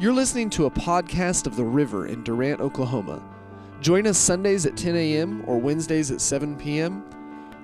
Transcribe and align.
You're 0.00 0.14
listening 0.14 0.48
to 0.50 0.64
a 0.64 0.70
podcast 0.70 1.46
of 1.46 1.56
The 1.56 1.64
River 1.64 2.06
in 2.06 2.24
Durant, 2.24 2.62
Oklahoma. 2.62 3.22
Join 3.82 4.06
us 4.06 4.16
Sundays 4.16 4.64
at 4.64 4.74
10 4.74 4.96
a.m. 4.96 5.44
or 5.46 5.58
Wednesdays 5.58 6.10
at 6.10 6.22
7 6.22 6.56
p.m. 6.56 7.04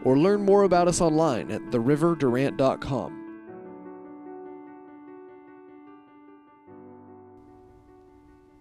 or 0.05 0.19
learn 0.19 0.43
more 0.43 0.64
about 0.64 0.87
us 0.87 1.01
online 1.01 1.50
at 1.50 1.62
theriverdurant.com. 1.71 3.22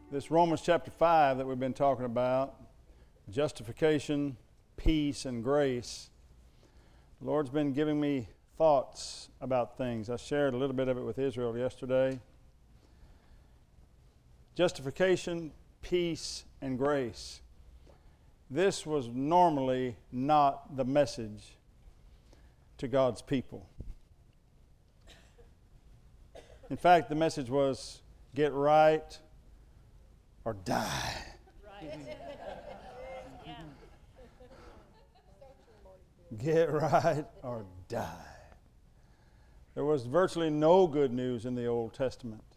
This 0.09 0.31
Romans 0.31 0.61
chapter 0.61 0.89
5 0.91 1.37
that 1.39 1.45
we've 1.45 1.59
been 1.59 1.73
talking 1.73 2.05
about 2.05 2.55
justification, 3.29 4.37
peace, 4.77 5.25
and 5.25 5.43
grace. 5.43 6.11
The 7.19 7.27
Lord's 7.27 7.49
been 7.49 7.73
giving 7.73 7.99
me 7.99 8.29
thoughts 8.57 9.27
about 9.41 9.77
things. 9.77 10.09
I 10.09 10.15
shared 10.15 10.53
a 10.53 10.57
little 10.57 10.77
bit 10.77 10.87
of 10.87 10.97
it 10.97 11.03
with 11.03 11.19
Israel 11.19 11.57
yesterday. 11.57 12.21
Justification, 14.55 15.51
peace, 15.81 16.45
and 16.61 16.77
grace. 16.77 17.41
This 18.49 18.85
was 18.85 19.09
normally 19.09 19.97
not 20.11 20.77
the 20.77 20.85
message 20.85 21.57
to 22.77 22.87
God's 22.87 23.21
people. 23.21 23.67
In 26.69 26.77
fact, 26.77 27.09
the 27.09 27.15
message 27.15 27.49
was 27.49 28.01
get 28.33 28.53
right 28.53 29.19
or 30.45 30.53
die. 30.53 31.13
Get 36.43 36.71
right 36.71 37.25
or 37.43 37.65
die. 37.87 38.09
There 39.73 39.85
was 39.85 40.05
virtually 40.05 40.49
no 40.49 40.87
good 40.87 41.13
news 41.13 41.45
in 41.45 41.55
the 41.55 41.65
Old 41.65 41.93
Testament. 41.93 42.54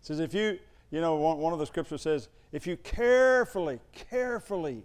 It 0.00 0.06
says, 0.06 0.20
if 0.20 0.34
you, 0.34 0.58
you 0.90 1.00
know, 1.00 1.16
one, 1.16 1.38
one 1.38 1.52
of 1.52 1.58
the 1.58 1.66
scriptures 1.66 2.02
says, 2.02 2.28
if 2.52 2.66
you 2.66 2.76
carefully, 2.76 3.80
carefully 3.92 4.82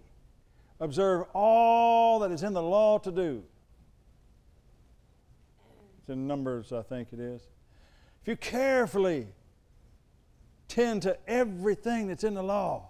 observe 0.78 1.26
all 1.34 2.18
that 2.20 2.30
is 2.30 2.42
in 2.42 2.52
the 2.52 2.62
law 2.62 2.98
to 2.98 3.10
do, 3.10 3.42
it's 5.98 6.10
in 6.10 6.26
Numbers, 6.26 6.72
I 6.72 6.82
think 6.82 7.12
it 7.12 7.20
is. 7.20 7.42
If 8.22 8.28
you 8.28 8.36
carefully 8.36 9.28
tend 10.68 11.02
to 11.02 11.16
everything 11.28 12.08
that's 12.08 12.24
in 12.24 12.34
the 12.34 12.42
law, 12.42 12.88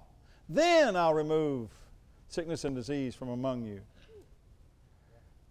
then 0.49 0.97
I'll 0.97 1.15
remove 1.15 1.69
sickness 2.29 2.65
and 2.65 2.75
disease 2.75 3.15
from 3.15 3.29
among 3.29 3.65
you. 3.65 3.81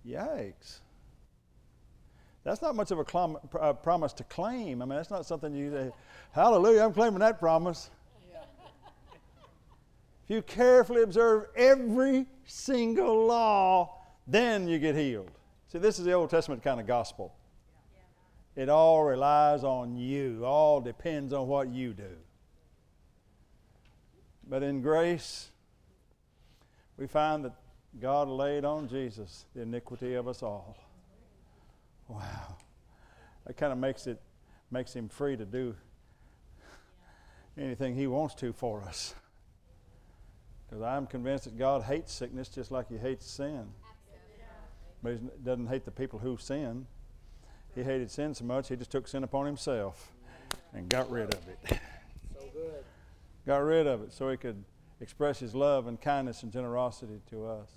Yikes. 0.08 0.80
That's 2.46 2.62
not 2.62 2.76
much 2.76 2.92
of 2.92 3.00
a 3.00 3.04
clom- 3.04 3.40
uh, 3.60 3.74
promise 3.74 4.14
to 4.14 4.24
claim. 4.24 4.82
I 4.82 4.86
mean, 4.86 4.96
that's 4.96 5.10
not 5.10 5.26
something 5.26 5.54
you 5.54 5.72
say, 5.72 5.92
hallelujah, 6.32 6.84
I'm 6.84 6.94
claiming 6.94 7.20
that 7.20 7.40
promise. 7.40 7.90
if 10.24 10.30
you 10.30 10.44
carefully 10.44 11.02
observe 11.02 11.48
every 11.56 12.28
single 12.46 13.26
law, 13.26 13.98
then 14.28 14.68
you 14.68 14.78
get 14.78 14.96
healed. 14.96 15.32
See, 15.72 15.80
this 15.80 15.98
is 15.98 16.06
the 16.06 16.14
Old 16.14 16.30
Testament 16.30 16.62
kind 16.64 16.80
of 16.80 16.86
gospel. 16.86 17.34
It 18.56 18.70
all 18.70 19.04
relies 19.04 19.64
on 19.64 19.98
you, 19.98 20.46
all 20.46 20.80
depends 20.80 21.34
on 21.34 21.48
what 21.48 21.70
you 21.70 21.94
do. 21.94 22.16
But 24.48 24.62
in 24.62 24.84
grace, 24.84 25.50
we 26.96 27.08
find 27.08 27.44
that 27.44 27.54
God 28.00 28.28
laid 28.28 28.66
on 28.66 28.88
Jesus 28.88 29.46
the 29.56 29.64
iniquity 29.64 30.14
of 30.14 30.28
us 30.28 30.44
all. 30.44 30.78
Wow. 32.08 32.58
That 33.46 33.58
kind 33.58 33.72
of 33.72 33.80
makes 33.80 34.08
it 34.08 34.20
makes 34.72 34.94
him 34.94 35.10
free 35.10 35.38
to 35.38 35.46
do 35.46 35.76
anything 37.58 37.96
he 37.96 38.08
wants 38.08 38.36
to 38.36 38.52
for 38.54 38.82
us. 38.82 39.16
Because 40.68 40.84
I'm 40.84 41.06
convinced 41.06 41.46
that 41.46 41.58
God 41.58 41.84
hates 41.84 42.12
sickness 42.12 42.50
just 42.50 42.72
like 42.72 42.90
he 42.90 42.98
hates 42.98 43.26
sin. 43.26 43.68
But 45.04 45.14
he 45.14 45.20
doesn't 45.44 45.68
hate 45.68 45.86
the 45.86 45.92
people 45.92 46.20
who 46.20 46.38
sin. 46.38 46.88
He 47.76 47.84
hated 47.84 48.10
sin 48.10 48.34
so 48.34 48.46
much 48.46 48.70
he 48.70 48.76
just 48.76 48.92
took 48.92 49.08
sin 49.08 49.24
upon 49.24 49.46
himself 49.46 50.12
and 50.74 50.90
got 50.90 51.10
rid 51.10 51.34
of 51.34 51.48
it. 51.48 51.80
So 52.38 52.48
good. 52.54 52.84
got 53.48 53.58
rid 53.60 53.88
of 53.88 54.02
it 54.02 54.12
so 54.12 54.30
he 54.30 54.36
could 54.36 54.62
express 55.00 55.40
his 55.40 55.56
love 55.56 55.88
and 55.88 56.02
kindness 56.02 56.44
and 56.44 56.52
generosity 56.52 57.22
to 57.30 57.46
us. 57.46 57.70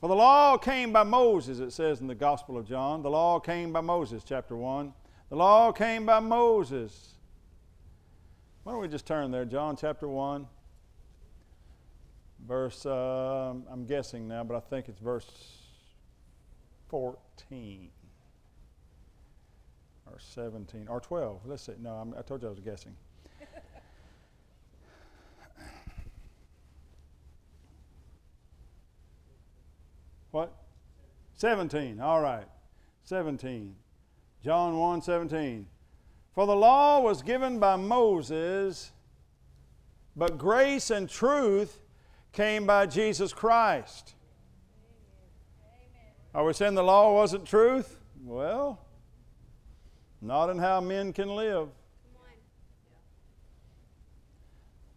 For 0.00 0.08
the 0.08 0.14
law 0.14 0.56
came 0.56 0.92
by 0.92 1.02
Moses, 1.02 1.58
it 1.58 1.72
says 1.72 2.00
in 2.00 2.06
the 2.06 2.14
Gospel 2.14 2.56
of 2.56 2.66
John. 2.66 3.02
The 3.02 3.10
law 3.10 3.40
came 3.40 3.72
by 3.72 3.80
Moses, 3.80 4.22
chapter 4.24 4.56
1. 4.56 4.92
The 5.28 5.36
law 5.36 5.72
came 5.72 6.06
by 6.06 6.20
Moses. 6.20 7.14
Why 8.62 8.72
don't 8.72 8.80
we 8.80 8.88
just 8.88 9.06
turn 9.06 9.32
there, 9.32 9.44
John 9.44 9.76
chapter 9.76 10.06
1, 10.06 10.46
verse, 12.46 12.86
uh, 12.86 13.54
I'm 13.70 13.86
guessing 13.86 14.28
now, 14.28 14.44
but 14.44 14.56
I 14.56 14.60
think 14.60 14.88
it's 14.88 15.00
verse 15.00 15.26
14 16.88 17.90
or 20.06 20.18
17 20.18 20.86
or 20.88 21.00
12. 21.00 21.40
Let's 21.44 21.64
see. 21.64 21.72
No, 21.80 21.90
I'm, 21.90 22.14
I 22.16 22.22
told 22.22 22.42
you 22.42 22.48
I 22.48 22.50
was 22.50 22.60
guessing. 22.60 22.94
What? 30.30 30.52
17. 31.34 32.00
All 32.00 32.20
right. 32.20 32.46
17. 33.04 33.74
John 34.44 34.76
1 34.78 35.02
17. 35.02 35.66
For 36.34 36.46
the 36.46 36.54
law 36.54 37.00
was 37.00 37.22
given 37.22 37.58
by 37.58 37.76
Moses, 37.76 38.92
but 40.14 40.38
grace 40.38 40.90
and 40.90 41.08
truth 41.08 41.80
came 42.32 42.66
by 42.66 42.86
Jesus 42.86 43.32
Christ. 43.32 44.14
Are 46.34 46.44
we 46.44 46.52
saying 46.52 46.74
the 46.74 46.84
law 46.84 47.14
wasn't 47.14 47.46
truth? 47.46 47.98
Well, 48.24 48.78
not 50.20 50.50
in 50.50 50.58
how 50.58 50.80
men 50.80 51.12
can 51.12 51.34
live. 51.34 51.68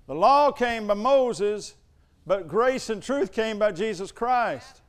The 0.07 0.15
law 0.15 0.51
came 0.51 0.87
by 0.87 0.95
Moses, 0.95 1.75
but 2.27 2.47
grace 2.47 2.89
and 2.89 3.01
truth 3.01 3.31
came 3.31 3.57
by 3.57 3.71
Jesus 3.71 4.11
Christ. 4.11 4.81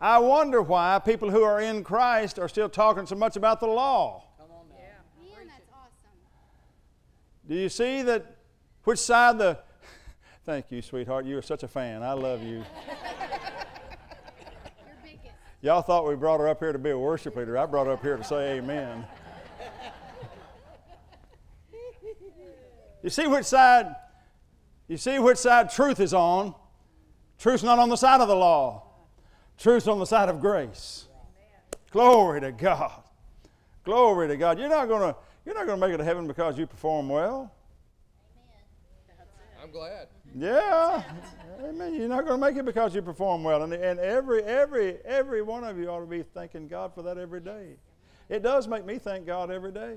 I 0.00 0.18
wonder 0.18 0.62
why 0.62 1.00
people 1.04 1.30
who 1.30 1.42
are 1.42 1.60
in 1.60 1.82
Christ 1.82 2.38
are 2.38 2.48
still 2.48 2.68
talking 2.68 3.06
so 3.06 3.16
much 3.16 3.36
about 3.36 3.58
the 3.58 3.66
law. 3.66 4.24
Come 4.38 4.46
on 4.52 4.66
now. 4.68 4.76
Man, 5.36 5.48
that's 5.48 5.68
awesome. 5.72 6.10
Do 7.48 7.54
you 7.56 7.68
see 7.68 8.02
that 8.02 8.36
which 8.84 9.00
side 9.00 9.38
the 9.38 9.58
Thank 10.46 10.70
you, 10.70 10.80
sweetheart. 10.80 11.26
You 11.26 11.36
are 11.38 11.42
such 11.42 11.62
a 11.62 11.68
fan. 11.68 12.02
I 12.02 12.12
love 12.12 12.42
you. 12.42 12.64
Y'all 15.60 15.82
thought 15.82 16.06
we 16.06 16.14
brought 16.14 16.38
her 16.38 16.48
up 16.48 16.60
here 16.60 16.72
to 16.72 16.78
be 16.78 16.90
a 16.90 16.98
worship 16.98 17.34
leader. 17.34 17.58
I 17.58 17.66
brought 17.66 17.86
her 17.86 17.92
up 17.92 18.02
here 18.02 18.16
to 18.16 18.22
say 18.22 18.58
amen. 18.58 19.04
You 23.02 23.10
see 23.10 23.26
which 23.26 23.44
side 23.44 23.94
you 24.86 24.96
see 24.96 25.18
which 25.18 25.38
side 25.38 25.70
truth 25.70 26.00
is 26.00 26.14
on. 26.14 26.54
Truth's 27.38 27.62
not 27.62 27.78
on 27.78 27.88
the 27.88 27.96
side 27.96 28.20
of 28.20 28.28
the 28.28 28.36
law. 28.36 28.87
Truth's 29.58 29.88
on 29.88 29.98
the 29.98 30.06
side 30.06 30.28
of 30.28 30.40
grace. 30.40 31.06
Glory 31.90 32.40
to 32.40 32.52
God. 32.52 33.02
Glory 33.84 34.28
to 34.28 34.36
God. 34.36 34.58
You're 34.58 34.68
not 34.68 34.88
gonna 34.88 35.16
you're 35.44 35.54
not 35.54 35.66
gonna 35.66 35.80
make 35.80 35.92
it 35.92 35.98
to 35.98 36.04
heaven 36.04 36.26
because 36.26 36.58
you 36.58 36.66
perform 36.66 37.08
well. 37.08 37.52
I'm 39.62 39.70
glad. 39.70 40.08
Yeah. 40.34 41.02
Amen. 41.62 41.94
You're 41.94 42.08
not 42.08 42.24
going 42.24 42.40
to 42.40 42.46
make 42.46 42.56
it 42.56 42.64
because 42.64 42.94
you 42.94 43.02
perform 43.02 43.42
well. 43.42 43.62
And, 43.62 43.72
and 43.72 43.98
every, 43.98 44.42
every, 44.44 44.98
every 45.04 45.42
one 45.42 45.64
of 45.64 45.78
you 45.78 45.88
ought 45.88 46.00
to 46.00 46.06
be 46.06 46.22
thanking 46.22 46.68
God 46.68 46.94
for 46.94 47.02
that 47.02 47.18
every 47.18 47.40
day. 47.40 47.76
It 48.28 48.42
does 48.42 48.68
make 48.68 48.86
me 48.86 48.98
thank 48.98 49.26
God 49.26 49.50
every 49.50 49.72
day. 49.72 49.96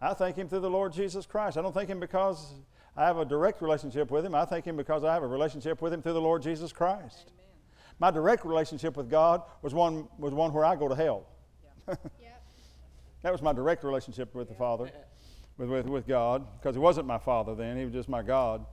I 0.00 0.12
thank 0.12 0.36
Him 0.36 0.48
through 0.48 0.60
the 0.60 0.70
Lord 0.70 0.92
Jesus 0.92 1.24
Christ. 1.24 1.56
I 1.56 1.62
don't 1.62 1.72
thank 1.72 1.88
Him 1.88 1.98
because 1.98 2.52
I 2.96 3.04
have 3.04 3.16
a 3.16 3.24
direct 3.24 3.62
relationship 3.62 4.10
with 4.10 4.26
Him. 4.26 4.34
I 4.34 4.44
thank 4.44 4.66
Him 4.66 4.76
because 4.76 5.02
I 5.02 5.12
have 5.14 5.22
a 5.22 5.26
relationship 5.26 5.80
with 5.80 5.92
Him 5.92 6.02
through 6.02 6.12
the 6.12 6.20
Lord 6.20 6.42
Jesus 6.42 6.72
Christ. 6.72 7.32
My 7.98 8.10
direct 8.10 8.44
relationship 8.44 8.96
with 8.96 9.08
God 9.08 9.42
was 9.62 9.72
one, 9.72 10.08
was 10.18 10.32
one 10.32 10.52
where 10.52 10.64
I 10.64 10.76
go 10.76 10.88
to 10.88 10.94
hell. 10.94 11.26
Yep. 11.88 12.12
That 13.22 13.32
was 13.32 13.40
my 13.40 13.54
direct 13.54 13.84
relationship 13.84 14.34
with 14.34 14.48
the 14.48 14.54
Father, 14.54 14.90
with, 15.56 15.70
with, 15.70 15.86
with 15.86 16.06
God, 16.06 16.46
because 16.58 16.76
He 16.76 16.78
wasn't 16.78 17.06
my 17.06 17.16
Father 17.16 17.54
then, 17.54 17.78
He 17.78 17.84
was 17.84 17.94
just 17.94 18.06
my 18.06 18.22
God, 18.22 18.66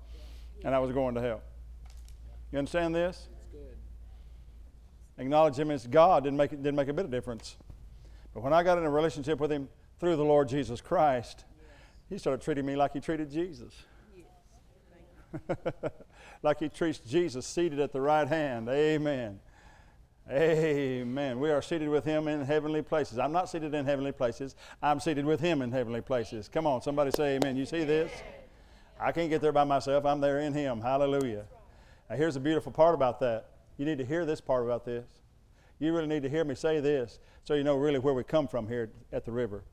and 0.66 0.76
I 0.76 0.80
was 0.80 0.92
going 0.92 1.16
to 1.16 1.22
hell. 1.22 1.42
You 2.52 2.60
understand 2.60 2.94
this? 2.94 3.30
Acknowledge 5.18 5.56
Him 5.56 5.72
as 5.72 5.88
God 5.88 6.26
didn't 6.26 6.36
make, 6.36 6.52
it, 6.52 6.62
didn't 6.62 6.76
make 6.76 6.90
a 6.90 6.94
bit 6.94 7.06
of 7.06 7.12
difference. 7.12 7.56
But 8.34 8.44
when 8.44 8.52
I 8.52 8.62
got 8.62 8.78
in 8.78 8.84
a 8.84 8.90
relationship 8.90 9.40
with 9.40 9.54
Him 9.54 9.70
through 10.02 10.18
the 10.18 10.26
Lord 10.26 10.50
Jesus 10.50 10.82
Christ, 10.82 11.46
He 12.10 12.18
started 12.18 12.42
treating 12.42 12.66
me 12.66 12.76
like 12.76 12.92
He 12.92 13.00
treated 13.00 13.32
Jesus. 13.32 13.74
like 16.44 16.60
He 16.60 16.70
treats 16.70 17.00
Jesus 17.00 17.46
seated 17.46 17.80
at 17.80 17.92
the 17.92 18.02
right 18.02 18.28
hand. 18.28 18.70
Amen. 18.70 19.40
Amen. 20.30 21.40
We 21.40 21.50
are 21.52 21.62
seated 21.62 21.90
with 21.90 22.06
him 22.06 22.28
in 22.28 22.42
heavenly 22.42 22.82
places. 22.82 23.20
I'm 23.20 23.34
not 23.34 23.50
seated 23.50 23.74
in 23.74 23.86
heavenly 23.86 24.12
places. 24.12 24.56
I'm 24.82 25.00
seated 25.00 25.26
with 25.26 25.42
him 25.42 25.62
in 25.62 25.72
heavenly 25.72 26.00
places. 26.02 26.48
Come 26.48 26.66
on, 26.66 26.82
somebody 26.82 27.12
say 27.12 27.36
amen. 27.36 27.58
You 27.58 27.66
see 27.66 27.84
this? 27.84 28.12
I 29.00 29.12
can't 29.12 29.30
get 29.30 29.42
there 29.42 29.52
by 29.52 29.64
myself. 29.64 30.06
I'm 30.06 30.22
there 30.22 30.40
in 30.40 30.54
him. 30.54 30.80
Hallelujah. 30.80 31.46
Now, 32.10 32.16
here's 32.16 32.36
the 32.36 32.40
beautiful 32.40 32.72
part 32.72 32.94
about 32.94 33.20
that. 33.22 33.50
You 33.78 33.86
need 33.86 33.98
to 33.98 34.06
hear 34.06 34.26
this 34.26 34.40
part 34.40 34.64
about 34.64 34.86
this. 34.86 35.06
You 35.80 35.94
really 35.94 36.08
need 36.08 36.24
to 36.24 36.30
hear 36.30 36.46
me 36.46 36.56
say 36.56 36.80
this 36.80 37.20
so 37.44 37.56
you 37.56 37.64
know 37.64 37.76
really 37.76 38.00
where 38.00 38.14
we 38.14 38.24
come 38.24 38.48
from 38.48 38.68
here 38.68 38.92
at 39.12 39.26
the 39.26 39.32
river. 39.32 39.64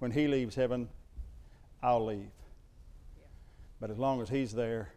When 0.00 0.10
he 0.10 0.26
leaves 0.26 0.56
heaven, 0.56 0.88
I'll 1.82 2.04
leave. 2.04 2.30
But 3.82 3.90
as 3.90 3.98
long 3.98 4.22
as 4.22 4.28
he's 4.28 4.52
there, 4.52 4.92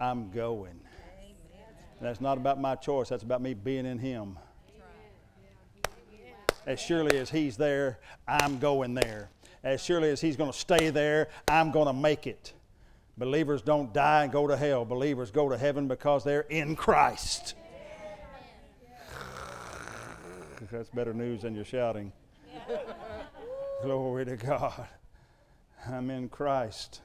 I'm 0.00 0.32
going. 0.32 0.80
That's 2.00 2.20
not 2.20 2.38
about 2.38 2.60
my 2.60 2.74
choice, 2.74 3.08
that's 3.08 3.22
about 3.22 3.40
me 3.40 3.54
being 3.54 3.86
in 3.86 4.00
him. 4.00 4.36
As 6.66 6.80
surely 6.80 7.16
as 7.18 7.30
he's 7.30 7.56
there, 7.56 8.00
I'm 8.26 8.58
going 8.58 8.94
there. 8.94 9.30
As 9.62 9.80
surely 9.80 10.10
as 10.10 10.20
he's 10.20 10.36
going 10.36 10.50
to 10.50 10.58
stay 10.58 10.90
there, 10.90 11.28
I'm 11.46 11.70
going 11.70 11.86
to 11.86 11.92
make 11.92 12.26
it. 12.26 12.52
Believers 13.16 13.62
don't 13.62 13.94
die 13.94 14.24
and 14.24 14.32
go 14.32 14.48
to 14.48 14.56
hell. 14.56 14.84
Believers 14.84 15.30
go 15.30 15.48
to 15.48 15.56
heaven 15.56 15.86
because 15.86 16.24
they're 16.24 16.46
in 16.50 16.74
Christ. 16.74 17.54
That's 20.72 20.88
better 20.88 21.14
news 21.14 21.42
than 21.42 21.54
you're 21.54 21.64
shouting. 21.64 22.10
Glory 23.84 24.24
to 24.24 24.36
God. 24.36 24.88
I'm 25.88 26.10
in 26.10 26.28
Christ. 26.28 27.00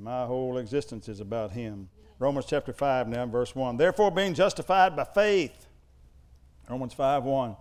My 0.00 0.24
whole 0.24 0.56
existence 0.56 1.08
is 1.08 1.20
about 1.20 1.52
Him. 1.52 1.90
Romans 2.18 2.46
chapter 2.48 2.72
5 2.72 3.08
now, 3.08 3.26
verse 3.26 3.54
1. 3.54 3.76
Therefore, 3.76 4.10
being 4.10 4.32
justified 4.32 4.96
by 4.96 5.04
faith, 5.04 5.66
Romans 6.68 6.94
5 6.94 7.24
1. 7.24 7.56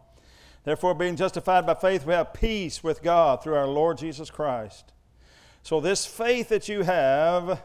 Therefore, 0.63 0.93
being 0.93 1.15
justified 1.17 1.65
by 1.65 1.73
faith, 1.73 2.05
we 2.05 2.13
have 2.13 2.33
peace 2.33 2.83
with 2.83 3.03
God 3.03 3.43
through 3.43 3.55
our 3.55 3.67
Lord 3.67 3.97
Jesus 3.97 4.29
Christ. 4.29 4.93
So, 5.63 5.81
this 5.81 6.05
faith 6.05 6.49
that 6.49 6.69
you 6.69 6.83
have 6.83 7.61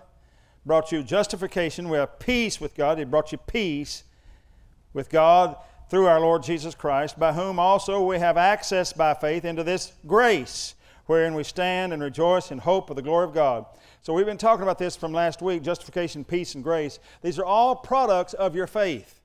brought 0.67 0.91
you 0.91 1.03
justification. 1.03 1.89
We 1.89 1.99
have 1.99 2.19
peace 2.19 2.61
with 2.61 2.75
God. 2.75 2.99
He 2.99 3.05
brought 3.05 3.33
you 3.33 3.39
peace 3.39 4.05
with 4.93 5.11
God 5.11 5.57
through 5.91 6.07
our 6.07 6.21
Lord 6.21 6.43
Jesus 6.43 6.75
Christ, 6.75 7.19
by 7.19 7.33
whom 7.33 7.59
also 7.59 8.05
we 8.05 8.19
have 8.19 8.37
access 8.37 8.93
by 8.93 9.15
faith 9.15 9.45
into 9.45 9.63
this 9.63 9.93
grace, 10.07 10.75
wherein 11.07 11.35
we 11.35 11.45
stand 11.45 11.93
and 11.93 12.03
rejoice 12.03 12.51
in 12.51 12.59
hope 12.59 12.91
of 12.91 12.97
the 12.97 13.03
glory 13.03 13.25
of 13.25 13.35
God. 13.35 13.67
So 14.03 14.13
we've 14.13 14.27
been 14.27 14.39
talking 14.39 14.63
about 14.63 14.79
this 14.79 14.97
from 14.97 15.13
last 15.13 15.43
week 15.43 15.63
justification, 15.63 16.25
peace, 16.25 16.55
and 16.55 16.65
grace. 16.65 16.99
These 17.23 17.39
are 17.39 17.45
all 17.45 17.77
products 17.77 18.35
of 18.35 18.55
your 18.55 18.67
faith, 18.67 19.21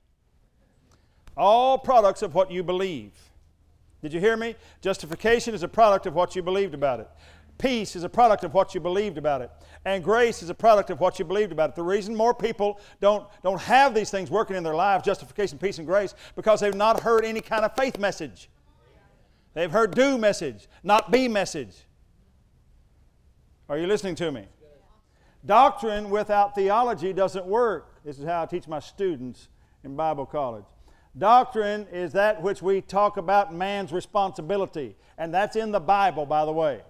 all 1.36 1.78
products 1.78 2.22
of 2.22 2.34
what 2.34 2.50
you 2.50 2.62
believe. 2.62 3.12
Did 4.02 4.12
you 4.12 4.20
hear 4.20 4.36
me? 4.36 4.56
Justification 4.80 5.54
is 5.54 5.62
a 5.62 5.68
product 5.68 6.06
of 6.06 6.14
what 6.14 6.34
you 6.34 6.42
believed 6.42 6.74
about 6.74 7.00
it. 7.00 7.08
Peace 7.58 7.94
is 7.94 8.04
a 8.04 8.08
product 8.08 8.42
of 8.42 8.54
what 8.54 8.74
you 8.74 8.80
believed 8.80 9.18
about 9.18 9.42
it. 9.42 9.50
And 9.84 10.02
grace 10.02 10.42
is 10.42 10.48
a 10.48 10.54
product 10.54 10.88
of 10.88 10.98
what 10.98 11.18
you 11.18 11.26
believed 11.26 11.52
about 11.52 11.70
it. 11.70 11.76
The 11.76 11.82
reason 11.82 12.16
more 12.16 12.32
people 12.32 12.80
don't, 13.02 13.26
don't 13.42 13.60
have 13.60 13.94
these 13.94 14.10
things 14.10 14.30
working 14.30 14.56
in 14.56 14.62
their 14.62 14.74
lives, 14.74 15.04
justification, 15.04 15.58
peace, 15.58 15.76
and 15.76 15.86
grace, 15.86 16.14
because 16.36 16.60
they've 16.60 16.74
not 16.74 17.00
heard 17.00 17.22
any 17.22 17.42
kind 17.42 17.66
of 17.66 17.76
faith 17.76 17.98
message. 17.98 18.48
They've 19.54 19.70
heard 19.70 19.94
do 19.94 20.16
message, 20.16 20.68
not 20.82 21.10
be 21.10 21.28
message. 21.28 21.86
Are 23.68 23.78
you 23.78 23.86
listening 23.86 24.14
to 24.16 24.32
me? 24.32 24.46
Doctrine 25.44 26.10
without 26.10 26.54
theology 26.54 27.12
doesn't 27.12 27.46
work. 27.46 28.04
This 28.04 28.18
is 28.18 28.24
how 28.24 28.42
I 28.42 28.46
teach 28.46 28.68
my 28.68 28.80
students 28.80 29.48
in 29.84 29.96
Bible 29.96 30.26
college. 30.26 30.64
Doctrine 31.16 31.86
is 31.90 32.12
that 32.12 32.40
which 32.40 32.62
we 32.62 32.80
talk 32.80 33.16
about 33.16 33.52
man's 33.52 33.92
responsibility, 33.92 34.96
and 35.18 35.34
that's 35.34 35.56
in 35.56 35.72
the 35.72 35.80
Bible, 35.80 36.26
by 36.26 36.44
the 36.44 36.52
way. 36.52 36.82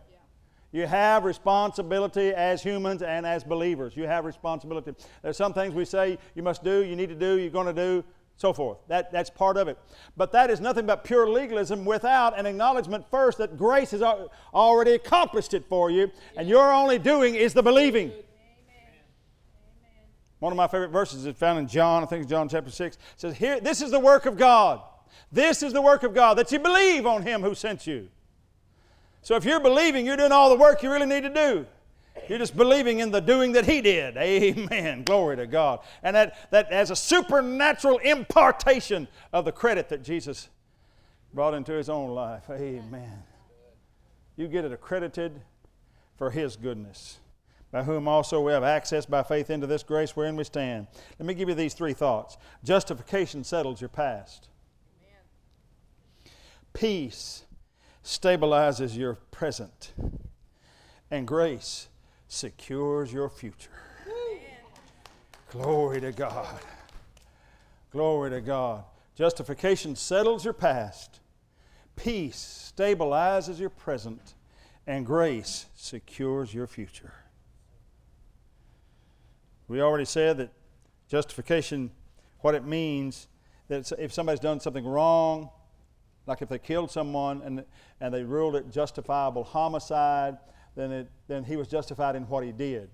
You 0.73 0.87
have 0.87 1.25
responsibility 1.25 2.31
as 2.31 2.63
humans 2.63 3.03
and 3.03 3.27
as 3.27 3.43
believers. 3.43 3.97
You 3.97 4.05
have 4.05 4.25
responsibility. 4.25 4.95
There's 5.23 5.37
some 5.37 5.53
things 5.53 5.75
we 5.75 5.85
say 5.85 6.19
you 6.35 6.43
must 6.43 6.63
do, 6.63 6.85
you 6.85 6.95
need 6.95 7.09
to 7.09 7.15
do, 7.15 7.39
you're 7.39 7.51
going 7.51 7.67
to 7.67 7.73
do, 7.73 8.05
so 8.41 8.55
forth. 8.55 8.79
That, 8.89 9.13
that's 9.13 9.29
part 9.29 9.59
of 9.59 9.69
it. 9.69 9.79
But 10.17 10.33
that 10.33 10.49
is 10.49 10.61
nothing 10.61 10.87
but 10.87 11.05
pure 11.05 11.29
legalism 11.29 11.85
without 11.85 12.39
an 12.39 12.47
acknowledgement 12.47 13.05
first 13.11 13.37
that 13.37 13.59
grace 13.59 13.91
has 13.91 14.03
already 14.03 14.93
accomplished 14.93 15.53
it 15.53 15.67
for 15.69 15.91
you, 15.91 16.11
and 16.37 16.49
you're 16.49 16.73
only 16.73 16.99
doing 16.99 17.35
is 17.35 17.53
the 17.53 17.63
believing. 17.63 18.11
One 20.39 20.55
of 20.55 20.57
my 20.57 20.69
favorite 20.69 20.89
verses 20.89 21.27
is 21.27 21.37
found 21.37 21.59
in 21.59 21.69
John, 21.69 22.03
I 22.03 22.07
think 22.07 22.23
it's 22.23 22.31
John 22.31 22.49
chapter 22.49 22.71
6. 22.71 22.97
It 22.97 23.03
says, 23.19 23.37
Here, 23.37 23.61
this 23.61 23.83
is 23.83 23.91
the 23.91 24.01
work 24.01 24.25
of 24.25 24.39
God. 24.39 24.81
This 25.31 25.63
is 25.63 25.75
the 25.75 25.83
work 25.83 26.03
of 26.03 26.15
God, 26.15 26.39
that 26.39 26.51
you 26.51 26.59
believe 26.59 27.05
on 27.05 27.23
Him 27.23 27.43
who 27.43 27.55
sent 27.55 27.87
you. 27.87 28.09
So 29.21 29.37
if 29.37 29.45
you're 29.45 29.61
believing, 29.61 30.07
you're 30.07 30.17
doing 30.17 30.33
all 30.33 30.49
the 30.49 30.57
work 30.57 30.83
you 30.83 30.91
really 30.91 31.05
need 31.05 31.25
to 31.25 31.35
do. 31.35 31.67
You're 32.29 32.39
just 32.39 32.57
believing 32.57 33.01
in 33.01 33.11
the 33.11 33.21
doing 33.21 33.53
that 33.53 33.67
He 33.67 33.81
did. 33.81 34.17
Amen. 34.17 35.03
Glory 35.05 35.37
to 35.37 35.47
God. 35.47 35.81
And 36.03 36.15
that, 36.15 36.51
that 36.51 36.71
as 36.71 36.91
a 36.91 36.97
supernatural 36.97 37.99
impartation 37.99 39.09
of 39.33 39.45
the 39.45 39.53
credit 39.53 39.89
that 39.89 40.03
Jesus 40.03 40.49
brought 41.35 41.55
into 41.55 41.73
His 41.73 41.89
own 41.89 42.11
life. 42.11 42.45
Amen. 42.49 43.23
You 44.37 44.49
get 44.49 44.65
it 44.65 44.73
accredited 44.73 45.41
for 46.17 46.31
His 46.31 46.57
goodness 46.57 47.19
by 47.73 47.85
whom 47.85 48.09
also 48.09 48.41
we 48.41 48.53
have 48.53 48.65
access 48.65 49.07
by 49.07 49.23
faith 49.23 49.51
into 49.51 49.67
this 49.67 49.83
grace 49.83 50.17
wherein 50.17 50.37
we 50.37 50.45
stand. 50.45 50.87
Let 51.19 51.27
me 51.27 51.35
give 51.35 51.49
you 51.49 51.55
these 51.55 51.75
three 51.75 51.93
thoughts. 51.93 52.37
Justification 52.65 53.45
settles 53.45 53.81
your 53.81 53.89
past. 53.89 54.49
Peace 56.73 57.45
stabilizes 58.05 58.97
your 58.97 59.15
present. 59.31 59.93
And 61.11 61.27
grace 61.27 61.89
secures 62.31 63.13
your 63.13 63.29
future. 63.29 63.71
Amen. 64.07 64.41
Glory 65.51 66.01
to 66.01 66.13
God. 66.13 66.61
Glory 67.91 68.31
to 68.31 68.41
God. 68.41 68.85
Justification 69.17 69.97
settles 69.97 70.45
your 70.45 70.55
past. 70.55 71.19
Peace 71.97 72.73
stabilizes 72.77 73.59
your 73.59 73.69
present. 73.69 74.35
And 74.87 75.05
grace 75.05 75.67
secures 75.75 76.55
your 76.55 76.67
future. 76.67 77.13
We 79.69 79.81
already 79.81 80.05
said 80.05 80.39
that 80.39 80.53
justification, 81.09 81.91
what 82.41 82.55
it 82.55 82.65
means, 82.65 83.29
that 83.69 83.91
if 83.99 84.13
somebody's 84.13 84.41
done 84.41 84.61
something 84.61 84.85
wrong, 84.85 85.51
like 86.27 86.43
if 86.43 86.49
they 86.49 86.59
killed 86.59 86.91
someone 86.91 87.43
and, 87.43 87.65
and 88.01 88.15
they 88.15 88.23
ruled 88.23 88.57
it 88.57 88.71
justifiable 88.71 89.45
homicide, 89.45 90.39
then, 90.77 90.93
it, 90.93 91.11
then 91.29 91.45
he 91.45 91.57
was 91.57 91.69
justified 91.69 92.17
in 92.17 92.25
what 92.25 92.45
he 92.45 92.53
did. 92.53 92.91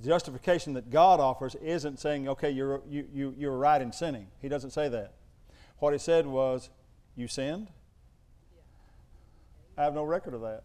The 0.00 0.08
justification 0.08 0.72
that 0.74 0.90
God 0.90 1.20
offers 1.20 1.54
isn't 1.56 1.98
saying, 1.98 2.28
okay, 2.28 2.50
you're, 2.50 2.82
you, 2.88 3.06
you, 3.12 3.34
you're 3.38 3.56
right 3.56 3.80
in 3.80 3.92
sinning. 3.92 4.28
He 4.40 4.48
doesn't 4.48 4.70
say 4.70 4.88
that. 4.88 5.14
What 5.78 5.92
he 5.92 5.98
said 5.98 6.26
was, 6.26 6.70
you 7.16 7.28
sinned? 7.28 7.68
I 9.76 9.84
have 9.84 9.94
no 9.94 10.04
record 10.04 10.34
of 10.34 10.40
that. 10.42 10.64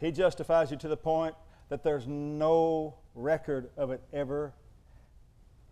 He 0.00 0.12
justifies 0.12 0.70
you 0.70 0.76
to 0.78 0.88
the 0.88 0.96
point 0.96 1.34
that 1.68 1.82
there's 1.82 2.06
no 2.06 2.94
record 3.14 3.70
of 3.76 3.90
it 3.90 4.02
ever 4.12 4.52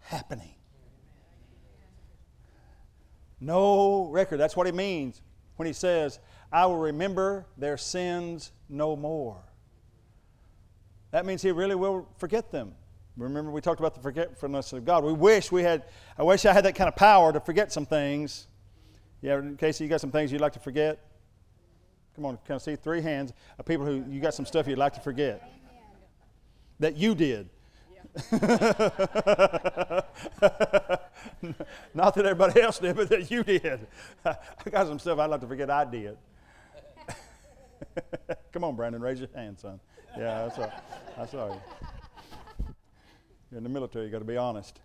happening. 0.01 0.55
No 3.41 4.07
record. 4.07 4.39
That's 4.39 4.57
what 4.57 4.67
he 4.67 4.73
means 4.73 5.21
when 5.57 5.67
he 5.67 5.73
says, 5.73 6.19
I 6.53 6.67
will 6.67 6.79
remember 6.79 7.47
their 7.57 7.77
sins 7.77 8.53
no 8.69 8.97
more. 8.97 9.39
That 11.11 11.27
means 11.27 11.43
he 11.43 11.51
really 11.51 11.75
will 11.75 12.09
forget 12.19 12.51
them. 12.51 12.75
Remember, 13.17 13.51
we 13.51 13.61
talked 13.61 13.81
about 13.81 13.95
the 13.95 14.01
forgetfulness 14.01 14.73
of 14.73 14.85
God. 14.85 15.03
We 15.03 15.13
wish 15.13 15.51
we 15.51 15.63
had, 15.63 15.85
I 16.19 16.23
wish 16.23 16.45
I 16.45 16.53
had 16.53 16.65
that 16.67 16.75
kind 16.75 16.89
of 16.89 16.97
power 16.97 17.33
to 17.33 17.41
forget 17.41 17.73
some 17.73 17.87
things. 17.87 18.47
Yeah, 19.23 19.41
Casey, 19.59 19.85
you 19.85 19.91
got 19.91 20.01
some 20.01 20.11
things 20.11 20.31
you'd 20.31 20.43
like 20.43 20.53
to 20.53 20.61
forget? 20.61 20.99
Come 22.15 22.27
on, 22.27 22.39
can 22.45 22.57
I 22.57 22.59
see 22.59 22.77
three 22.77 23.01
hands 23.01 23.33
of 23.59 23.65
people 23.65 23.87
who 23.87 24.05
you 24.11 24.21
got 24.21 24.35
some 24.35 24.45
stuff 24.45 24.67
you'd 24.69 24.79
like 24.79 24.93
to 24.95 25.01
forget? 25.01 25.51
that 26.79 26.97
you 26.97 27.15
did. 27.15 27.49
Not 31.95 32.15
that 32.15 32.25
everybody 32.25 32.61
else 32.63 32.79
did, 32.79 32.97
but 32.97 33.09
that 33.11 33.31
you 33.31 33.43
did. 33.43 33.87
I 34.25 34.37
got 34.71 34.87
some 34.87 34.99
stuff 34.99 35.19
I'd 35.19 35.27
like 35.27 35.41
to 35.41 35.47
forget 35.47 35.71
I 35.71 35.85
did. 35.85 36.17
Come 38.53 38.65
on, 38.65 38.77
Brandon, 38.77 39.01
raise 39.01 39.21
your 39.21 39.29
hand, 39.35 39.59
son. 39.59 39.81
Yeah, 40.17 40.49
that's 40.49 40.59
all. 40.59 40.73
I 41.19 41.27
saw 41.27 41.61
You're 43.51 43.59
in 43.59 43.63
the 43.65 43.69
military, 43.69 44.07
you 44.07 44.11
got 44.11 44.21
to 44.21 44.25
be 44.25 44.37
honest. 44.37 44.81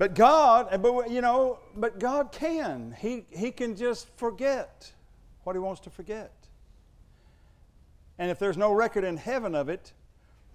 But 0.00 0.14
God, 0.14 0.82
but 0.82 1.10
you 1.10 1.20
know, 1.20 1.58
but 1.76 1.98
God 1.98 2.32
can. 2.32 2.96
He, 2.98 3.26
he 3.30 3.50
can 3.50 3.76
just 3.76 4.08
forget 4.16 4.90
what 5.44 5.54
He 5.54 5.60
wants 5.60 5.82
to 5.82 5.90
forget. 5.90 6.32
And 8.18 8.30
if 8.30 8.38
there's 8.38 8.56
no 8.56 8.72
record 8.72 9.04
in 9.04 9.18
heaven 9.18 9.54
of 9.54 9.68
it, 9.68 9.92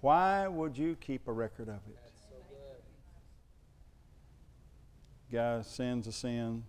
why 0.02 0.48
would 0.48 0.78
you 0.78 0.96
keep 0.96 1.28
a 1.28 1.32
record 1.32 1.68
of 1.68 1.80
it? 1.88 1.98
So 2.30 2.36
Guy 5.32 5.62
sins 5.62 6.08
a 6.08 6.12
sin, 6.12 6.64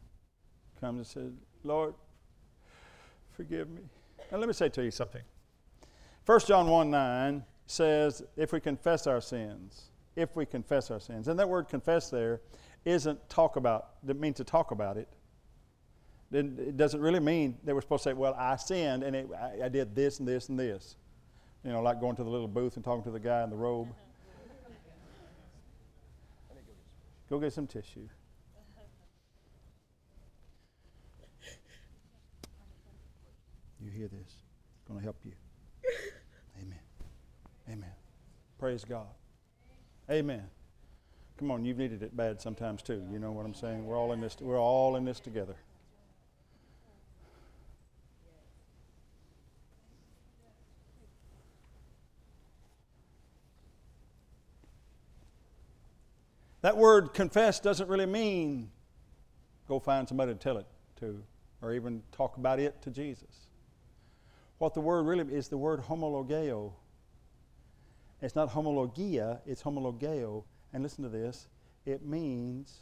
comes 0.78 0.98
and 0.98 1.06
says, 1.06 1.32
Lord, 1.66 1.94
forgive 3.32 3.68
me. 3.68 3.82
Now 4.30 4.38
let 4.38 4.46
me 4.46 4.54
say 4.54 4.68
to 4.68 4.84
you 4.84 4.90
something. 4.90 5.22
1 6.24 6.40
John 6.46 6.68
1 6.68 6.90
9 6.90 7.44
says, 7.66 8.22
if 8.36 8.52
we 8.52 8.60
confess 8.60 9.06
our 9.06 9.20
sins, 9.20 9.90
if 10.14 10.34
we 10.36 10.46
confess 10.46 10.90
our 10.90 11.00
sins. 11.00 11.28
And 11.28 11.38
that 11.38 11.48
word 11.48 11.68
confess 11.68 12.08
there 12.08 12.40
isn't 12.84 13.28
talk 13.28 13.56
about, 13.56 13.90
it 14.06 14.18
means 14.18 14.36
to 14.36 14.44
talk 14.44 14.70
about 14.70 14.96
it. 14.96 15.08
It 16.32 16.76
doesn't 16.76 17.00
really 17.00 17.20
mean 17.20 17.56
they 17.64 17.72
were 17.72 17.80
supposed 17.80 18.02
to 18.04 18.10
say, 18.10 18.14
well, 18.14 18.34
I 18.34 18.56
sinned 18.56 19.02
and 19.02 19.14
it, 19.14 19.28
I, 19.32 19.66
I 19.66 19.68
did 19.68 19.94
this 19.94 20.18
and 20.18 20.26
this 20.26 20.48
and 20.48 20.58
this. 20.58 20.96
You 21.64 21.72
know, 21.72 21.82
like 21.82 22.00
going 22.00 22.16
to 22.16 22.24
the 22.24 22.30
little 22.30 22.48
booth 22.48 22.76
and 22.76 22.84
talking 22.84 23.04
to 23.04 23.10
the 23.10 23.20
guy 23.20 23.42
in 23.42 23.50
the 23.50 23.56
robe. 23.56 23.88
Go 27.30 27.40
get 27.40 27.52
some 27.52 27.66
tissue. 27.66 28.08
Hear 33.96 34.08
this? 34.08 34.20
It's 34.28 34.84
going 34.86 35.00
to 35.00 35.04
help 35.04 35.16
you. 35.24 35.32
Amen. 36.62 36.78
Amen. 37.70 37.94
Praise 38.58 38.84
God. 38.84 39.06
Amen. 40.10 40.44
Come 41.38 41.50
on, 41.50 41.64
you've 41.64 41.78
needed 41.78 42.02
it 42.02 42.16
bad 42.16 42.40
sometimes 42.40 42.82
too. 42.82 43.02
You 43.12 43.18
know 43.18 43.32
what 43.32 43.44
I'm 43.44 43.54
saying? 43.54 43.84
We're 43.84 43.98
all 43.98 44.12
in 44.12 44.20
this. 44.20 44.36
We're 44.40 44.60
all 44.60 44.96
in 44.96 45.04
this 45.04 45.20
together. 45.20 45.56
That 56.62 56.76
word 56.76 57.14
confess 57.14 57.60
doesn't 57.60 57.88
really 57.88 58.06
mean 58.06 58.70
go 59.68 59.78
find 59.78 60.08
somebody 60.08 60.32
to 60.32 60.38
tell 60.38 60.58
it 60.58 60.66
to 61.00 61.22
or 61.62 61.72
even 61.72 62.02
talk 62.12 62.38
about 62.38 62.58
it 62.58 62.80
to 62.82 62.90
Jesus. 62.90 63.45
What 64.58 64.74
the 64.74 64.80
word 64.80 65.06
really 65.06 65.32
is 65.34 65.48
the 65.48 65.58
word 65.58 65.82
homologeo. 65.82 66.72
It's 68.22 68.34
not 68.34 68.50
homologia, 68.50 69.40
it's 69.46 69.62
homologeo. 69.62 70.44
And 70.72 70.82
listen 70.82 71.04
to 71.04 71.10
this. 71.10 71.48
It 71.84 72.04
means, 72.04 72.80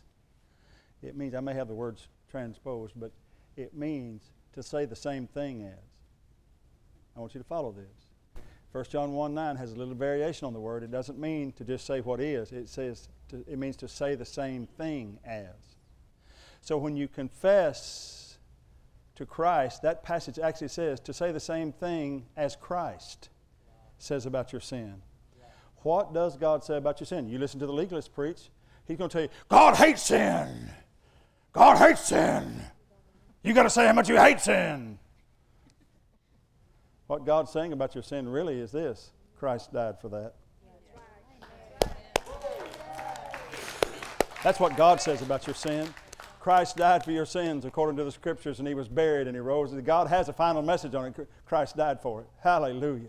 it 1.03 1.17
means, 1.17 1.35
I 1.35 1.41
may 1.41 1.55
have 1.55 1.69
the 1.69 1.75
words 1.75 2.09
transposed, 2.31 2.95
but 2.97 3.13
it 3.57 3.75
means 3.75 4.23
to 4.55 4.63
say 4.63 4.85
the 4.85 4.97
same 4.97 5.27
thing 5.27 5.63
as. 5.63 5.79
I 7.17 7.21
want 7.21 7.35
you 7.35 7.41
to 7.41 7.47
follow 7.47 7.73
this. 7.73 8.43
1 8.73 8.85
John 8.91 9.13
1 9.13 9.35
9 9.35 9.57
has 9.57 9.73
a 9.73 9.77
little 9.77 9.95
variation 9.95 10.47
on 10.47 10.53
the 10.53 10.61
word. 10.61 10.83
It 10.83 10.91
doesn't 10.91 11.19
mean 11.19 11.53
to 11.53 11.65
just 11.65 11.87
say 11.87 12.01
what 12.01 12.21
is, 12.21 12.51
it, 12.51 12.69
says 12.69 13.09
to, 13.29 13.45
it 13.47 13.59
means 13.59 13.77
to 13.77 13.89
say 13.89 14.17
the 14.17 14.25
same 14.25 14.67
thing 14.67 15.21
as. 15.25 15.77
So 16.61 16.77
when 16.79 16.97
you 16.97 17.07
confess 17.07 18.24
to 19.17 19.27
Christ, 19.27 19.83
that 19.83 20.03
passage 20.03 20.39
actually 20.39 20.69
says 20.69 21.01
to 21.01 21.13
say 21.13 21.33
the 21.33 21.41
same 21.41 21.73
thing 21.73 22.27
as 22.37 22.57
Christ 22.57 23.29
says 23.99 24.27
about 24.27 24.53
your 24.53 24.61
sin. 24.61 25.03
What 25.79 26.13
does 26.13 26.37
God 26.37 26.65
say 26.65 26.77
about 26.77 27.01
your 27.01 27.07
sin? 27.07 27.29
You 27.29 27.39
listen 27.39 27.61
to 27.61 27.67
the 27.67 27.73
legalist 27.73 28.15
preach, 28.15 28.51
he's 28.87 28.97
going 28.97 29.11
to 29.11 29.13
tell 29.13 29.23
you, 29.23 29.29
God 29.49 29.77
hates 29.77 30.03
sin. 30.03 30.71
God 31.53 31.77
hates 31.77 32.07
sin. 32.07 32.63
You 33.43 33.53
got 33.53 33.65
to 33.65 33.71
say 33.71 33.87
how 33.87 33.93
much 33.93 34.09
you 34.09 34.17
hate 34.17 34.41
sin. 34.41 34.99
What 37.07 37.27
God's 37.27 37.53
saying 37.53 37.73
about 37.73 37.95
your 37.95 38.03
sin 38.03 38.29
really 38.29 38.59
is 38.59 38.73
this 38.73 39.13
Christ 39.39 39.73
died 39.73 40.01
for 40.01 40.09
that. 40.09 40.35
That's 44.43 44.59
what 44.59 44.77
God 44.77 45.01
says 45.01 45.23
about 45.23 45.47
your 45.47 45.55
sin. 45.55 45.89
Christ 46.45 46.77
died 46.77 47.03
for 47.03 47.11
your 47.11 47.25
sins 47.25 47.65
according 47.65 47.97
to 47.97 48.05
the 48.05 48.13
scriptures, 48.13 48.59
and 48.59 48.69
he 48.69 48.75
was 48.75 48.87
buried 48.87 49.29
and 49.29 49.35
he 49.35 49.41
rose. 49.41 49.73
God 49.83 50.09
has 50.09 50.29
a 50.29 50.33
final 50.35 50.61
message 50.61 50.95
on 50.95 51.07
it. 51.07 51.29
Christ 51.47 51.75
died 51.75 52.03
for 52.03 52.21
it. 52.21 52.27
Hallelujah. 52.43 53.09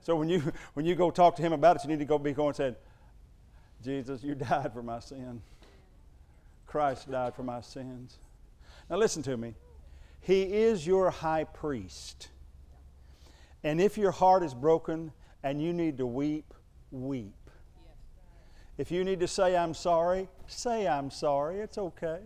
So 0.00 0.16
when 0.16 0.28
you 0.28 0.40
when 0.74 0.84
you 0.84 0.96
go 0.96 1.12
talk 1.12 1.36
to 1.36 1.42
him 1.42 1.52
about 1.52 1.76
it, 1.76 1.84
you 1.84 1.88
need 1.88 2.00
to 2.00 2.04
go 2.04 2.18
be 2.18 2.32
going 2.32 2.48
and 2.48 2.56
say, 2.56 2.74
Jesus, 3.84 4.24
you 4.24 4.34
died 4.50 4.72
for 4.72 4.82
my 4.82 4.98
sin. 4.98 5.42
Christ 6.66 7.08
died 7.08 7.36
for 7.36 7.44
my 7.44 7.60
sins. 7.60 8.18
Now 8.90 8.96
listen 8.96 9.22
to 9.22 9.36
me. 9.36 9.54
He 10.20 10.42
is 10.42 10.84
your 10.84 11.10
high 11.10 11.44
priest. 11.44 12.30
And 13.62 13.80
if 13.80 13.96
your 13.96 14.10
heart 14.10 14.42
is 14.42 14.54
broken 14.54 15.12
and 15.44 15.62
you 15.62 15.72
need 15.72 15.98
to 15.98 16.06
weep, 16.06 16.52
weep. 16.90 17.48
If 18.76 18.90
you 18.90 19.04
need 19.04 19.20
to 19.20 19.28
say, 19.28 19.56
I'm 19.56 19.72
sorry, 19.72 20.26
say, 20.48 20.88
I'm 20.88 21.12
sorry. 21.12 21.60
It's 21.60 21.78
okay. 21.78 22.18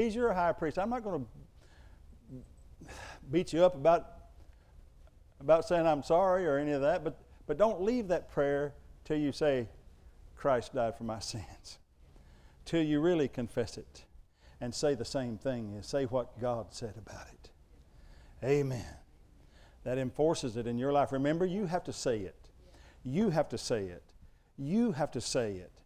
He's 0.00 0.14
your 0.14 0.32
high 0.32 0.52
priest. 0.52 0.78
I'm 0.78 0.90
not 0.90 1.02
going 1.02 1.24
to 1.24 2.88
beat 3.30 3.52
you 3.52 3.64
up 3.64 3.74
about, 3.74 4.06
about 5.40 5.64
saying 5.66 5.86
I'm 5.86 6.02
sorry 6.02 6.46
or 6.46 6.58
any 6.58 6.72
of 6.72 6.80
that, 6.82 7.04
but, 7.04 7.18
but 7.46 7.58
don't 7.58 7.82
leave 7.82 8.08
that 8.08 8.30
prayer 8.30 8.74
till 9.04 9.18
you 9.18 9.32
say, 9.32 9.68
Christ 10.36 10.74
died 10.74 10.96
for 10.96 11.04
my 11.04 11.18
sins. 11.20 11.78
Till 12.64 12.82
you 12.82 13.00
really 13.00 13.28
confess 13.28 13.76
it 13.76 14.04
and 14.60 14.74
say 14.74 14.94
the 14.94 15.04
same 15.04 15.38
thing 15.38 15.72
and 15.74 15.84
say 15.84 16.04
what 16.04 16.40
God 16.40 16.68
said 16.70 16.94
about 16.96 17.26
it. 17.32 17.50
Amen 18.44 18.96
that 19.84 19.98
enforces 19.98 20.56
it 20.56 20.66
in 20.66 20.78
your 20.78 20.92
life. 20.92 21.12
Remember, 21.12 21.46
you 21.46 21.66
have 21.66 21.84
to 21.84 21.92
say 21.92 22.18
it. 22.18 22.48
You 23.02 23.30
have 23.30 23.48
to 23.50 23.58
say 23.58 23.84
it. 23.84 24.02
You 24.58 24.92
have 24.92 25.10
to 25.12 25.20
say 25.20 25.54
it. 25.54 25.79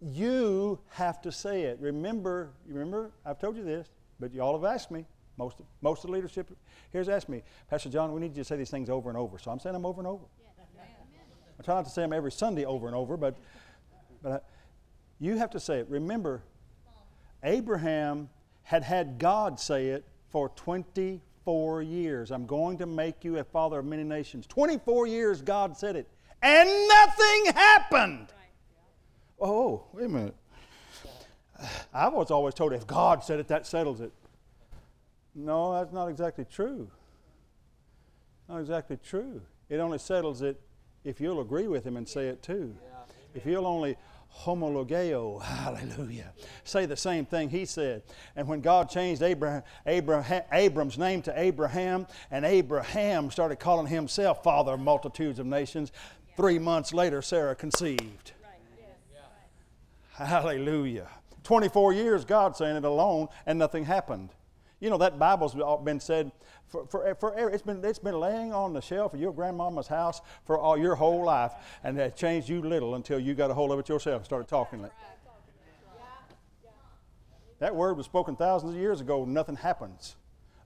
You 0.00 0.78
have 0.90 1.20
to 1.22 1.32
say 1.32 1.62
it. 1.62 1.78
Remember, 1.80 2.50
remember, 2.66 3.12
I've 3.24 3.38
told 3.38 3.56
you 3.56 3.64
this, 3.64 3.88
but 4.20 4.32
you 4.32 4.40
all 4.40 4.58
have 4.58 4.64
asked 4.64 4.90
me. 4.90 5.06
Most, 5.36 5.56
most 5.80 6.04
of 6.04 6.10
the 6.10 6.14
leadership 6.14 6.56
here's 6.92 7.08
asked 7.08 7.28
me, 7.28 7.42
Pastor 7.68 7.90
John, 7.90 8.12
we 8.12 8.20
need 8.20 8.36
you 8.36 8.42
to 8.42 8.44
say 8.44 8.56
these 8.56 8.70
things 8.70 8.88
over 8.88 9.08
and 9.08 9.18
over. 9.18 9.38
So 9.38 9.50
I'm 9.50 9.58
saying 9.58 9.72
them 9.72 9.84
over 9.84 10.00
and 10.00 10.06
over. 10.06 10.24
I 11.58 11.62
try 11.62 11.74
not 11.74 11.84
to 11.84 11.90
say 11.90 12.02
them 12.02 12.12
every 12.12 12.32
Sunday 12.32 12.64
over 12.64 12.86
and 12.86 12.96
over, 12.96 13.16
but, 13.16 13.36
but 14.22 14.32
I, 14.32 14.40
you 15.18 15.36
have 15.36 15.50
to 15.50 15.60
say 15.60 15.78
it. 15.78 15.86
Remember, 15.88 16.42
Abraham 17.42 18.28
had 18.62 18.82
had 18.82 19.18
God 19.18 19.60
say 19.60 19.88
it 19.88 20.04
for 20.30 20.48
24 20.50 21.82
years. 21.82 22.30
I'm 22.30 22.46
going 22.46 22.78
to 22.78 22.86
make 22.86 23.24
you 23.24 23.38
a 23.38 23.44
father 23.44 23.80
of 23.80 23.84
many 23.84 24.04
nations. 24.04 24.46
24 24.46 25.06
years 25.06 25.42
God 25.42 25.76
said 25.76 25.96
it, 25.96 26.08
and 26.42 26.68
nothing 26.88 27.54
happened. 27.54 28.32
Oh, 29.44 29.84
wait 29.92 30.06
a 30.06 30.08
minute. 30.08 30.34
I 31.92 32.08
was 32.08 32.30
always 32.30 32.54
told 32.54 32.72
if 32.72 32.86
God 32.86 33.22
said 33.22 33.38
it, 33.38 33.48
that 33.48 33.66
settles 33.66 34.00
it. 34.00 34.10
No, 35.34 35.74
that's 35.74 35.92
not 35.92 36.06
exactly 36.06 36.46
true. 36.50 36.90
Not 38.48 38.60
exactly 38.60 38.96
true. 38.96 39.42
It 39.68 39.80
only 39.80 39.98
settles 39.98 40.40
it 40.40 40.58
if 41.04 41.20
you'll 41.20 41.42
agree 41.42 41.68
with 41.68 41.86
Him 41.86 41.98
and 41.98 42.08
say 42.08 42.28
it 42.28 42.42
too. 42.42 42.74
If 43.34 43.44
you'll 43.44 43.66
only 43.66 43.98
homologeo, 44.34 45.42
hallelujah. 45.42 46.32
Say 46.64 46.86
the 46.86 46.96
same 46.96 47.26
thing 47.26 47.50
he 47.50 47.66
said. 47.66 48.02
And 48.36 48.48
when 48.48 48.62
God 48.62 48.88
changed 48.88 49.20
Abraham, 49.20 49.62
Abraham, 49.84 50.42
Abram's 50.52 50.96
name 50.96 51.20
to 51.20 51.38
Abraham, 51.38 52.06
and 52.30 52.46
Abraham 52.46 53.30
started 53.30 53.56
calling 53.56 53.88
himself 53.88 54.42
father 54.42 54.72
of 54.72 54.80
multitudes 54.80 55.38
of 55.38 55.44
nations, 55.44 55.92
three 56.34 56.58
months 56.58 56.94
later, 56.94 57.20
Sarah 57.20 57.54
conceived. 57.54 58.32
Hallelujah. 60.14 61.08
24 61.42 61.92
years, 61.92 62.24
God 62.24 62.56
saying 62.56 62.76
it 62.76 62.84
alone, 62.84 63.28
and 63.46 63.58
nothing 63.58 63.84
happened. 63.84 64.30
You 64.80 64.90
know, 64.90 64.98
that 64.98 65.18
Bible's 65.18 65.56
uh, 65.56 65.76
been 65.76 65.98
said 66.00 66.30
for, 66.68 66.86
for, 66.86 67.14
for, 67.16 67.50
it's, 67.50 67.62
been, 67.62 67.84
it's 67.84 67.98
been 67.98 68.18
laying 68.18 68.52
on 68.52 68.72
the 68.72 68.80
shelf 68.80 69.14
of 69.14 69.20
your 69.20 69.32
grandmama's 69.32 69.86
house 69.86 70.20
for 70.44 70.58
all 70.58 70.76
your 70.76 70.94
whole 70.94 71.24
life, 71.24 71.52
and 71.82 71.98
that 71.98 72.16
changed 72.16 72.48
you 72.48 72.62
little 72.62 72.94
until 72.94 73.18
you 73.18 73.34
got 73.34 73.50
a 73.50 73.54
hold 73.54 73.72
of 73.72 73.78
it 73.78 73.88
yourself 73.88 74.18
and 74.18 74.24
started 74.24 74.48
talking 74.48 74.84
it. 74.84 74.92
That 77.58 77.74
word 77.74 77.96
was 77.96 78.06
spoken 78.06 78.36
thousands 78.36 78.74
of 78.74 78.80
years 78.80 79.00
ago. 79.00 79.24
Nothing 79.24 79.56
happens 79.56 80.16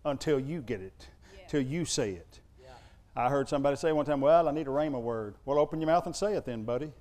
until 0.04 0.40
you 0.40 0.60
get 0.62 0.80
it, 0.80 1.08
till 1.48 1.60
you 1.60 1.84
say 1.84 2.12
it. 2.12 2.40
I 3.14 3.28
heard 3.28 3.48
somebody 3.48 3.76
say 3.76 3.92
one 3.92 4.06
time, 4.06 4.20
Well, 4.20 4.48
I 4.48 4.52
need 4.52 4.68
a 4.68 4.70
rhema 4.70 5.00
word. 5.00 5.34
Well, 5.44 5.58
open 5.58 5.80
your 5.80 5.88
mouth 5.88 6.06
and 6.06 6.14
say 6.14 6.34
it 6.34 6.44
then, 6.44 6.64
buddy. 6.64 6.92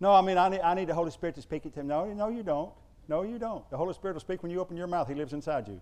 No, 0.00 0.12
I 0.12 0.20
mean, 0.20 0.38
I 0.38 0.48
need, 0.48 0.60
I 0.60 0.74
need 0.74 0.88
the 0.88 0.94
Holy 0.94 1.10
Spirit 1.10 1.34
to 1.36 1.42
speak 1.42 1.64
it 1.66 1.72
to 1.74 1.80
him. 1.80 1.86
No, 1.86 2.04
no, 2.12 2.28
you 2.28 2.42
don't. 2.42 2.70
No, 3.08 3.22
you 3.22 3.38
don't. 3.38 3.68
The 3.70 3.76
Holy 3.76 3.94
Spirit 3.94 4.14
will 4.14 4.20
speak 4.20 4.42
when 4.42 4.50
you 4.50 4.60
open 4.60 4.76
your 4.76 4.86
mouth. 4.86 5.08
He 5.08 5.14
lives 5.14 5.32
inside 5.32 5.68
you. 5.68 5.80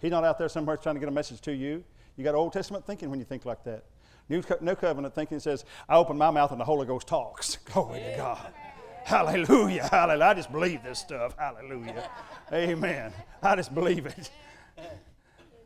He's 0.00 0.10
not 0.10 0.24
out 0.24 0.38
there 0.38 0.48
somewhere 0.48 0.76
trying 0.76 0.96
to 0.96 1.00
get 1.00 1.08
a 1.08 1.12
message 1.12 1.40
to 1.42 1.54
you. 1.54 1.82
You 2.16 2.24
got 2.24 2.34
Old 2.34 2.52
Testament 2.52 2.86
thinking 2.86 3.10
when 3.10 3.18
you 3.18 3.24
think 3.24 3.44
like 3.44 3.64
that. 3.64 3.84
New, 4.28 4.42
New 4.60 4.74
Covenant 4.74 5.14
thinking 5.14 5.38
says, 5.40 5.64
I 5.88 5.96
open 5.96 6.16
my 6.16 6.30
mouth 6.30 6.50
and 6.50 6.60
the 6.60 6.64
Holy 6.64 6.86
Ghost 6.86 7.06
talks. 7.06 7.56
Glory 7.72 8.00
to 8.00 8.14
God. 8.16 8.52
Hallelujah. 9.04 9.86
Hallelujah. 9.90 10.24
I 10.24 10.34
just 10.34 10.50
believe 10.50 10.82
this 10.82 10.98
stuff. 10.98 11.36
Hallelujah. 11.38 12.08
Amen. 12.52 13.12
I 13.42 13.56
just 13.56 13.74
believe 13.74 14.06
it. 14.06 14.30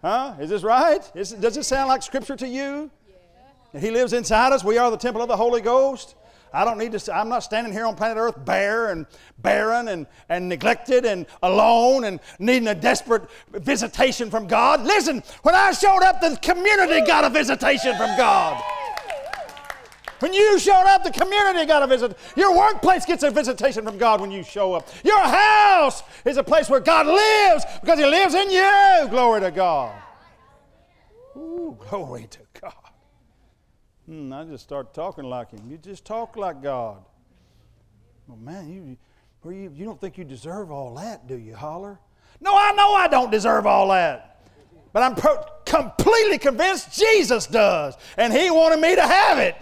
Huh? 0.03 0.35
Is 0.41 0.51
this 0.51 0.63
right? 0.63 1.01
Is, 1.15 1.33
does 1.33 1.57
it 1.57 1.65
sound 1.65 1.89
like 1.89 2.03
Scripture 2.03 2.37
to 2.37 2.49
you? 2.49 2.91
He 3.77 3.91
lives 3.91 4.13
inside 4.13 4.53
us. 4.53 4.65
We 4.65 4.79
are 4.79 4.91
the 4.91 4.97
temple 4.97 5.23
of 5.23 5.29
the 5.29 5.37
Holy 5.37 5.61
Ghost. 5.61 6.15
I 6.53 6.65
don't 6.65 6.79
need 6.79 6.93
to, 6.93 7.15
I'm 7.15 7.29
not 7.29 7.41
standing 7.41 7.73
here 7.73 7.87
on 7.87 7.95
planet 7.95 8.17
Earth 8.17 8.45
bare 8.45 8.91
and 8.91 9.07
barren 9.39 9.89
and, 9.89 10.07
and 10.29 10.49
neglected 10.49 11.05
and 11.05 11.27
alone 11.43 12.05
and 12.05 12.21
needing 12.39 12.69
a 12.69 12.75
desperate 12.75 13.23
visitation 13.53 14.31
from 14.31 14.47
God. 14.47 14.85
Listen, 14.85 15.23
when 15.43 15.55
I 15.55 15.73
showed 15.73 16.03
up, 16.03 16.21
the 16.21 16.39
community 16.43 17.07
got 17.07 17.25
a 17.25 17.31
visitation 17.31 17.97
from 17.97 18.17
God. 18.17 18.63
When 20.21 20.33
you 20.33 20.59
showed 20.59 20.87
up, 20.87 21.05
the 21.05 21.13
community 21.13 21.65
got 21.65 21.83
a 21.83 21.87
visit. 21.87 22.19
Your 22.37 22.57
workplace 22.57 23.05
gets 23.05 23.23
a 23.23 23.31
visitation 23.31 23.85
from 23.85 23.99
God 23.99 24.21
when 24.21 24.31
you 24.31 24.43
show 24.43 24.75
up. 24.75 24.89
Your 25.05 25.21
house 25.21 26.03
is 26.25 26.37
a 26.37 26.43
place 26.43 26.69
where 26.69 26.81
God 26.81 27.07
lives 27.07 27.65
because 27.81 27.99
He 27.99 28.05
lives 28.05 28.35
in 28.35 28.51
you. 28.51 29.09
Glory 29.11 29.41
to 29.43 29.51
God. 29.51 29.95
Ooh, 31.37 31.79
glory 31.89 32.27
to 32.31 32.39
God. 32.61 32.88
Hmm, 34.09 34.33
I 34.33 34.45
just 34.45 34.65
start 34.65 34.95
talking 34.95 35.25
like 35.25 35.51
Him. 35.51 35.61
You 35.69 35.77
just 35.77 36.07
talk 36.07 36.39
like 36.39 36.63
God. 36.63 37.05
Well, 38.27 38.39
man, 38.39 38.73
you, 38.73 38.97
you, 39.53 39.85
don't 39.85 40.01
think 40.01 40.17
you 40.17 40.25
deserve 40.25 40.71
all 40.71 40.95
that, 40.95 41.27
do 41.27 41.37
you, 41.37 41.55
Holler? 41.55 41.99
No, 42.41 42.53
I 42.55 42.73
know 42.73 42.95
I 42.95 43.07
don't 43.09 43.31
deserve 43.31 43.67
all 43.67 43.89
that. 43.89 44.47
But 44.95 45.03
I'm 45.03 45.15
pro- 45.15 45.45
completely 45.67 46.39
convinced 46.39 46.99
Jesus 46.99 47.47
does. 47.47 47.99
And 48.17 48.33
He 48.33 48.51
wanted 48.51 48.81
me 48.81 48.95
to 48.95 49.03
have 49.03 49.39
it. 49.39 49.57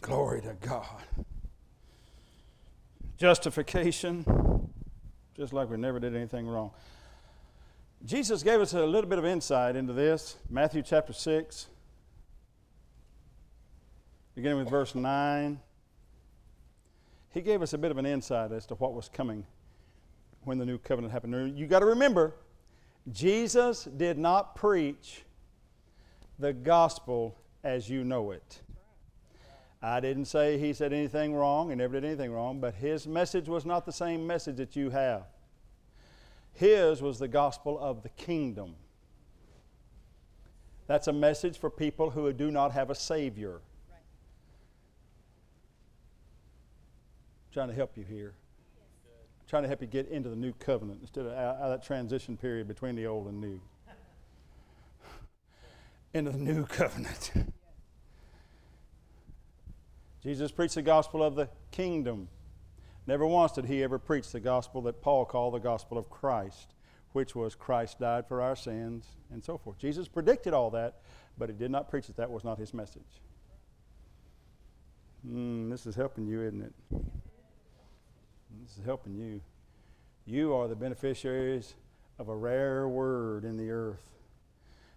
Glory 0.00 0.42
to 0.42 0.54
God. 0.60 1.04
Justification, 3.16 4.24
just 5.36 5.52
like 5.52 5.70
we 5.70 5.76
never 5.76 6.00
did 6.00 6.16
anything 6.16 6.48
wrong. 6.48 6.72
Jesus 8.04 8.42
gave 8.42 8.60
us 8.60 8.74
a 8.74 8.84
little 8.84 9.08
bit 9.08 9.18
of 9.18 9.24
insight 9.24 9.76
into 9.76 9.94
this. 9.94 10.36
Matthew 10.50 10.82
chapter 10.82 11.14
6, 11.14 11.68
beginning 14.34 14.58
with 14.58 14.68
verse 14.68 14.94
9. 14.94 15.58
He 17.30 17.40
gave 17.40 17.62
us 17.62 17.72
a 17.72 17.78
bit 17.78 17.90
of 17.90 17.96
an 17.96 18.04
insight 18.04 18.52
as 18.52 18.66
to 18.66 18.74
what 18.74 18.92
was 18.92 19.08
coming 19.08 19.46
when 20.42 20.58
the 20.58 20.66
new 20.66 20.76
covenant 20.76 21.14
happened. 21.14 21.58
You 21.58 21.66
got 21.66 21.78
to 21.78 21.86
remember, 21.86 22.34
Jesus 23.10 23.84
did 23.84 24.18
not 24.18 24.54
preach 24.54 25.24
the 26.38 26.52
gospel 26.52 27.38
as 27.62 27.88
you 27.88 28.04
know 28.04 28.32
it. 28.32 28.60
I 29.80 30.00
didn't 30.00 30.26
say 30.26 30.58
he 30.58 30.74
said 30.74 30.92
anything 30.92 31.34
wrong, 31.34 31.70
and 31.70 31.78
never 31.78 31.94
did 31.94 32.04
anything 32.04 32.32
wrong, 32.32 32.60
but 32.60 32.74
his 32.74 33.06
message 33.06 33.48
was 33.48 33.64
not 33.64 33.86
the 33.86 33.92
same 33.92 34.26
message 34.26 34.56
that 34.56 34.76
you 34.76 34.90
have. 34.90 35.24
His 36.54 37.02
was 37.02 37.18
the 37.18 37.28
gospel 37.28 37.78
of 37.78 38.02
the 38.02 38.08
kingdom. 38.10 38.76
That's 40.86 41.08
a 41.08 41.12
message 41.12 41.58
for 41.58 41.70
people 41.70 42.10
who 42.10 42.32
do 42.32 42.50
not 42.50 42.72
have 42.72 42.90
a 42.90 42.94
Savior. 42.94 43.60
Right. 43.90 44.00
Trying 47.52 47.68
to 47.68 47.74
help 47.74 47.96
you 47.96 48.04
here. 48.04 48.34
Trying 49.48 49.62
to 49.62 49.68
help 49.68 49.80
you 49.80 49.86
get 49.86 50.08
into 50.08 50.28
the 50.28 50.36
new 50.36 50.52
covenant 50.54 51.00
instead 51.00 51.26
of 51.26 51.32
out, 51.32 51.56
of 51.56 51.70
that 51.70 51.84
transition 51.84 52.36
period 52.36 52.68
between 52.68 52.94
the 52.94 53.06
old 53.06 53.26
and 53.26 53.40
new. 53.40 53.60
into 56.14 56.30
the 56.30 56.38
new 56.38 56.64
covenant. 56.66 57.32
Jesus 60.22 60.50
preached 60.50 60.76
the 60.76 60.82
gospel 60.82 61.22
of 61.22 61.34
the 61.34 61.50
kingdom. 61.70 62.28
Never 63.06 63.26
once 63.26 63.52
did 63.52 63.66
he 63.66 63.82
ever 63.82 63.98
preach 63.98 64.30
the 64.30 64.40
gospel 64.40 64.80
that 64.82 65.02
Paul 65.02 65.24
called 65.24 65.54
the 65.54 65.58
gospel 65.58 65.98
of 65.98 66.08
Christ, 66.08 66.74
which 67.12 67.34
was 67.34 67.54
Christ 67.54 68.00
died 68.00 68.26
for 68.26 68.40
our 68.40 68.56
sins 68.56 69.04
and 69.30 69.44
so 69.44 69.58
forth. 69.58 69.78
Jesus 69.78 70.08
predicted 70.08 70.54
all 70.54 70.70
that, 70.70 71.00
but 71.36 71.50
he 71.50 71.54
did 71.54 71.70
not 71.70 71.90
preach 71.90 72.08
it. 72.08 72.16
That 72.16 72.30
was 72.30 72.44
not 72.44 72.58
his 72.58 72.72
message. 72.72 73.20
Mm, 75.28 75.70
this 75.70 75.86
is 75.86 75.94
helping 75.94 76.26
you, 76.26 76.42
isn't 76.42 76.62
it? 76.62 76.72
This 78.62 78.78
is 78.78 78.84
helping 78.84 79.14
you. 79.14 79.40
You 80.26 80.54
are 80.54 80.68
the 80.68 80.76
beneficiaries 80.76 81.74
of 82.18 82.28
a 82.28 82.36
rare 82.36 82.88
word 82.88 83.44
in 83.44 83.56
the 83.56 83.70
earth. 83.70 84.10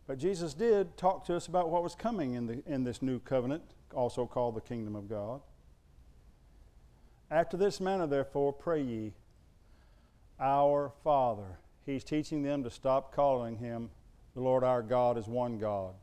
But 0.05 0.17
Jesus 0.17 0.53
did 0.53 0.95
talk 0.95 1.25
to 1.25 1.36
us 1.36 1.47
about 1.47 1.69
what 1.69 1.84
was 1.84 1.93
coming 1.95 2.36
in, 2.36 2.47
the, 2.47 2.63
in 2.65 2.86
this 2.86 3.01
new 3.01 3.19
covenant 3.19 3.63
also 3.93 4.25
called 4.25 4.55
the 4.55 4.62
kingdom 4.62 4.95
of 4.95 5.10
God. 5.10 5.41
After 7.29 7.57
this 7.57 7.81
manner, 7.81 8.07
therefore, 8.07 8.53
pray 8.53 8.81
ye, 8.81 9.13
Our 10.39 10.91
Father. 11.03 11.59
He's 11.85 12.03
teaching 12.03 12.43
them 12.43 12.63
to 12.63 12.69
stop 12.69 13.13
calling 13.13 13.57
him 13.57 13.89
the 14.33 14.41
Lord 14.41 14.63
our 14.63 14.81
God 14.81 15.17
is 15.17 15.27
one 15.27 15.57
God, 15.57 15.95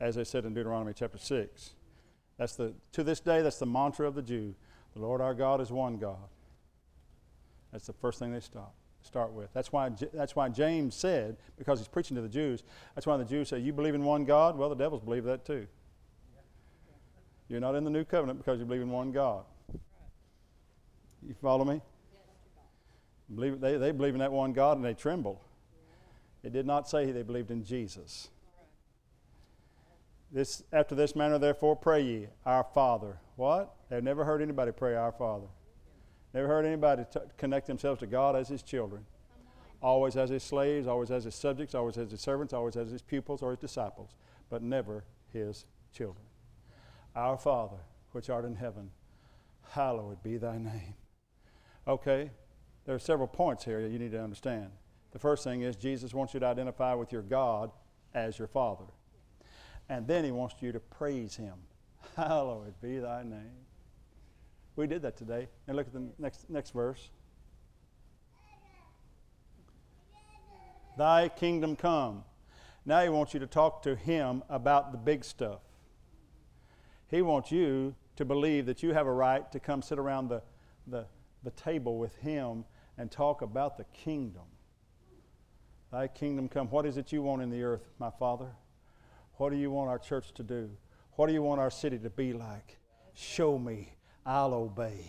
as 0.00 0.14
they 0.14 0.24
said 0.24 0.44
in 0.44 0.52
Deuteronomy 0.52 0.92
chapter 0.94 1.18
6. 1.18 1.70
That's 2.36 2.54
the, 2.54 2.74
to 2.92 3.02
this 3.02 3.20
day, 3.20 3.42
that's 3.42 3.58
the 3.58 3.66
mantra 3.66 4.06
of 4.06 4.14
the 4.14 4.22
Jew. 4.22 4.54
The 4.94 5.00
Lord 5.00 5.20
our 5.20 5.34
God 5.34 5.60
is 5.60 5.70
one 5.70 5.96
God. 5.96 6.28
That's 7.72 7.86
the 7.86 7.92
first 7.94 8.18
thing 8.18 8.32
they 8.32 8.40
stop, 8.40 8.74
start 9.02 9.32
with. 9.32 9.48
That's 9.54 9.72
why, 9.72 9.90
that's 10.12 10.36
why 10.36 10.48
James 10.48 10.94
said, 10.94 11.36
because 11.56 11.78
he's 11.78 11.88
preaching 11.88 12.16
to 12.16 12.22
the 12.22 12.28
Jews, 12.28 12.64
that's 12.94 13.06
why 13.06 13.16
the 13.16 13.24
Jews 13.24 13.48
say, 13.48 13.58
You 13.58 13.72
believe 13.72 13.94
in 13.94 14.04
one 14.04 14.24
God? 14.24 14.58
Well, 14.58 14.68
the 14.68 14.74
devils 14.74 15.00
believe 15.00 15.24
that 15.24 15.44
too. 15.44 15.66
You're 17.48 17.60
not 17.60 17.74
in 17.74 17.84
the 17.84 17.90
new 17.90 18.04
covenant 18.04 18.38
because 18.38 18.58
you 18.60 18.66
believe 18.66 18.82
in 18.82 18.90
one 18.90 19.10
God. 19.10 19.44
You 21.30 21.36
follow 21.40 21.64
me? 21.64 21.80
Believe, 23.32 23.60
they, 23.60 23.76
they 23.76 23.92
believe 23.92 24.14
in 24.14 24.18
that 24.18 24.32
one 24.32 24.52
God 24.52 24.78
and 24.78 24.84
they 24.84 24.94
tremble. 24.94 25.40
It 26.42 26.52
did 26.52 26.66
not 26.66 26.88
say 26.88 27.12
they 27.12 27.22
believed 27.22 27.52
in 27.52 27.62
Jesus. 27.62 28.30
This, 30.32 30.64
after 30.72 30.96
this 30.96 31.14
manner, 31.14 31.38
therefore, 31.38 31.76
pray 31.76 32.02
ye, 32.02 32.26
Our 32.44 32.64
Father. 32.74 33.18
What? 33.36 33.72
They've 33.88 34.02
never 34.02 34.24
heard 34.24 34.42
anybody 34.42 34.72
pray, 34.72 34.96
Our 34.96 35.12
Father. 35.12 35.46
Never 36.34 36.48
heard 36.48 36.66
anybody 36.66 37.04
t- 37.08 37.20
connect 37.38 37.68
themselves 37.68 38.00
to 38.00 38.08
God 38.08 38.34
as 38.34 38.48
His 38.48 38.64
children. 38.64 39.06
Always 39.80 40.16
as 40.16 40.30
His 40.30 40.42
slaves, 40.42 40.88
always 40.88 41.12
as 41.12 41.22
His 41.22 41.36
subjects, 41.36 41.76
always 41.76 41.96
as 41.96 42.10
His 42.10 42.20
servants, 42.20 42.52
always 42.52 42.74
as 42.74 42.90
His 42.90 43.02
pupils 43.02 43.40
or 43.40 43.50
His 43.50 43.60
disciples, 43.60 44.16
but 44.48 44.64
never 44.64 45.04
His 45.32 45.64
children. 45.92 46.26
Our 47.14 47.38
Father, 47.38 47.78
which 48.10 48.28
art 48.28 48.44
in 48.44 48.56
heaven, 48.56 48.90
hallowed 49.70 50.24
be 50.24 50.36
thy 50.36 50.58
name. 50.58 50.94
Okay, 51.90 52.30
there 52.86 52.94
are 52.94 53.00
several 53.00 53.26
points 53.26 53.64
here 53.64 53.82
that 53.82 53.90
you 53.90 53.98
need 53.98 54.12
to 54.12 54.22
understand. 54.22 54.70
The 55.10 55.18
first 55.18 55.42
thing 55.42 55.62
is 55.62 55.74
Jesus 55.74 56.14
wants 56.14 56.32
you 56.32 56.38
to 56.38 56.46
identify 56.46 56.94
with 56.94 57.10
your 57.10 57.22
God 57.22 57.72
as 58.14 58.38
your 58.38 58.46
Father. 58.46 58.84
And 59.88 60.06
then 60.06 60.22
he 60.22 60.30
wants 60.30 60.54
you 60.60 60.70
to 60.70 60.78
praise 60.78 61.34
him. 61.34 61.54
Hallowed 62.16 62.80
be 62.80 63.00
thy 63.00 63.24
name. 63.24 63.66
We 64.76 64.86
did 64.86 65.02
that 65.02 65.16
today. 65.16 65.48
And 65.66 65.76
look 65.76 65.88
at 65.88 65.92
the 65.92 66.06
next, 66.16 66.48
next 66.48 66.70
verse. 66.70 67.10
Thy 70.96 71.28
kingdom 71.28 71.74
come. 71.74 72.22
Now 72.86 73.02
he 73.02 73.08
wants 73.08 73.34
you 73.34 73.40
to 73.40 73.48
talk 73.48 73.82
to 73.82 73.96
him 73.96 74.44
about 74.48 74.92
the 74.92 74.98
big 74.98 75.24
stuff. 75.24 75.62
He 77.08 77.20
wants 77.20 77.50
you 77.50 77.96
to 78.14 78.24
believe 78.24 78.66
that 78.66 78.80
you 78.80 78.92
have 78.92 79.08
a 79.08 79.12
right 79.12 79.50
to 79.50 79.58
come 79.58 79.82
sit 79.82 79.98
around 79.98 80.28
the, 80.28 80.40
the, 80.86 81.06
the 81.42 81.50
table 81.50 81.98
with 81.98 82.16
Him 82.16 82.64
and 82.98 83.10
talk 83.10 83.42
about 83.42 83.76
the 83.76 83.84
kingdom. 83.84 84.42
Thy 85.90 86.06
kingdom 86.06 86.48
come. 86.48 86.68
What 86.68 86.86
is 86.86 86.96
it 86.96 87.12
you 87.12 87.22
want 87.22 87.42
in 87.42 87.50
the 87.50 87.62
earth, 87.62 87.90
my 87.98 88.10
Father? 88.10 88.50
What 89.36 89.50
do 89.50 89.56
you 89.56 89.70
want 89.70 89.90
our 89.90 89.98
church 89.98 90.32
to 90.34 90.42
do? 90.42 90.70
What 91.12 91.26
do 91.26 91.32
you 91.32 91.42
want 91.42 91.60
our 91.60 91.70
city 91.70 91.98
to 91.98 92.10
be 92.10 92.32
like? 92.32 92.78
Show 93.14 93.58
me. 93.58 93.92
I'll 94.24 94.54
obey. 94.54 95.04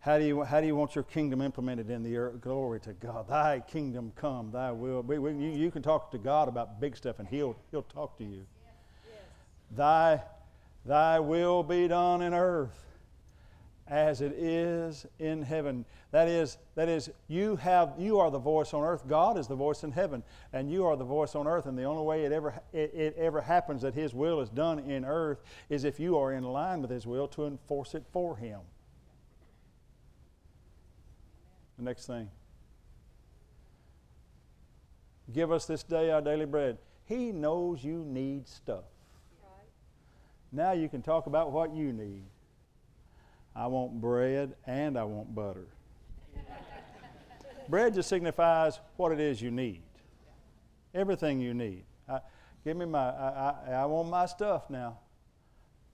How 0.00 0.18
do 0.18 0.24
you, 0.24 0.42
how 0.42 0.60
do 0.60 0.66
you 0.66 0.76
want 0.76 0.94
your 0.94 1.04
kingdom 1.04 1.40
implemented 1.40 1.90
in 1.90 2.02
the 2.02 2.16
earth? 2.16 2.40
Glory 2.40 2.80
to 2.80 2.92
God. 2.92 3.28
Thy 3.28 3.60
kingdom 3.60 4.12
come, 4.14 4.50
thy 4.50 4.70
will 4.72 5.02
be. 5.02 5.14
You, 5.14 5.30
you 5.30 5.70
can 5.70 5.82
talk 5.82 6.10
to 6.10 6.18
God 6.18 6.48
about 6.48 6.80
big 6.80 6.96
stuff 6.96 7.18
and 7.18 7.26
he'll, 7.28 7.56
he'll 7.70 7.82
talk 7.82 8.18
to 8.18 8.24
you. 8.24 8.44
Thy 9.70 10.20
Thy 10.84 11.20
will 11.20 11.62
be 11.62 11.86
done 11.86 12.22
in 12.22 12.34
earth 12.34 12.86
as 13.92 14.22
it 14.22 14.32
is 14.32 15.04
in 15.18 15.42
heaven. 15.42 15.84
That 16.12 16.26
is, 16.26 16.56
that 16.76 16.88
is, 16.88 17.10
you 17.28 17.56
have 17.56 17.92
you 17.98 18.18
are 18.20 18.30
the 18.30 18.38
voice 18.38 18.72
on 18.72 18.82
earth. 18.82 19.06
God 19.06 19.36
is 19.36 19.46
the 19.46 19.54
voice 19.54 19.84
in 19.84 19.92
heaven, 19.92 20.22
and 20.54 20.72
you 20.72 20.86
are 20.86 20.96
the 20.96 21.04
voice 21.04 21.34
on 21.34 21.46
earth. 21.46 21.66
And 21.66 21.76
the 21.76 21.84
only 21.84 22.02
way 22.02 22.24
it 22.24 22.32
ever 22.32 22.54
it, 22.72 22.94
it 22.94 23.16
ever 23.18 23.42
happens 23.42 23.82
that 23.82 23.92
His 23.92 24.14
will 24.14 24.40
is 24.40 24.48
done 24.48 24.78
in 24.78 25.04
earth 25.04 25.42
is 25.68 25.84
if 25.84 26.00
you 26.00 26.16
are 26.16 26.32
in 26.32 26.42
line 26.42 26.80
with 26.80 26.90
His 26.90 27.06
will 27.06 27.28
to 27.28 27.44
enforce 27.44 27.94
it 27.94 28.02
for 28.12 28.34
Him. 28.34 28.60
The 31.76 31.84
next 31.84 32.06
thing. 32.06 32.30
Give 35.34 35.52
us 35.52 35.66
this 35.66 35.82
day 35.82 36.10
our 36.10 36.22
daily 36.22 36.46
bread. 36.46 36.78
He 37.04 37.30
knows 37.30 37.84
you 37.84 38.06
need 38.08 38.48
stuff. 38.48 38.84
Now 40.50 40.72
you 40.72 40.88
can 40.88 41.02
talk 41.02 41.26
about 41.26 41.52
what 41.52 41.74
you 41.74 41.92
need. 41.92 42.24
I 43.54 43.66
want 43.66 44.00
bread 44.00 44.54
and 44.66 44.98
I 44.98 45.04
want 45.04 45.34
butter. 45.34 45.66
bread 47.68 47.94
just 47.94 48.08
signifies 48.08 48.80
what 48.96 49.12
it 49.12 49.20
is 49.20 49.40
you 49.40 49.50
need. 49.50 49.82
Everything 50.94 51.40
you 51.40 51.54
need. 51.54 51.84
I, 52.08 52.20
give 52.64 52.76
me 52.76 52.86
my, 52.86 53.10
I, 53.10 53.54
I, 53.68 53.72
I 53.72 53.84
want 53.86 54.08
my 54.08 54.26
stuff 54.26 54.68
now. 54.70 54.98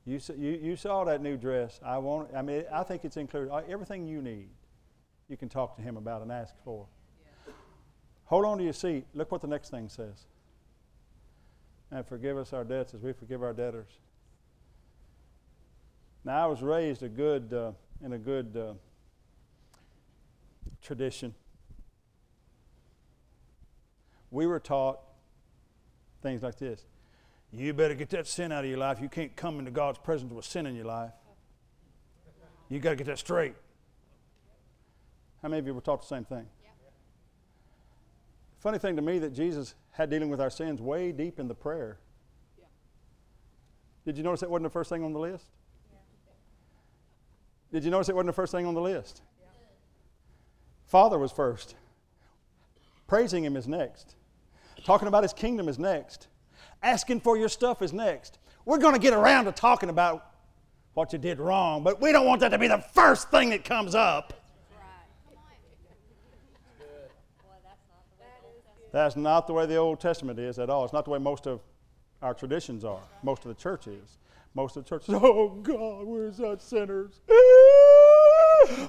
You, 0.09 0.21
you, 0.39 0.59
you 0.63 0.77
saw 0.77 1.05
that 1.05 1.21
new 1.21 1.37
dress. 1.37 1.81
I 1.85 1.99
want. 1.99 2.31
I 2.35 2.41
mean, 2.41 2.65
I 2.73 2.83
think 2.83 3.05
it's 3.05 3.19
included. 3.19 3.53
Everything 3.69 4.07
you 4.07 4.23
need, 4.23 4.49
you 5.29 5.37
can 5.37 5.51
talk 5.51 5.77
to 5.77 5.83
him 5.83 5.99
about 5.99 6.23
and 6.23 6.33
ask 6.33 6.55
for. 6.65 6.87
Hold 8.25 8.47
on 8.47 8.57
to 8.59 8.65
your 8.65 8.73
seat. 8.73 9.05
Look 9.13 9.31
what 9.31 9.43
the 9.43 9.47
next 9.47 9.71
thing 9.71 9.91
says. 9.91 10.25
And 11.91 12.07
forgive 12.07 12.39
us 12.39 12.55
our 12.55 12.65
debts 12.65 12.95
as 12.95 13.03
we 13.03 13.13
forgive 13.13 13.43
our 13.43 13.53
debtors. 13.53 13.99
Now, 16.29 16.45
I 16.45 16.47
was 16.47 16.61
raised 16.61 17.03
a 17.03 17.09
good 17.09 17.55
uh, 17.55 17.73
in 18.05 18.13
a 18.13 18.19
good 18.19 18.55
uh, 18.55 18.75
tradition. 20.83 21.35
We 24.31 24.47
were 24.47 24.61
taught 24.61 25.01
things 26.23 26.43
like 26.43 26.59
this 26.59 26.85
You 27.51 27.73
better 27.73 27.95
get 27.95 28.11
that 28.11 28.27
sin 28.27 28.53
out 28.53 28.63
of 28.63 28.69
your 28.69 28.79
life. 28.79 29.01
You 29.01 29.09
can't 29.09 29.35
come 29.37 29.59
into 29.59 29.71
God's 29.71 29.97
presence 30.01 30.31
with 30.31 30.45
sin 30.45 30.67
in 30.67 30.77
your 30.77 30.85
life. 30.85 31.13
You 32.69 32.79
got 32.79 32.91
to 32.91 32.97
get 32.97 33.07
that 33.07 33.19
straight. 33.19 33.55
How 35.41 35.49
many 35.49 35.61
of 35.61 35.67
you 35.67 35.73
were 35.73 35.81
taught 35.81 36.03
the 36.03 36.09
same 36.09 36.27
thing? 36.27 36.45
Funny 38.59 38.77
thing 38.77 38.97
to 38.97 39.03
me 39.03 39.19
that 39.21 39.33
Jesus 39.33 39.75
had 39.93 40.11
dealing 40.11 40.29
with 40.29 40.43
our 40.43 40.51
sins 40.51 40.83
way 40.83 41.11
deep 41.11 41.41
in 41.41 41.49
the 41.49 41.55
prayer. 41.55 41.97
Did 44.05 44.19
you 44.19 44.23
notice 44.23 44.41
that 44.41 44.51
wasn't 44.51 44.65
the 44.65 44.71
first 44.71 44.91
thing 44.91 45.03
on 45.03 45.15
the 45.15 45.21
list? 45.21 45.47
Did 47.73 47.85
you 47.85 47.91
notice 47.91 48.09
it 48.09 48.15
wasn't 48.15 48.29
the 48.29 48.33
first 48.33 48.53
thing 48.53 48.67
on 48.67 48.75
the 48.75 48.81
list? 48.81 49.23
Father 50.87 51.19
was 51.19 51.33
first. 51.33 51.75
Praising 53.07 53.45
Him 53.45 53.57
is 53.57 53.69
next. 53.69 54.15
Talking 54.85 55.09
about 55.09 55.23
His 55.23 55.33
kingdom 55.33 55.69
is 55.69 55.79
next. 55.79 56.29
Asking 56.83 57.21
for 57.21 57.37
your 57.37 57.49
stuff 57.49 57.83
is 57.83 57.93
next. 57.93 58.39
We're 58.65 58.79
going 58.79 58.95
to 58.95 59.01
get 59.01 59.13
around 59.13 59.47
to 59.47 59.53
talking 59.53 59.89
about 59.89 60.25
what 60.95 61.13
you 61.13 61.19
did 61.19 61.39
wrong, 61.39 61.83
but 61.83 62.01
we 62.01 62.13
don't 62.13 62.27
want 62.27 62.41
that 62.41 62.51
to 62.51 62.59
be 62.59 62.69
the 62.69 62.79
first 62.93 63.31
thing 63.31 63.51
that 63.51 63.65
comes 63.65 63.95
up. 63.95 64.35
That's 68.91 69.17
not 69.17 69.47
the 69.47 69.53
way 69.53 69.67
the 69.67 69.77
Old 69.77 70.01
Testament 70.01 70.39
is 70.39 70.59
at 70.59 70.71
all. 70.71 70.85
It's 70.85 70.93
not 70.93 71.05
the 71.05 71.11
way 71.11 71.19
most 71.19 71.47
of 71.47 71.61
our 72.23 72.35
traditions 72.35 72.85
are, 72.85 73.03
most 73.23 73.45
of 73.45 73.49
the 73.49 73.55
church 73.55 73.87
is. 73.87 74.19
Most 74.59 74.77
of 74.77 74.85
the 74.85 74.89
churches, 74.89 75.15
oh 75.23 75.61
God, 75.63 76.05
we're 76.05 76.33
such 76.33 76.61
sinners. 76.63 77.21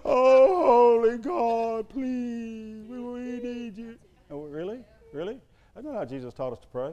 oh, 0.04 1.04
holy 1.04 1.20
God, 1.20 1.88
please, 1.88 2.88
we, 2.88 3.00
we 3.00 3.40
need 3.40 3.78
you. 3.78 3.96
Oh, 4.32 4.46
really? 4.46 4.80
Really? 5.14 5.38
That's 5.76 5.86
not 5.86 5.94
how 5.94 6.06
Jesus 6.06 6.34
taught 6.34 6.54
us 6.54 6.60
to 6.62 6.68
pray. 6.70 6.90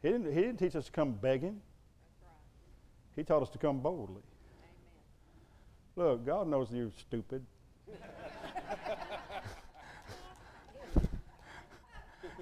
He 0.00 0.08
didn't, 0.08 0.32
he 0.32 0.40
didn't 0.40 0.56
teach 0.56 0.74
us 0.74 0.86
to 0.86 0.90
come 0.90 1.12
begging. 1.12 1.60
He 3.14 3.24
taught 3.24 3.42
us 3.42 3.50
to 3.50 3.58
come 3.58 3.80
boldly. 3.80 4.22
Look, 5.96 6.24
God 6.24 6.48
knows 6.48 6.68
you're 6.72 6.92
stupid. 6.98 7.44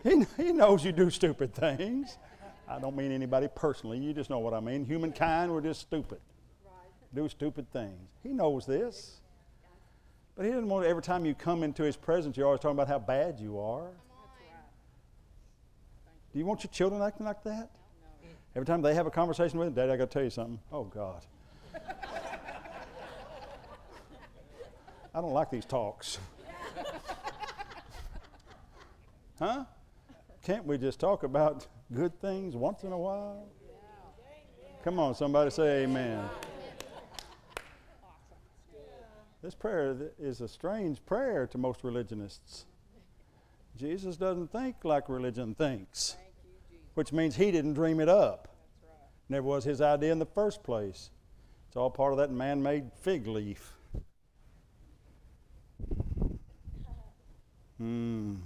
he, 0.05 0.25
he 0.37 0.53
knows 0.53 0.85
you 0.85 0.93
do 0.93 1.11
stupid 1.11 1.53
things. 1.53 2.19
I 2.69 2.79
don't 2.79 2.97
mean 2.97 3.13
anybody 3.13 3.49
personally. 3.55 3.99
You 3.99 4.13
just 4.13 4.31
know 4.31 4.39
what 4.39 4.55
I 4.55 4.61
mean. 4.61 4.85
Humankind, 4.85 5.53
we're 5.53 5.61
just 5.61 5.81
stupid. 5.81 6.21
Do 7.15 7.29
stupid 7.29 7.71
things. 7.73 8.09
He 8.23 8.31
knows 8.31 8.67
this. 8.67 9.21
But 10.37 10.47
he 10.47 10.51
doesn't 10.51 10.69
want 10.69 10.87
every 10.87 11.03
time 11.03 11.25
you 11.25 11.35
come 11.35 11.63
into 11.63 11.85
his 11.85 11.97
presence, 11.97 12.37
you're 12.37 12.47
always 12.47 12.61
talking 12.61 12.77
about 12.77 12.89
how 12.89 12.99
bad 12.99 13.39
you 13.39 13.61
are. 13.61 13.91
Do 16.33 16.39
you 16.41 16.45
want 16.45 16.65
your 16.65 16.73
children 16.73 17.01
acting 17.01 17.27
like 17.27 17.45
that? 17.45 17.71
Every 18.57 18.67
time 18.67 18.83
they 18.83 18.95
have 18.95 19.07
a 19.07 19.11
conversation 19.11 19.59
with 19.59 19.69
him, 19.69 19.75
Daddy, 19.75 19.93
I 19.93 19.97
got 19.97 20.11
to 20.11 20.15
tell 20.15 20.25
you 20.25 20.31
something. 20.31 20.59
Oh, 20.73 20.85
God. 20.85 21.25
I 25.15 25.21
don't 25.21 25.33
like 25.33 25.51
these 25.51 25.65
talks. 25.65 26.19
huh? 29.39 29.65
Can't 30.43 30.67
we 30.67 30.77
just 30.77 30.99
talk 30.99 31.23
about 31.23 31.69
good 31.93 32.19
things 32.21 32.57
once 32.57 32.83
in 32.85 32.93
a 32.93 32.99
while? 32.99 33.47
Come 34.83 34.99
on, 34.99 35.15
somebody 35.15 35.51
say 35.51 35.85
amen. 35.85 36.29
This 39.43 39.55
prayer 39.55 39.97
is 40.19 40.41
a 40.41 40.49
strange 40.49 41.05
prayer 41.05 41.47
to 41.49 41.59
most 41.59 41.85
religionists. 41.85 42.67
Jesus 43.77 44.17
doesn't 44.17 44.53
think 44.53 44.77
like 44.85 45.09
religion 45.09 45.55
thinks, 45.55 46.17
which 46.95 47.13
means 47.13 47.37
he 47.37 47.51
didn't 47.51 47.75
dream 47.75 48.01
it 48.01 48.09
up. 48.09 48.49
Never 49.29 49.47
was 49.47 49.65
his 49.65 49.81
idea 49.81 50.13
in 50.13 50.19
the 50.19 50.27
first 50.27 50.63
place. 50.63 51.11
It's 51.69 51.77
all 51.77 51.91
part 51.91 52.13
of 52.13 52.19
that 52.19 52.31
man 52.31 52.63
made 52.63 52.91
fig 53.03 53.27
leaf. 53.27 53.73
Hmm. 57.79 58.37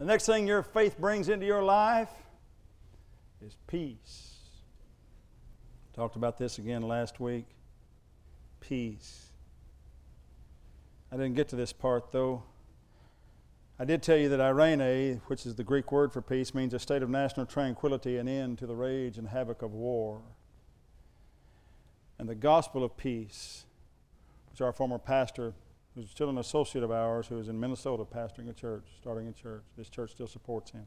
The 0.00 0.06
next 0.06 0.24
thing 0.24 0.46
your 0.46 0.62
faith 0.62 0.98
brings 0.98 1.28
into 1.28 1.44
your 1.44 1.62
life 1.62 2.08
is 3.44 3.54
peace. 3.66 4.38
Talked 5.92 6.16
about 6.16 6.38
this 6.38 6.56
again 6.56 6.80
last 6.80 7.20
week. 7.20 7.44
Peace. 8.60 9.26
I 11.12 11.16
didn't 11.16 11.34
get 11.34 11.50
to 11.50 11.56
this 11.56 11.74
part 11.74 12.12
though. 12.12 12.44
I 13.78 13.84
did 13.84 14.02
tell 14.02 14.16
you 14.16 14.30
that 14.30 14.40
eirene, 14.40 15.20
which 15.26 15.44
is 15.44 15.54
the 15.54 15.64
Greek 15.64 15.92
word 15.92 16.14
for 16.14 16.22
peace, 16.22 16.54
means 16.54 16.72
a 16.72 16.78
state 16.78 17.02
of 17.02 17.10
national 17.10 17.44
tranquility, 17.44 18.16
an 18.16 18.26
end 18.26 18.56
to 18.60 18.66
the 18.66 18.74
rage 18.74 19.18
and 19.18 19.28
havoc 19.28 19.60
of 19.60 19.74
war. 19.74 20.22
And 22.18 22.26
the 22.26 22.34
gospel 22.34 22.82
of 22.82 22.96
peace, 22.96 23.66
which 24.50 24.62
our 24.62 24.72
former 24.72 24.98
pastor 24.98 25.52
who's 25.94 26.10
still 26.10 26.30
an 26.30 26.38
associate 26.38 26.84
of 26.84 26.90
ours 26.90 27.26
who 27.26 27.38
is 27.38 27.48
in 27.48 27.58
Minnesota 27.58 28.04
pastoring 28.04 28.48
a 28.48 28.52
church, 28.52 28.84
starting 29.00 29.28
a 29.28 29.32
church. 29.32 29.62
This 29.76 29.88
church 29.88 30.12
still 30.12 30.26
supports 30.26 30.70
him. 30.70 30.86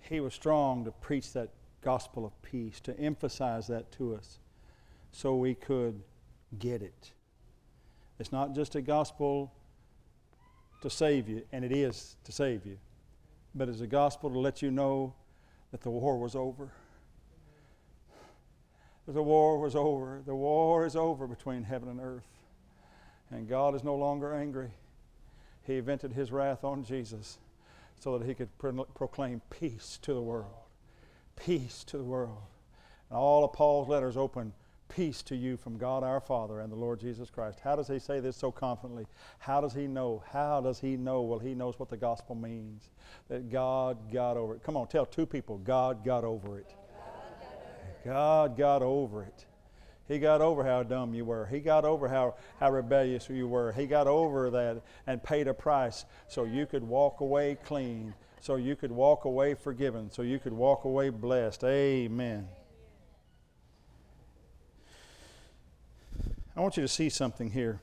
He 0.00 0.20
was 0.20 0.34
strong 0.34 0.84
to 0.84 0.90
preach 0.90 1.32
that 1.34 1.50
gospel 1.80 2.24
of 2.24 2.40
peace, 2.42 2.80
to 2.80 2.98
emphasize 2.98 3.66
that 3.68 3.92
to 3.92 4.14
us 4.14 4.38
so 5.12 5.36
we 5.36 5.54
could 5.54 6.02
get 6.58 6.82
it. 6.82 7.12
It's 8.18 8.32
not 8.32 8.54
just 8.54 8.74
a 8.74 8.80
gospel 8.80 9.52
to 10.82 10.90
save 10.90 11.28
you, 11.28 11.42
and 11.52 11.64
it 11.64 11.72
is 11.72 12.16
to 12.24 12.32
save 12.32 12.66
you, 12.66 12.78
but 13.54 13.68
it's 13.68 13.80
a 13.80 13.86
gospel 13.86 14.30
to 14.30 14.38
let 14.38 14.62
you 14.62 14.70
know 14.70 15.14
that 15.70 15.82
the 15.82 15.90
war 15.90 16.18
was 16.18 16.34
over. 16.34 16.70
The 19.06 19.22
war 19.22 19.58
was 19.58 19.74
over. 19.74 20.22
The 20.24 20.34
war 20.34 20.84
is 20.84 20.94
over 20.94 21.26
between 21.26 21.62
heaven 21.62 21.88
and 21.88 22.00
earth. 22.00 22.37
And 23.30 23.48
God 23.48 23.74
is 23.74 23.84
no 23.84 23.94
longer 23.94 24.34
angry. 24.34 24.70
He 25.62 25.80
vented 25.80 26.12
his 26.12 26.32
wrath 26.32 26.64
on 26.64 26.84
Jesus 26.84 27.38
so 28.00 28.18
that 28.18 28.26
he 28.26 28.34
could 28.34 28.56
pro- 28.58 28.84
proclaim 28.84 29.42
peace 29.50 29.98
to 30.02 30.14
the 30.14 30.22
world. 30.22 30.54
Peace 31.36 31.84
to 31.84 31.98
the 31.98 32.04
world. 32.04 32.42
And 33.10 33.18
all 33.18 33.44
of 33.44 33.52
Paul's 33.52 33.88
letters 33.88 34.16
open 34.16 34.52
peace 34.88 35.22
to 35.22 35.36
you 35.36 35.56
from 35.56 35.76
God 35.76 36.02
our 36.02 36.20
Father 36.20 36.60
and 36.60 36.72
the 36.72 36.76
Lord 36.76 37.00
Jesus 37.00 37.30
Christ. 37.30 37.60
How 37.62 37.76
does 37.76 37.88
he 37.88 37.98
say 37.98 38.20
this 38.20 38.36
so 38.36 38.50
confidently? 38.50 39.06
How 39.38 39.60
does 39.60 39.74
he 39.74 39.86
know? 39.86 40.22
How 40.32 40.60
does 40.60 40.80
he 40.80 40.96
know? 40.96 41.22
Well, 41.22 41.38
he 41.38 41.54
knows 41.54 41.78
what 41.78 41.90
the 41.90 41.96
gospel 41.96 42.34
means. 42.34 42.88
That 43.28 43.50
God 43.50 44.10
got 44.12 44.36
over 44.36 44.54
it. 44.54 44.62
Come 44.62 44.76
on, 44.76 44.88
tell 44.88 45.06
two 45.06 45.26
people 45.26 45.58
God 45.58 46.04
got 46.04 46.24
over 46.24 46.58
it. 46.58 46.74
God 48.04 48.56
got 48.56 48.82
over 48.82 49.22
it. 49.22 49.44
He 50.08 50.18
got 50.18 50.40
over 50.40 50.64
how 50.64 50.82
dumb 50.82 51.12
you 51.12 51.26
were. 51.26 51.44
He 51.46 51.60
got 51.60 51.84
over 51.84 52.08
how, 52.08 52.34
how 52.58 52.72
rebellious 52.72 53.28
you 53.28 53.46
were. 53.46 53.72
He 53.72 53.86
got 53.86 54.06
over 54.06 54.48
that 54.48 54.82
and 55.06 55.22
paid 55.22 55.46
a 55.46 55.54
price 55.54 56.06
so 56.28 56.44
you 56.44 56.64
could 56.64 56.82
walk 56.82 57.20
away 57.20 57.58
clean, 57.62 58.14
so 58.40 58.56
you 58.56 58.74
could 58.74 58.90
walk 58.90 59.26
away 59.26 59.52
forgiven, 59.52 60.10
so 60.10 60.22
you 60.22 60.38
could 60.38 60.54
walk 60.54 60.84
away 60.84 61.10
blessed. 61.10 61.62
Amen. 61.62 62.48
I 66.56 66.60
want 66.60 66.78
you 66.78 66.82
to 66.82 66.88
see 66.88 67.10
something 67.10 67.50
here. 67.50 67.82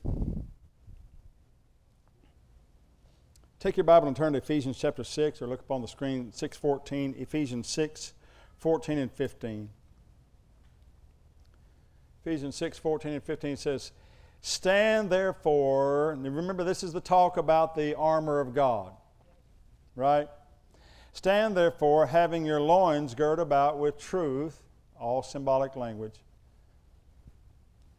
Take 3.60 3.78
your 3.78 3.84
Bible 3.84 4.08
and 4.08 4.18
turn 4.18 4.34
to 4.34 4.40
Ephesians 4.40 4.78
chapter 4.78 5.04
6 5.04 5.42
or 5.42 5.48
look 5.48 5.60
up 5.60 5.72
on 5.72 5.82
the 5.82 5.88
screen 5.88 6.32
614, 6.34 7.16
Ephesians 7.18 7.68
6, 7.68 8.14
14 8.58 8.98
and 8.98 9.12
15. 9.12 9.70
Ephesians 12.26 12.56
6 12.56 12.80
14 12.80 13.14
and 13.14 13.24
15 13.24 13.56
says, 13.56 13.92
Stand 14.42 15.12
therefore, 15.12 16.14
and 16.14 16.24
remember 16.24 16.64
this 16.64 16.82
is 16.82 16.92
the 16.92 17.00
talk 17.00 17.38
about 17.38 17.76
the 17.76 17.96
armor 17.96 18.40
of 18.40 18.56
God, 18.56 18.94
right? 19.96 20.28
Stand 21.14 21.56
therefore, 21.56 22.08
having 22.08 22.44
your 22.44 22.60
loins 22.60 23.14
girt 23.14 23.40
about 23.40 23.78
with 23.78 24.00
truth, 24.00 24.64
all 25.00 25.22
symbolic 25.22 25.76
language. 25.76 26.16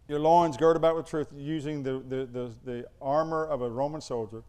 Your 0.08 0.18
loins 0.18 0.56
girt 0.56 0.76
about 0.76 0.96
with 0.96 1.06
truth, 1.06 1.28
using 1.36 1.84
the, 1.84 2.02
the, 2.08 2.26
the, 2.26 2.50
the 2.64 2.86
armor 3.00 3.44
of 3.46 3.62
a 3.62 3.70
Roman 3.70 4.00
soldier. 4.00 4.42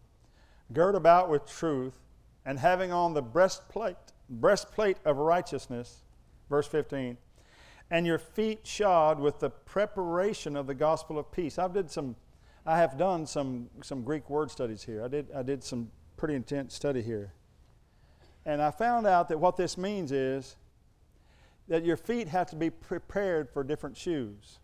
Girt 0.74 0.96
about 0.96 1.30
with 1.30 1.46
truth, 1.46 1.94
and 2.46 2.58
having 2.58 2.92
on 2.92 3.14
the 3.14 3.22
breastplate 3.22 3.98
breastplate 4.30 4.98
of 5.06 5.18
righteousness, 5.18 6.02
verse 6.50 6.68
15, 6.68 7.18
and 7.90 8.06
your 8.06 8.18
feet 8.18 8.66
shod 8.66 9.20
with 9.20 9.40
the 9.40 9.50
preparation 9.50 10.56
of 10.56 10.68
the 10.68 10.74
gospel 10.74 11.18
of 11.18 11.32
peace. 11.32 11.58
I've 11.58 11.74
did 11.74 11.90
some, 11.90 12.16
I 12.66 12.78
have 12.78 12.98
done 12.98 13.26
some, 13.26 13.70
some 13.82 14.04
Greek 14.04 14.30
word 14.30 14.52
studies 14.52 14.84
here. 14.84 15.04
I 15.04 15.08
did, 15.08 15.28
I 15.34 15.42
did 15.42 15.64
some 15.64 15.90
pretty 16.18 16.36
intense 16.36 16.74
study 16.74 17.02
here. 17.02 17.34
And 18.46 18.62
I 18.62 18.72
found 18.72 19.08
out 19.08 19.30
that 19.30 19.40
what 19.40 19.58
this 19.58 19.78
means 19.78 20.12
is 20.12 20.56
that 21.68 21.84
your 21.84 21.98
feet 21.98 22.28
have 22.30 22.50
to 22.50 22.56
be 22.56 22.70
prepared 22.70 23.50
for 23.50 23.64
different 23.64 23.98
shoes. 23.98 24.60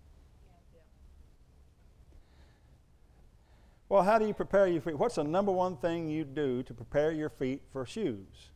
Well, 3.89 4.03
how 4.03 4.17
do 4.17 4.25
you 4.25 4.33
prepare 4.33 4.67
your 4.67 4.81
feet? 4.81 4.97
What's 4.97 5.15
the 5.15 5.23
number 5.23 5.51
one 5.51 5.77
thing 5.77 6.09
you 6.09 6.23
do 6.23 6.63
to 6.63 6.73
prepare 6.73 7.11
your 7.11 7.29
feet 7.29 7.61
for 7.71 7.85
shoes? 7.85 8.49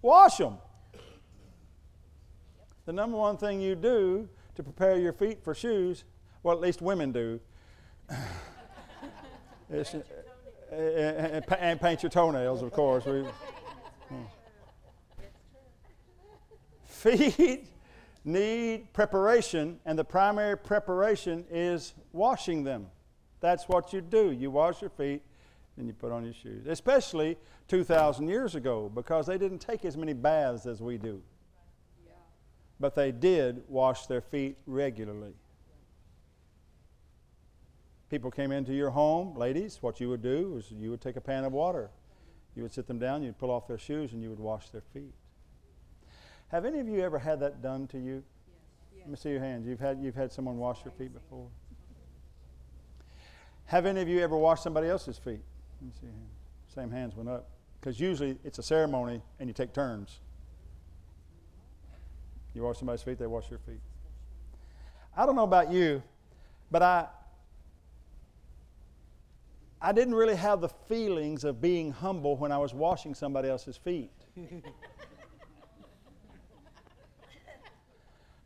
Wash 0.00 0.38
them. 0.38 0.58
The 2.88 2.94
number 2.94 3.18
one 3.18 3.36
thing 3.36 3.60
you 3.60 3.74
do 3.74 4.30
to 4.54 4.62
prepare 4.62 4.96
your 4.96 5.12
feet 5.12 5.44
for 5.44 5.54
shoes, 5.54 6.04
well, 6.42 6.56
at 6.56 6.62
least 6.62 6.80
women 6.80 7.12
do, 7.12 7.38
is, 9.70 9.94
uh, 9.94 10.74
and, 10.74 11.44
and, 11.60 11.80
paint 11.82 12.02
your 12.02 12.08
toenails, 12.08 12.62
of 12.62 12.72
course. 12.72 13.04
We, 13.04 13.26
Feet 16.86 17.66
need 18.24 18.90
preparation, 18.94 19.80
and 19.84 19.98
the 19.98 20.04
primary 20.04 20.56
preparation 20.56 21.44
is 21.50 21.92
washing 22.14 22.64
them. 22.64 22.86
That's 23.40 23.68
what 23.68 23.92
you 23.92 24.00
do. 24.00 24.32
You 24.32 24.50
wash 24.50 24.80
your 24.80 24.88
feet, 24.88 25.20
then 25.76 25.86
you 25.86 25.92
put 25.92 26.10
on 26.10 26.24
your 26.24 26.32
shoes. 26.32 26.66
Especially 26.66 27.36
2,000 27.68 28.28
years 28.28 28.54
ago, 28.54 28.90
because 28.94 29.26
they 29.26 29.36
didn't 29.36 29.58
take 29.58 29.84
as 29.84 29.94
many 29.94 30.14
baths 30.14 30.64
as 30.64 30.80
we 30.80 30.96
do. 30.96 31.20
But 32.80 32.94
they 32.94 33.12
did 33.12 33.62
wash 33.68 34.06
their 34.06 34.20
feet 34.20 34.58
regularly. 34.66 35.34
People 38.10 38.30
came 38.30 38.52
into 38.52 38.72
your 38.72 38.90
home, 38.90 39.36
ladies, 39.36 39.78
what 39.82 40.00
you 40.00 40.08
would 40.08 40.22
do 40.22 40.56
is 40.56 40.70
you 40.70 40.90
would 40.90 41.00
take 41.00 41.16
a 41.16 41.20
pan 41.20 41.44
of 41.44 41.52
water. 41.52 41.90
You 42.54 42.62
would 42.62 42.72
sit 42.72 42.86
them 42.86 42.98
down, 42.98 43.22
you'd 43.22 43.38
pull 43.38 43.50
off 43.50 43.68
their 43.68 43.78
shoes, 43.78 44.12
and 44.12 44.22
you 44.22 44.30
would 44.30 44.38
wash 44.38 44.70
their 44.70 44.80
feet. 44.80 45.12
Have 46.48 46.64
any 46.64 46.80
of 46.80 46.88
you 46.88 47.00
ever 47.00 47.18
had 47.18 47.40
that 47.40 47.60
done 47.60 47.86
to 47.88 47.98
you? 47.98 48.24
Yes. 48.96 49.00
Let 49.00 49.10
me 49.10 49.16
see 49.16 49.30
your 49.30 49.40
hands. 49.40 49.66
You've 49.66 49.80
had, 49.80 50.00
you've 50.00 50.14
had 50.14 50.32
someone 50.32 50.56
wash 50.56 50.84
your 50.84 50.92
feet 50.92 51.12
before? 51.12 51.48
Have 53.66 53.84
any 53.84 54.00
of 54.00 54.08
you 54.08 54.20
ever 54.20 54.36
washed 54.36 54.62
somebody 54.62 54.88
else's 54.88 55.18
feet? 55.18 55.42
Let 55.80 55.82
me 55.82 55.92
see 56.00 56.06
your 56.06 56.14
hands. 56.14 56.30
Same 56.74 56.90
hands 56.90 57.14
went 57.14 57.28
up. 57.28 57.50
Because 57.80 58.00
usually 58.00 58.38
it's 58.42 58.58
a 58.58 58.62
ceremony 58.62 59.20
and 59.38 59.48
you 59.48 59.52
take 59.52 59.74
turns. 59.74 60.20
You 62.58 62.64
wash 62.64 62.78
somebody's 62.78 63.02
feet, 63.04 63.20
they 63.20 63.26
wash 63.28 63.48
your 63.50 63.60
feet. 63.60 63.78
I 65.16 65.24
don't 65.24 65.36
know 65.36 65.44
about 65.44 65.70
you, 65.70 66.02
but 66.72 66.82
I 66.82 67.06
I 69.80 69.92
didn't 69.92 70.16
really 70.16 70.34
have 70.34 70.60
the 70.60 70.68
feelings 70.68 71.44
of 71.44 71.60
being 71.60 71.92
humble 71.92 72.36
when 72.36 72.50
I 72.50 72.58
was 72.58 72.74
washing 72.74 73.14
somebody 73.14 73.48
else's 73.48 73.76
feet. 73.76 74.10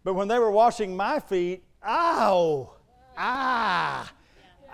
but 0.05 0.13
when 0.13 0.29
they 0.29 0.39
were 0.39 0.51
washing 0.51 0.95
my 0.95 1.19
feet, 1.19 1.65
ow, 1.83 2.71
ah, 3.17 4.13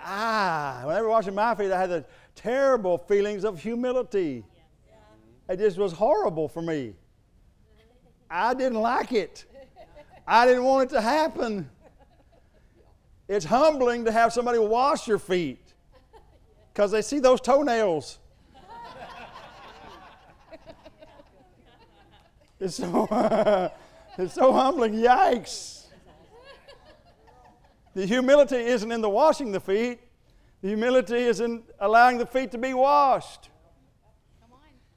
ah. 0.05 0.83
When 0.83 0.96
they 0.96 1.03
were 1.03 1.11
washing 1.11 1.37
my 1.37 1.55
feet, 1.55 1.70
I 1.70 1.81
had 1.81 1.90
the 1.90 2.05
terrible 2.35 2.98
feelings 2.98 3.44
of 3.44 3.62
humility. 3.62 4.44
It 5.48 5.59
just 5.59 5.79
was 5.79 5.92
horrible 5.92 6.48
for 6.48 6.61
me. 6.61 6.96
I 8.30 8.54
didn't 8.54 8.80
like 8.80 9.12
it. 9.12 9.44
I 10.26 10.46
didn't 10.46 10.64
want 10.64 10.90
it 10.90 10.94
to 10.94 11.00
happen. 11.00 11.70
It's 13.28 13.44
humbling 13.44 14.04
to 14.06 14.12
have 14.12 14.32
somebody 14.32 14.58
wash 14.58 15.06
your 15.06 15.18
feet 15.18 15.74
because 16.72 16.90
they 16.90 17.02
see 17.02 17.18
those 17.18 17.40
toenails. 17.40 18.18
it's 22.60 22.76
so, 22.76 23.70
it's 24.18 24.34
so 24.34 24.52
humbling. 24.52 24.94
Yikes. 24.94 25.86
The 27.94 28.06
humility 28.06 28.56
isn't 28.56 28.92
in 28.92 29.00
the 29.00 29.10
washing 29.10 29.52
the 29.52 29.60
feet, 29.60 29.98
the 30.62 30.68
humility 30.68 31.16
is 31.16 31.40
in 31.40 31.64
allowing 31.80 32.18
the 32.18 32.26
feet 32.26 32.50
to 32.52 32.58
be 32.58 32.74
washed. 32.74 33.50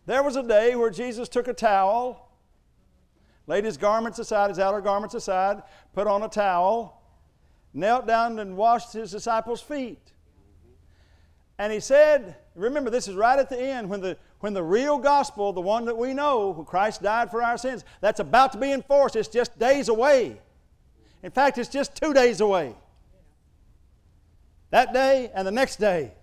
There 0.05 0.23
was 0.23 0.35
a 0.35 0.43
day 0.43 0.75
where 0.75 0.89
Jesus 0.89 1.29
took 1.29 1.47
a 1.47 1.53
towel, 1.53 2.30
laid 3.51 3.65
his 3.65 3.75
garments 3.75 4.17
aside, 4.17 4.49
his 4.49 4.59
outer 4.59 4.79
garments 4.79 5.13
aside, 5.13 5.61
put 5.93 6.07
on 6.07 6.23
a 6.23 6.29
towel, 6.29 7.03
knelt 7.73 8.07
down 8.07 8.39
and 8.39 8.55
washed 8.55 8.93
his 8.93 9.11
disciples' 9.11 9.59
feet. 9.59 10.13
And 11.57 11.73
he 11.73 11.81
said, 11.81 12.37
remember, 12.55 12.89
this 12.89 13.09
is 13.09 13.15
right 13.15 13.37
at 13.37 13.49
the 13.49 13.61
end 13.61 13.89
when 13.89 13.99
the, 13.99 14.17
when 14.39 14.53
the 14.53 14.63
real 14.63 14.97
gospel, 14.97 15.51
the 15.51 15.59
one 15.59 15.83
that 15.83 15.97
we 15.97 16.13
know, 16.13 16.53
who 16.53 16.63
Christ 16.63 17.03
died 17.03 17.29
for 17.29 17.43
our 17.43 17.57
sins, 17.57 17.83
that's 17.99 18.21
about 18.21 18.53
to 18.53 18.57
be 18.57 18.71
enforced. 18.71 19.17
It's 19.17 19.27
just 19.27 19.59
days 19.59 19.89
away. 19.89 20.39
In 21.21 21.31
fact, 21.31 21.57
it's 21.57 21.67
just 21.67 21.93
two 21.93 22.13
days 22.13 22.39
away. 22.39 22.73
That 24.69 24.93
day 24.93 25.29
and 25.35 25.45
the 25.45 25.51
next 25.51 25.75
day. 25.75 26.13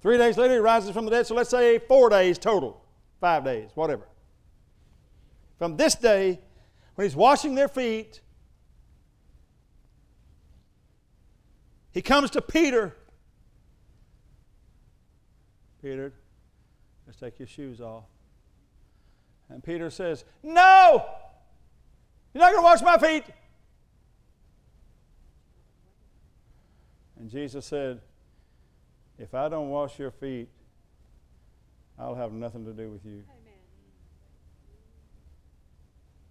Three 0.00 0.18
days 0.18 0.36
later, 0.36 0.54
he 0.54 0.58
rises 0.58 0.90
from 0.90 1.04
the 1.04 1.12
dead. 1.12 1.28
So 1.28 1.36
let's 1.36 1.50
say 1.50 1.78
four 1.78 2.10
days 2.10 2.36
total, 2.36 2.84
five 3.20 3.44
days, 3.44 3.70
whatever. 3.76 4.08
From 5.62 5.76
this 5.76 5.94
day, 5.94 6.40
when 6.96 7.06
he's 7.06 7.14
washing 7.14 7.54
their 7.54 7.68
feet, 7.68 8.20
he 11.92 12.02
comes 12.02 12.30
to 12.30 12.42
Peter. 12.42 12.96
Peter, 15.80 16.12
let's 17.06 17.20
take 17.20 17.38
your 17.38 17.46
shoes 17.46 17.80
off. 17.80 18.06
And 19.48 19.62
Peter 19.62 19.88
says, 19.88 20.24
No! 20.42 21.06
You're 22.34 22.42
not 22.42 22.50
going 22.50 22.60
to 22.60 22.64
wash 22.64 22.82
my 22.82 22.98
feet. 22.98 23.22
And 27.20 27.30
Jesus 27.30 27.64
said, 27.66 28.00
If 29.16 29.32
I 29.32 29.48
don't 29.48 29.70
wash 29.70 29.96
your 29.96 30.10
feet, 30.10 30.48
I'll 31.96 32.16
have 32.16 32.32
nothing 32.32 32.64
to 32.64 32.72
do 32.72 32.90
with 32.90 33.04
you. 33.04 33.22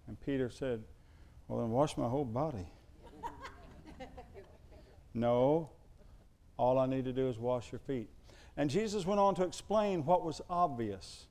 And 0.08 0.20
Peter 0.20 0.50
said, 0.50 0.82
Well, 1.48 1.60
then 1.60 1.70
wash 1.70 1.96
my 1.96 2.08
whole 2.08 2.24
body. 2.24 2.66
no, 5.14 5.70
all 6.56 6.78
I 6.78 6.86
need 6.86 7.04
to 7.04 7.12
do 7.12 7.28
is 7.28 7.38
wash 7.38 7.72
your 7.72 7.78
feet. 7.80 8.08
And 8.56 8.68
Jesus 8.68 9.06
went 9.06 9.20
on 9.20 9.34
to 9.36 9.44
explain 9.44 10.04
what 10.04 10.24
was 10.24 10.40
obvious 10.50 11.26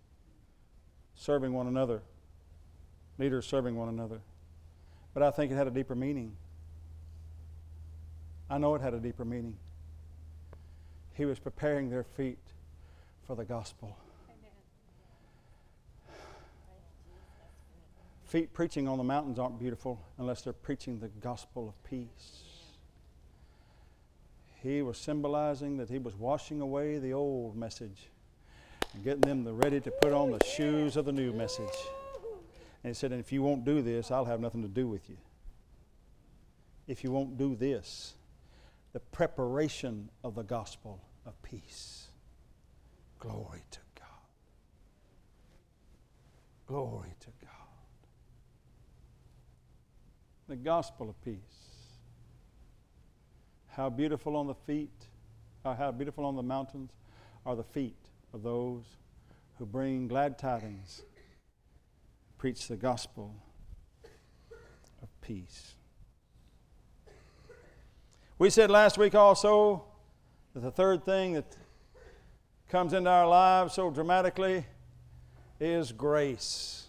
serving 1.16 1.54
one 1.54 1.68
another, 1.68 2.02
leaders 3.20 3.46
serving 3.46 3.76
one 3.76 3.90
another. 3.90 4.22
But 5.14 5.24
I 5.24 5.32
think 5.32 5.52
it 5.52 5.56
had 5.56 5.68
a 5.68 5.72
deeper 5.72 5.94
meaning. 5.94 6.36
I 8.50 8.58
know 8.58 8.76
it 8.76 8.82
had 8.82 8.94
a 8.94 9.00
deeper 9.00 9.24
meaning. 9.24 9.56
He 11.14 11.26
was 11.26 11.38
preparing 11.38 11.90
their 11.90 12.04
feet 12.04 12.40
for 13.28 13.36
the 13.36 13.46
gospel. 13.46 13.96
Feet 18.32 18.54
preaching 18.54 18.88
on 18.88 18.98
the 18.98 19.04
mountains 19.04 19.38
aren't 19.38 19.60
beautiful 19.60 20.00
unless 20.18 20.42
they're 20.42 20.54
preaching 20.54 21.00
the 21.00 21.10
gospel 21.10 21.68
of 21.68 21.84
peace. 21.84 22.44
He 24.64 24.82
was 24.82 24.98
symbolizing 24.98 25.76
that 25.76 25.90
he 25.90 26.00
was 26.00 26.16
washing 26.16 26.62
away 26.62 26.98
the 26.98 27.12
old 27.12 27.58
message 27.58 28.08
and 28.94 29.04
getting 29.04 29.20
them 29.20 29.44
the 29.44 29.52
ready 29.52 29.82
to 29.82 29.92
put 29.92 30.14
on 30.14 30.32
the 30.32 30.42
shoes 30.46 30.96
of 30.96 31.04
the 31.04 31.12
new 31.12 31.34
message. 31.34 31.76
And 32.86 32.92
he 32.92 32.94
said, 32.94 33.12
and 33.12 33.20
if 33.20 33.34
you 33.34 33.44
won't 33.44 33.66
do 33.66 33.82
this, 33.82 34.12
I'll 34.12 34.24
have 34.24 34.40
nothing 34.40 34.62
to 34.62 34.70
do 34.70 34.88
with 34.88 35.10
you. 35.10 35.18
If 36.88 37.04
you 37.04 37.12
won't 37.12 37.38
do 37.38 37.54
this, 37.54 38.14
the 38.94 39.02
preparation 39.02 40.08
of 40.24 40.36
the 40.36 40.44
gospel 40.44 41.02
of 41.26 41.34
peace. 41.44 42.08
Glory 43.20 43.66
to 43.72 43.80
God. 44.00 44.08
Glory 46.66 47.14
to 47.20 47.28
God. 47.41 47.41
The 50.52 50.58
gospel 50.58 51.10
of 51.10 51.16
peace. 51.24 51.38
How 53.70 53.90
beautiful 53.90 54.36
on 54.36 54.48
the 54.48 54.54
feet, 54.54 54.92
uh, 55.64 55.74
how 55.76 55.94
beautiful 55.94 56.26
on 56.26 56.36
the 56.36 56.44
mountains 56.44 56.92
are 57.46 57.56
the 57.56 57.64
feet 57.64 57.96
of 58.34 58.44
those 58.44 58.84
who 59.58 59.66
bring 59.66 60.10
glad 60.10 60.38
tidings, 60.38 61.04
preach 62.38 62.68
the 62.68 62.76
gospel 62.76 63.34
of 65.02 65.08
peace. 65.22 65.76
We 68.38 68.50
said 68.50 68.70
last 68.70 68.98
week 68.98 69.16
also 69.16 69.86
that 70.54 70.60
the 70.60 70.72
third 70.72 71.06
thing 71.06 71.32
that 71.32 71.56
comes 72.68 72.92
into 72.92 73.10
our 73.10 73.26
lives 73.26 73.76
so 73.76 73.90
dramatically 73.90 74.66
is 75.62 75.94
grace. 75.94 76.88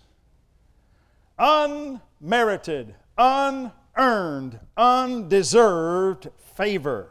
Unmerited, 1.38 2.96
unearned, 3.22 4.58
undeserved 4.76 6.28
favor. 6.56 7.10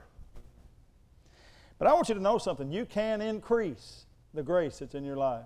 But 1.80 1.88
I 1.88 1.94
want 1.94 2.10
you 2.10 2.16
to 2.16 2.22
know 2.22 2.38
something. 2.38 2.72
You 2.72 2.86
can 2.86 3.22
increase 3.22 4.06
the 4.34 4.44
grace 4.44 4.80
that's 4.80 4.94
in 4.94 5.04
your 5.04 5.16
life. 5.16 5.46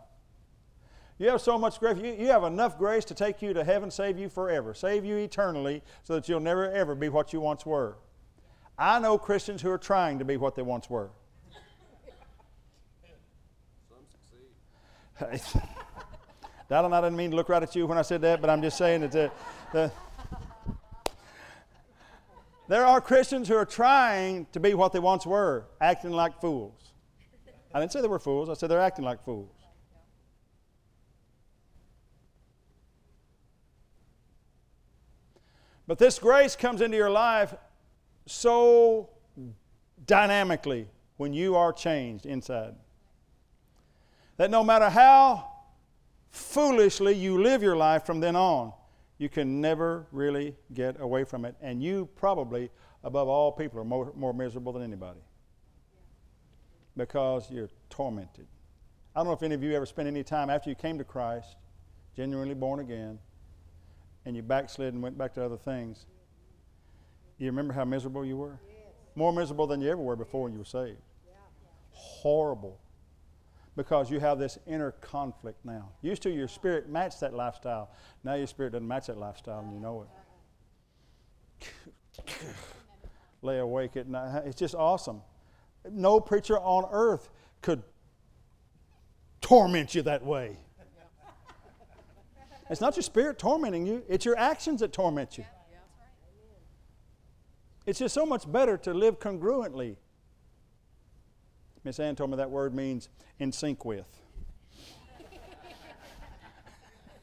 You 1.17 1.29
have 1.29 1.39
so 1.39 1.57
much 1.57 1.79
grace. 1.79 1.97
You, 1.97 2.13
you 2.13 2.27
have 2.27 2.43
enough 2.43 2.77
grace 2.77 3.05
to 3.05 3.13
take 3.13 3.41
you 3.41 3.53
to 3.53 3.63
heaven, 3.63 3.89
save 3.89 4.19
you 4.19 4.27
forever, 4.27 4.73
save 4.73 5.05
you 5.05 5.15
eternally, 5.15 5.81
so 6.03 6.15
that 6.15 6.27
you'll 6.27 6.41
never 6.41 6.69
ever 6.71 6.93
be 6.93 7.07
what 7.07 7.31
you 7.31 7.39
once 7.39 7.65
were. 7.65 7.95
I 8.77 8.99
know 8.99 9.17
Christians 9.17 9.61
who 9.61 9.69
are 9.71 9.77
trying 9.77 10.19
to 10.19 10.25
be 10.25 10.35
what 10.35 10.55
they 10.55 10.61
once 10.61 10.89
were. 10.89 11.09
Some 13.87 15.29
succeed. 15.31 15.61
Darling, 16.67 16.91
I 16.91 16.99
didn't 16.99 17.15
mean 17.15 17.29
to 17.29 17.37
look 17.37 17.47
right 17.47 17.63
at 17.63 17.75
you 17.75 17.87
when 17.87 17.97
I 17.97 18.01
said 18.01 18.21
that, 18.21 18.41
but 18.41 18.49
I'm 18.49 18.61
just 18.61 18.77
saying 18.77 19.01
that 19.01 19.11
the, 19.13 19.31
the 19.71 19.91
there 22.67 22.85
are 22.85 22.99
Christians 23.01 23.47
who 23.47 23.55
are 23.55 23.65
trying 23.65 24.47
to 24.51 24.59
be 24.59 24.73
what 24.73 24.93
they 24.93 24.99
once 24.99 25.25
were, 25.25 25.65
acting 25.79 26.11
like 26.11 26.39
fools. 26.39 26.93
I 27.73 27.79
didn't 27.79 27.91
say 27.91 28.01
they 28.01 28.07
were 28.07 28.19
fools, 28.19 28.49
I 28.49 28.53
said 28.53 28.69
they're 28.69 28.79
acting 28.79 29.05
like 29.05 29.23
fools. 29.23 29.51
But 35.87 35.99
this 35.99 36.17
grace 36.17 36.55
comes 36.55 36.81
into 36.81 36.97
your 36.97 37.11
life 37.11 37.53
so 38.25 39.09
dynamically 40.05 40.87
when 41.17 41.33
you 41.33 41.55
are 41.55 41.71
changed 41.71 42.25
inside 42.25 42.73
that 44.37 44.49
no 44.49 44.63
matter 44.63 44.89
how 44.89 45.49
foolishly 46.29 47.13
you 47.13 47.41
live 47.41 47.63
your 47.63 47.75
life 47.75 48.05
from 48.05 48.19
then 48.19 48.35
on, 48.35 48.73
you 49.17 49.29
can 49.29 49.61
never 49.61 50.07
really 50.11 50.55
get 50.73 50.99
away 50.99 51.23
from 51.23 51.45
it. 51.45 51.55
And 51.61 51.81
you 51.81 52.09
probably, 52.15 52.69
above 53.03 53.27
all 53.27 53.51
people, 53.51 53.79
are 53.79 53.85
more, 53.85 54.11
more 54.15 54.33
miserable 54.33 54.73
than 54.73 54.83
anybody 54.83 55.21
because 56.97 57.49
you're 57.49 57.69
tormented. 57.89 58.47
I 59.15 59.19
don't 59.19 59.27
know 59.27 59.33
if 59.33 59.43
any 59.43 59.55
of 59.55 59.63
you 59.63 59.73
ever 59.73 59.85
spent 59.85 60.07
any 60.07 60.23
time 60.23 60.49
after 60.49 60.69
you 60.69 60.75
came 60.75 60.97
to 60.97 61.03
Christ, 61.03 61.55
genuinely 62.15 62.55
born 62.55 62.79
again, 62.79 63.19
and 64.25 64.35
you 64.35 64.41
backslid 64.41 64.93
and 64.93 65.01
went 65.01 65.17
back 65.17 65.33
to 65.35 65.43
other 65.43 65.57
things. 65.57 66.05
You 67.37 67.47
remember 67.47 67.73
how 67.73 67.85
miserable 67.85 68.25
you 68.25 68.37
were? 68.37 68.59
More 69.15 69.31
miserable 69.31 69.67
than 69.67 69.81
you 69.81 69.89
ever 69.89 70.01
were 70.01 70.15
before 70.15 70.49
you 70.49 70.57
were 70.57 70.65
saved. 70.65 70.99
Horrible. 71.91 72.79
Because 73.75 74.09
you 74.09 74.19
have 74.19 74.39
this 74.39 74.57
inner 74.65 74.91
conflict 74.91 75.65
now. 75.65 75.89
Used 76.01 76.21
to 76.23 76.29
your 76.29 76.47
spirit 76.47 76.89
matched 76.89 77.19
that 77.19 77.33
lifestyle. 77.33 77.91
Now 78.23 78.35
your 78.35 78.47
spirit 78.47 78.71
doesn't 78.71 78.87
match 78.87 79.07
that 79.07 79.17
lifestyle 79.17 79.59
and 79.59 79.73
you 79.73 79.79
know 79.79 80.07
it. 82.21 82.29
Lay 83.41 83.59
awake 83.59 83.97
at 83.97 84.07
night. 84.07 84.43
It's 84.45 84.55
just 84.55 84.75
awesome. 84.75 85.21
No 85.91 86.19
preacher 86.19 86.57
on 86.57 86.87
earth 86.91 87.29
could 87.61 87.83
torment 89.41 89.93
you 89.93 90.01
that 90.03 90.23
way. 90.25 90.57
It's 92.69 92.81
not 92.81 92.95
your 92.95 93.03
spirit 93.03 93.37
tormenting 93.37 93.85
you, 93.85 94.03
it's 94.09 94.25
your 94.25 94.37
actions 94.37 94.79
that 94.79 94.91
torment 94.91 95.37
you. 95.37 95.45
It's 97.85 97.99
just 97.99 98.15
so 98.15 98.25
much 98.25 98.51
better 98.51 98.77
to 98.77 98.93
live 98.93 99.19
congruently. 99.19 99.97
Miss 101.85 101.99
Ann 101.99 102.15
told 102.15 102.31
me 102.31 102.37
that 102.37 102.49
word 102.49 102.73
means 102.73 103.09
in 103.37 103.51
sync 103.51 103.85
with. 103.85 104.07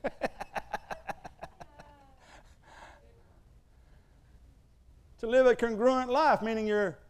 to 5.19 5.27
live 5.27 5.47
a 5.47 5.57
congruent 5.57 6.11
life, 6.11 6.43
meaning 6.43 6.69
your 6.69 7.01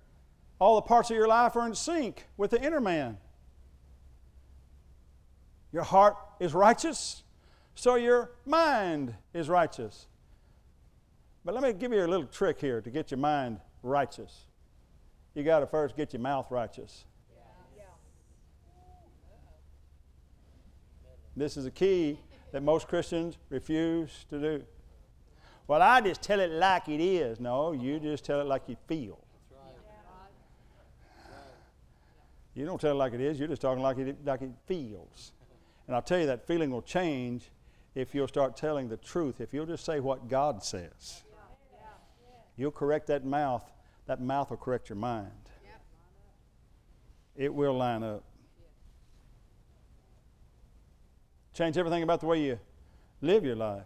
all 0.58 0.76
the 0.76 0.82
parts 0.82 1.10
of 1.10 1.16
your 1.16 1.28
life 1.28 1.54
are 1.54 1.66
in 1.66 1.74
sync 1.74 2.26
with 2.38 2.52
the 2.52 2.62
inner 2.62 2.80
man. 2.80 3.18
Your 5.72 5.82
heart 5.82 6.16
is 6.40 6.54
righteous, 6.54 7.22
so 7.74 7.96
your 7.96 8.30
mind 8.46 9.14
is 9.34 9.50
righteous. 9.50 10.06
But 11.44 11.52
let 11.52 11.62
me 11.62 11.74
give 11.74 11.92
you 11.92 12.02
a 12.02 12.06
little 12.06 12.26
trick 12.26 12.58
here 12.60 12.80
to 12.80 12.90
get 12.90 13.10
your 13.10 13.18
mind 13.18 13.60
righteous. 13.82 14.46
You 15.34 15.42
got 15.42 15.60
to 15.60 15.66
first 15.66 15.96
get 15.96 16.14
your 16.14 16.22
mouth 16.22 16.46
righteous. 16.50 17.04
This 21.36 21.56
is 21.56 21.66
a 21.66 21.70
key 21.70 22.18
that 22.52 22.62
most 22.62 22.88
Christians 22.88 23.38
refuse 23.48 24.26
to 24.30 24.38
do. 24.38 24.64
Well, 25.66 25.80
I 25.80 26.00
just 26.00 26.22
tell 26.22 26.40
it 26.40 26.50
like 26.50 26.88
it 26.88 27.00
is. 27.00 27.40
No, 27.40 27.72
you 27.72 27.98
just 27.98 28.24
tell 28.24 28.40
it 28.40 28.46
like 28.46 28.62
you 28.68 28.76
feel. 28.86 29.18
You 32.54 32.66
don't 32.66 32.80
tell 32.80 32.90
it 32.90 32.98
like 32.98 33.14
it 33.14 33.20
is, 33.20 33.38
you're 33.38 33.48
just 33.48 33.62
talking 33.62 33.82
like 33.82 33.96
it, 33.96 34.24
like 34.26 34.42
it 34.42 34.50
feels. 34.66 35.32
And 35.86 35.96
I'll 35.96 36.02
tell 36.02 36.18
you 36.20 36.26
that 36.26 36.46
feeling 36.46 36.70
will 36.70 36.82
change 36.82 37.50
if 37.94 38.14
you'll 38.14 38.28
start 38.28 38.56
telling 38.56 38.88
the 38.88 38.98
truth, 38.98 39.40
if 39.40 39.54
you'll 39.54 39.66
just 39.66 39.84
say 39.84 40.00
what 40.00 40.28
God 40.28 40.62
says. 40.62 41.22
You'll 42.56 42.70
correct 42.70 43.06
that 43.06 43.24
mouth, 43.24 43.64
that 44.06 44.20
mouth 44.20 44.50
will 44.50 44.58
correct 44.58 44.90
your 44.90 44.96
mind. 44.96 45.30
It 47.34 47.54
will 47.54 47.74
line 47.74 48.02
up. 48.02 48.22
Change 51.54 51.76
everything 51.76 52.02
about 52.02 52.20
the 52.20 52.26
way 52.26 52.42
you 52.42 52.58
live 53.20 53.44
your 53.44 53.56
life. 53.56 53.84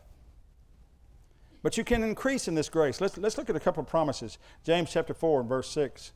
But 1.63 1.77
you 1.77 1.85
can 1.85 2.03
increase 2.03 2.47
in 2.47 2.55
this 2.55 2.69
grace. 2.69 3.01
Let's, 3.01 3.19
let's 3.19 3.37
look 3.37 3.51
at 3.51 3.57
a 3.57 3.61
couple 3.61 3.83
of 3.83 3.89
promises. 3.89 4.39
James 4.65 4.91
chapter 4.93 5.15
4 5.15 5.41
and 5.41 5.49
verse 5.49 5.69
6. 5.71 6.13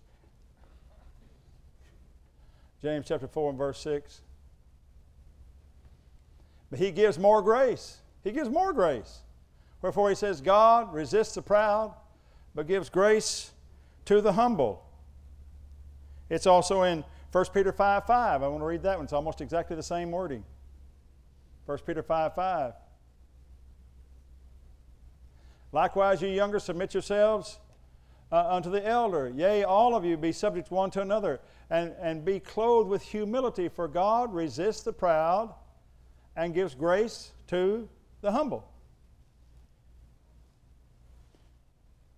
James 2.83 3.07
chapter 3.09 3.27
4 3.27 3.51
and 3.51 3.59
verse 3.59 3.81
6. 3.81 4.23
But 6.71 6.79
he 6.79 6.93
gives 6.93 7.19
more 7.19 7.43
grace. 7.43 7.99
He 8.23 8.31
gives 8.31 8.49
more 8.49 8.73
grace. 8.73 9.21
Wherefore 9.83 10.09
he 10.09 10.15
says, 10.15 10.41
God 10.41 10.93
resists 10.95 11.35
the 11.35 11.43
proud, 11.43 11.95
but 12.55 12.69
gives 12.69 12.89
grace 12.89 13.51
to 14.05 14.21
the 14.21 14.35
humble. 14.35 14.85
It's 16.29 16.47
also 16.47 16.83
in 16.83 17.05
1 17.33 17.45
Peter 17.53 17.73
5 17.73 18.07
5. 18.07 18.43
I 18.43 18.47
want 18.47 18.61
to 18.61 18.67
read 18.67 18.83
that 18.83 18.99
one. 18.99 19.05
It's 19.05 19.13
almost 19.13 19.41
exactly 19.41 19.75
the 19.75 19.83
same 19.83 20.11
wording. 20.11 20.45
1 21.71 21.79
Peter 21.87 22.03
5 22.03 22.35
5. 22.35 22.73
Likewise, 25.71 26.21
you 26.21 26.27
younger, 26.27 26.59
submit 26.59 26.93
yourselves 26.95 27.61
uh, 28.33 28.45
unto 28.49 28.69
the 28.71 28.85
elder. 28.85 29.33
Yea, 29.33 29.63
all 29.63 29.95
of 29.95 30.05
you 30.05 30.17
be 30.17 30.33
subject 30.33 30.73
one 30.73 30.91
to 30.91 31.01
another, 31.01 31.41
and, 31.71 31.95
and 32.01 32.25
be 32.25 32.41
clothed 32.41 32.89
with 32.89 33.03
humility, 33.03 33.69
for 33.69 33.87
God 33.87 34.35
resists 34.35 34.83
the 34.83 34.93
proud 34.93 35.55
and 36.35 36.53
gives 36.53 36.75
grace 36.75 37.31
to 37.47 37.89
the 38.21 38.33
humble. 38.33 38.69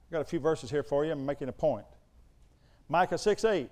I've 0.07 0.13
got 0.13 0.23
a 0.23 0.25
few 0.25 0.41
verses 0.41 0.71
here 0.71 0.83
for 0.83 1.05
you. 1.05 1.13
I'm 1.13 1.27
making 1.27 1.51
a 1.51 1.53
point. 1.53 1.85
Micah 2.89 3.19
6 3.19 3.45
8. 3.45 3.69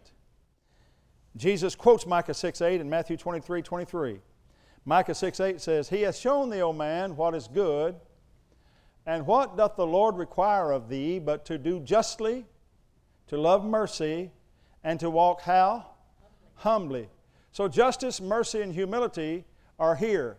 Jesus 1.39 1.75
quotes 1.75 2.07
Micah 2.07 2.35
6 2.35 2.61
8 2.61 2.83
in 2.83 2.91
Matthew 2.91 3.17
23 3.17 3.63
23. 3.63 4.21
Micah 4.91 5.15
6 5.15 5.39
8 5.39 5.61
says, 5.61 5.89
He 5.89 6.03
hath 6.03 6.17
shown 6.17 6.51
thee, 6.51 6.63
O 6.63 6.73
man, 6.73 7.15
what 7.15 7.33
is 7.37 7.47
good 7.47 7.95
and 9.07 9.25
what 9.25 9.57
doth 9.57 9.77
the 9.77 9.87
Lord 9.87 10.17
require 10.17 10.73
of 10.73 10.89
thee 10.89 11.21
but 11.21 11.45
to 11.45 11.59
do 11.59 11.79
justly, 11.79 12.45
to 13.29 13.39
love 13.41 13.65
mercy, 13.65 14.33
and 14.83 14.99
to 14.99 15.09
walk 15.09 15.43
how? 15.43 15.87
Humbly. 16.57 17.09
So 17.53 17.69
justice, 17.69 18.21
mercy, 18.21 18.63
and 18.63 18.75
humility 18.75 19.45
are 19.79 19.95
here. 19.95 20.39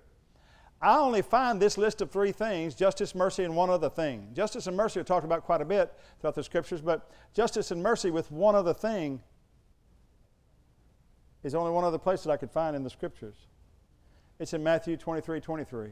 I 0.82 0.98
only 0.98 1.22
find 1.22 1.62
this 1.62 1.78
list 1.78 2.02
of 2.02 2.12
three 2.12 2.34
things 2.34 2.76
justice, 2.76 3.16
mercy, 3.16 3.46
and 3.46 3.56
one 3.56 3.70
other 3.70 3.90
thing. 3.90 4.32
Justice 4.34 4.68
and 4.68 4.76
mercy 4.76 5.00
are 5.00 5.06
talked 5.06 5.24
about 5.24 5.46
quite 5.46 5.62
a 5.62 5.66
bit 5.66 5.94
throughout 6.20 6.36
the 6.36 6.44
scriptures, 6.44 6.82
but 6.82 7.10
justice 7.34 7.72
and 7.72 7.82
mercy 7.82 8.12
with 8.12 8.30
one 8.30 8.56
other 8.56 8.74
thing 8.74 9.22
is 11.42 11.56
only 11.56 11.72
one 11.72 11.86
other 11.86 11.98
place 11.98 12.24
that 12.24 12.32
I 12.32 12.36
could 12.36 12.52
find 12.52 12.76
in 12.76 12.84
the 12.84 12.90
scriptures. 12.90 13.48
It's 14.42 14.54
in 14.54 14.64
Matthew 14.64 14.98
23 14.98 15.40
23. 15.40 15.90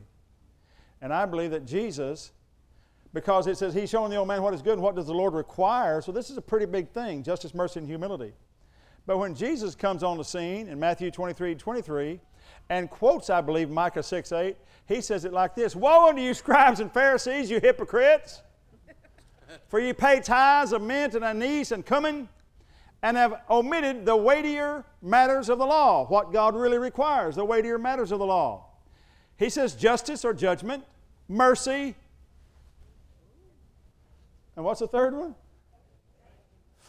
And 1.04 1.14
I 1.14 1.28
believe 1.28 1.52
that 1.52 1.68
Jesus 1.68 2.32
because 3.14 3.46
it 3.46 3.58
says 3.58 3.76
he's 3.76 3.92
showing 3.92 4.10
the 4.10 4.18
old 4.18 4.28
man 4.28 4.42
what 4.42 4.56
is 4.56 4.64
good 4.64 4.74
and 4.74 4.82
what 4.82 4.96
does 4.96 5.06
the 5.06 5.14
Lord 5.14 5.36
require. 5.36 6.02
So 6.02 6.12
this 6.12 6.32
is 6.32 6.38
a 6.38 6.42
pretty 6.42 6.66
big 6.66 6.90
thing 6.90 7.22
justice, 7.22 7.54
mercy, 7.54 7.80
and 7.80 7.88
humility. 7.88 8.34
But 9.06 9.20
when 9.20 9.36
Jesus 9.36 9.76
comes 9.76 10.02
on 10.02 10.18
the 10.18 10.24
scene 10.24 10.68
in 10.68 10.80
Matthew 10.80 11.12
23 11.12 11.54
23 11.56 12.20
and 12.72 12.90
quotes, 12.90 13.30
I 13.30 13.42
believe, 13.42 13.70
Micah 13.70 14.02
6 14.02 14.32
8, 14.32 14.58
he 14.88 15.00
says 15.00 15.26
it 15.26 15.32
like 15.32 15.54
this 15.54 15.76
Woe 15.76 16.10
unto 16.10 16.22
you, 16.24 16.34
scribes 16.34 16.80
and 16.80 16.92
Pharisees, 16.92 17.52
you 17.52 17.60
hypocrites! 17.60 18.42
For 19.68 19.80
ye 19.80 19.94
pay 19.94 20.22
tithes 20.22 20.74
of 20.74 20.82
mint 20.82 21.14
and 21.14 21.24
anise 21.24 21.72
and 21.72 21.86
cumin, 21.86 22.30
and 23.02 23.16
have 23.16 23.42
omitted 23.50 24.06
the 24.06 24.16
weightier 24.16 24.84
matters 25.02 25.50
of 25.50 25.58
the 25.58 25.66
law, 25.66 26.06
what 26.08 26.34
God 26.34 26.56
really 26.56 26.78
requires, 26.78 27.36
the 27.36 27.46
weightier 27.46 27.78
matters 27.78 28.12
of 28.12 28.20
the 28.20 28.26
law 28.26 28.66
He 29.38 29.50
says 29.50 29.76
justice 29.76 30.26
or 30.26 30.34
judgment, 30.34 30.84
mercy, 31.28 31.96
and 34.60 34.66
what's 34.66 34.82
the 34.82 34.88
third 34.88 35.14
one? 35.16 35.36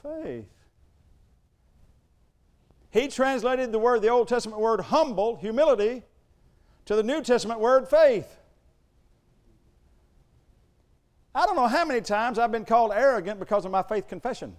Faith. 0.02 0.48
He 2.90 3.06
translated 3.06 3.70
the 3.70 3.78
word, 3.78 4.02
the 4.02 4.08
Old 4.08 4.26
Testament 4.26 4.60
word 4.60 4.80
humble, 4.80 5.36
humility, 5.36 6.02
to 6.86 6.96
the 6.96 7.04
New 7.04 7.22
Testament 7.22 7.60
word 7.60 7.88
faith. 7.88 8.36
I 11.32 11.46
don't 11.46 11.54
know 11.54 11.68
how 11.68 11.84
many 11.84 12.00
times 12.00 12.40
I've 12.40 12.50
been 12.50 12.64
called 12.64 12.90
arrogant 12.92 13.38
because 13.38 13.64
of 13.64 13.70
my 13.70 13.84
faith 13.84 14.08
confession. 14.08 14.56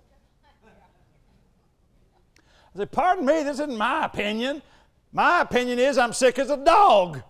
I 2.73 2.79
said, 2.79 2.91
Pardon 2.91 3.25
me, 3.25 3.43
this 3.43 3.59
isn't 3.59 3.77
my 3.77 4.05
opinion. 4.05 4.61
My 5.11 5.41
opinion 5.41 5.79
is 5.79 5.97
I'm 5.97 6.13
sick 6.13 6.39
as 6.39 6.49
a 6.49 6.57
dog. 6.57 7.21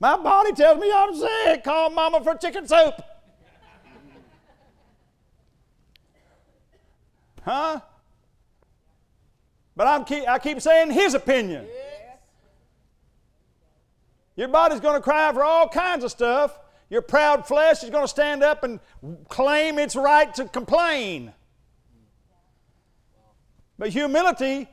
My 0.00 0.16
body 0.16 0.52
tells 0.52 0.80
me 0.80 0.90
I'm 0.92 1.14
sick. 1.14 1.62
Call 1.62 1.90
mama 1.90 2.22
for 2.24 2.34
chicken 2.34 2.66
soup. 2.66 2.94
Huh? 7.42 7.80
But 9.76 9.86
I'm 9.86 10.04
keep, 10.04 10.28
I 10.28 10.38
keep 10.38 10.60
saying 10.60 10.90
his 10.90 11.14
opinion. 11.14 11.66
Your 14.36 14.48
body's 14.48 14.80
going 14.80 14.94
to 14.94 15.00
cry 15.00 15.32
for 15.32 15.44
all 15.44 15.68
kinds 15.68 16.04
of 16.04 16.10
stuff. 16.10 16.58
Your 16.88 17.02
proud 17.02 17.46
flesh 17.46 17.82
is 17.82 17.90
going 17.90 18.04
to 18.04 18.08
stand 18.08 18.42
up 18.42 18.64
and 18.64 18.80
claim 19.28 19.78
its 19.78 19.96
right 19.96 20.32
to 20.34 20.46
complain. 20.46 21.32
But 23.78 23.90
humility 23.90 24.68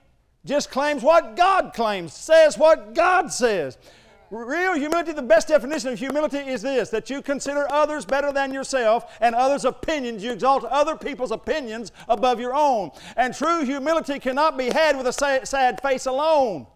just 0.45 0.71
claims 0.71 1.03
what 1.03 1.35
God 1.35 1.73
claims, 1.73 2.13
says 2.13 2.57
what 2.57 2.93
God 2.93 3.31
says. 3.31 3.77
Real 4.31 4.75
humility, 4.75 5.11
the 5.11 5.23
best 5.23 5.47
definition 5.47 5.91
of 5.91 5.97
humility 5.97 6.37
is 6.37 6.61
this 6.61 6.89
that 6.89 7.09
you 7.09 7.21
consider 7.21 7.65
others 7.71 8.05
better 8.05 8.31
than 8.31 8.53
yourself 8.53 9.17
and 9.21 9.33
others' 9.33 9.65
opinions. 9.65 10.23
You 10.23 10.31
exalt 10.31 10.63
other 10.65 10.95
people's 10.95 11.31
opinions 11.31 11.91
above 12.07 12.39
your 12.39 12.53
own. 12.53 12.91
And 13.17 13.33
true 13.33 13.65
humility 13.65 14.19
cannot 14.19 14.55
be 14.55 14.69
had 14.69 14.95
with 14.97 15.07
a 15.07 15.13
sad 15.45 15.81
face 15.81 16.05
alone. 16.05 16.67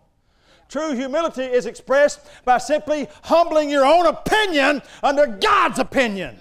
True 0.67 0.95
humility 0.95 1.43
is 1.43 1.67
expressed 1.67 2.21
by 2.43 2.57
simply 2.57 3.07
humbling 3.24 3.69
your 3.69 3.86
own 3.86 4.07
opinion 4.07 4.82
under 5.03 5.28
God's 5.28 5.78
opinion. 5.78 6.39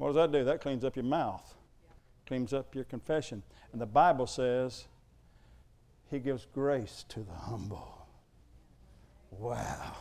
What 0.00 0.06
does 0.06 0.16
that 0.16 0.32
do? 0.32 0.44
That 0.44 0.62
cleans 0.62 0.82
up 0.82 0.96
your 0.96 1.04
mouth, 1.04 1.54
cleans 2.24 2.54
up 2.54 2.74
your 2.74 2.84
confession. 2.84 3.42
And 3.70 3.78
the 3.78 3.84
Bible 3.86 4.26
says, 4.26 4.86
He 6.10 6.18
gives 6.20 6.46
grace 6.54 7.04
to 7.10 7.20
the 7.20 7.34
humble. 7.34 8.06
Wow. 9.30 9.96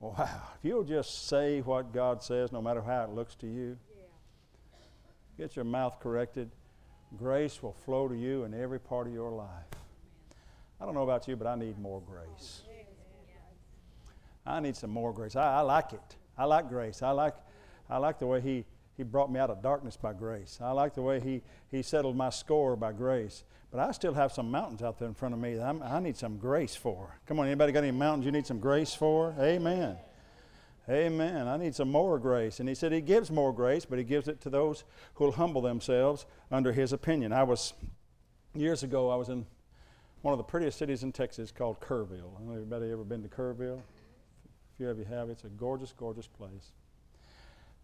Wow. 0.00 0.40
If 0.56 0.64
you'll 0.64 0.84
just 0.84 1.28
say 1.28 1.60
what 1.60 1.92
God 1.92 2.22
says, 2.22 2.50
no 2.50 2.62
matter 2.62 2.80
how 2.80 3.04
it 3.04 3.10
looks 3.10 3.34
to 3.34 3.46
you, 3.46 3.76
get 5.36 5.54
your 5.54 5.66
mouth 5.66 6.00
corrected, 6.00 6.50
grace 7.18 7.62
will 7.62 7.74
flow 7.74 8.08
to 8.08 8.16
you 8.16 8.44
in 8.44 8.54
every 8.54 8.80
part 8.80 9.06
of 9.06 9.12
your 9.12 9.30
life. 9.30 9.48
I 10.80 10.86
don't 10.86 10.94
know 10.94 11.02
about 11.02 11.28
you, 11.28 11.36
but 11.36 11.46
I 11.46 11.56
need 11.56 11.78
more 11.78 12.00
grace. 12.00 12.62
I 14.46 14.60
need 14.60 14.76
some 14.76 14.88
more 14.88 15.12
grace. 15.12 15.36
I, 15.36 15.56
I 15.56 15.60
like 15.60 15.92
it. 15.92 16.16
I 16.38 16.46
like 16.46 16.70
grace. 16.70 17.02
I 17.02 17.10
like, 17.10 17.34
I 17.90 17.98
like 17.98 18.18
the 18.18 18.26
way 18.26 18.40
He 18.40 18.64
he 18.98 19.04
brought 19.04 19.30
me 19.30 19.38
out 19.38 19.48
of 19.48 19.62
darkness 19.62 19.96
by 19.96 20.12
grace. 20.12 20.58
I 20.60 20.72
like 20.72 20.94
the 20.94 21.02
way 21.02 21.20
He, 21.20 21.40
he 21.70 21.82
settled 21.82 22.16
my 22.16 22.30
score 22.30 22.74
by 22.74 22.92
grace. 22.92 23.44
But 23.70 23.78
I 23.80 23.92
still 23.92 24.12
have 24.12 24.32
some 24.32 24.50
mountains 24.50 24.82
out 24.82 24.98
there 24.98 25.06
in 25.06 25.14
front 25.14 25.34
of 25.34 25.40
me 25.40 25.54
that 25.54 25.64
I'm, 25.64 25.82
i 25.84 26.00
need 26.00 26.16
some 26.16 26.36
grace 26.36 26.74
for. 26.74 27.16
Come 27.26 27.38
on, 27.38 27.46
anybody 27.46 27.70
got 27.70 27.84
any 27.84 27.92
mountains 27.92 28.26
you 28.26 28.32
need 28.32 28.46
some 28.46 28.58
grace 28.58 28.94
for? 28.94 29.36
Amen. 29.38 29.96
Amen. 30.90 31.46
I 31.46 31.56
need 31.58 31.76
some 31.76 31.92
more 31.92 32.18
grace. 32.18 32.58
And 32.58 32.68
he 32.68 32.74
said 32.74 32.90
he 32.90 33.00
gives 33.00 33.30
more 33.30 33.52
grace, 33.52 33.84
but 33.84 33.98
he 33.98 34.04
gives 34.04 34.26
it 34.26 34.40
to 34.40 34.50
those 34.50 34.82
who 35.14 35.24
will 35.24 35.32
humble 35.32 35.62
themselves 35.62 36.26
under 36.50 36.72
his 36.72 36.92
opinion. 36.92 37.32
I 37.32 37.44
was, 37.44 37.74
years 38.54 38.82
ago, 38.82 39.10
I 39.10 39.14
was 39.14 39.28
in 39.28 39.46
one 40.22 40.32
of 40.32 40.38
the 40.38 40.44
prettiest 40.44 40.76
cities 40.76 41.04
in 41.04 41.12
Texas 41.12 41.52
called 41.52 41.78
Kerrville. 41.80 42.34
I 42.34 42.38
don't 42.38 42.48
know 42.48 42.54
anybody 42.54 42.90
ever 42.90 43.04
been 43.04 43.22
to 43.22 43.28
Kerrville? 43.28 43.78
A 43.78 44.76
few 44.76 44.88
of 44.88 44.98
you 44.98 45.04
have. 45.04 45.30
It's 45.30 45.44
a 45.44 45.48
gorgeous, 45.50 45.94
gorgeous 45.96 46.26
place. 46.26 46.72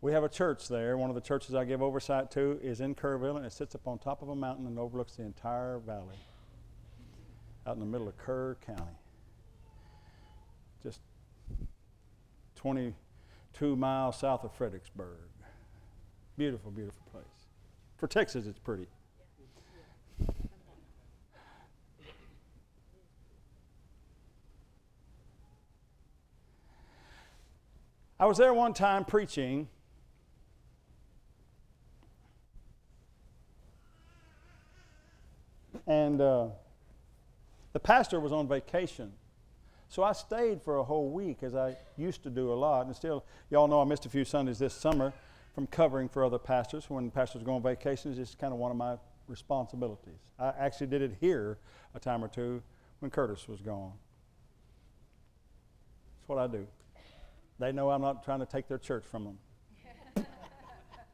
We 0.04 0.12
have 0.12 0.22
a 0.22 0.28
church 0.28 0.68
there. 0.68 0.98
One 0.98 1.08
of 1.08 1.14
the 1.14 1.22
churches 1.22 1.54
I 1.54 1.64
give 1.64 1.80
oversight 1.80 2.30
to 2.32 2.60
is 2.62 2.82
in 2.82 2.94
Kerrville, 2.94 3.38
and 3.38 3.46
it 3.46 3.54
sits 3.54 3.74
up 3.74 3.88
on 3.88 3.98
top 3.98 4.20
of 4.20 4.28
a 4.28 4.36
mountain 4.36 4.66
and 4.66 4.78
overlooks 4.78 5.14
the 5.14 5.22
entire 5.22 5.78
valley 5.78 6.18
out 7.66 7.76
in 7.76 7.80
the 7.80 7.86
middle 7.86 8.06
of 8.06 8.18
Kerr 8.18 8.58
County. 8.66 8.98
Just 10.82 11.00
22 12.56 13.76
miles 13.76 14.18
south 14.18 14.44
of 14.44 14.52
Fredericksburg. 14.52 15.16
Beautiful, 16.36 16.70
beautiful 16.70 17.02
place. 17.10 17.24
For 17.96 18.06
Texas, 18.06 18.44
it's 18.44 18.58
pretty. 18.58 18.88
I 28.20 28.26
was 28.26 28.36
there 28.36 28.52
one 28.52 28.74
time 28.74 29.06
preaching 29.06 29.68
And 35.86 36.20
uh, 36.20 36.48
the 37.72 37.80
pastor 37.80 38.20
was 38.20 38.32
on 38.32 38.48
vacation. 38.48 39.12
So 39.88 40.02
I 40.02 40.12
stayed 40.12 40.62
for 40.62 40.78
a 40.78 40.82
whole 40.84 41.10
week 41.10 41.42
as 41.42 41.54
I 41.54 41.76
used 41.96 42.22
to 42.24 42.30
do 42.30 42.52
a 42.52 42.54
lot. 42.54 42.86
And 42.86 42.96
still, 42.96 43.24
y'all 43.50 43.68
know 43.68 43.80
I 43.80 43.84
missed 43.84 44.06
a 44.06 44.08
few 44.08 44.24
Sundays 44.24 44.58
this 44.58 44.74
summer 44.74 45.12
from 45.54 45.66
covering 45.66 46.08
for 46.08 46.24
other 46.24 46.38
pastors. 46.38 46.88
When 46.88 47.10
pastors 47.10 47.42
go 47.42 47.54
on 47.54 47.62
vacation, 47.62 48.10
it's 48.10 48.18
just 48.18 48.38
kind 48.38 48.52
of 48.52 48.58
one 48.58 48.70
of 48.70 48.76
my 48.76 48.96
responsibilities. 49.28 50.18
I 50.38 50.52
actually 50.58 50.88
did 50.88 51.02
it 51.02 51.16
here 51.20 51.58
a 51.94 52.00
time 52.00 52.24
or 52.24 52.28
two 52.28 52.62
when 52.98 53.10
Curtis 53.10 53.46
was 53.46 53.60
gone. 53.60 53.92
That's 56.18 56.28
what 56.28 56.38
I 56.38 56.46
do. 56.46 56.66
They 57.58 57.70
know 57.70 57.90
I'm 57.90 58.02
not 58.02 58.24
trying 58.24 58.40
to 58.40 58.46
take 58.46 58.66
their 58.66 58.78
church 58.78 59.04
from 59.04 59.24
them. 59.24 59.38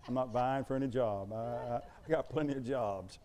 I'm 0.08 0.14
not 0.14 0.32
vying 0.32 0.64
for 0.64 0.74
any 0.74 0.86
job. 0.86 1.32
I, 1.32 1.36
I, 1.36 1.80
I 2.06 2.10
got 2.10 2.30
plenty 2.30 2.54
of 2.54 2.64
jobs. 2.64 3.18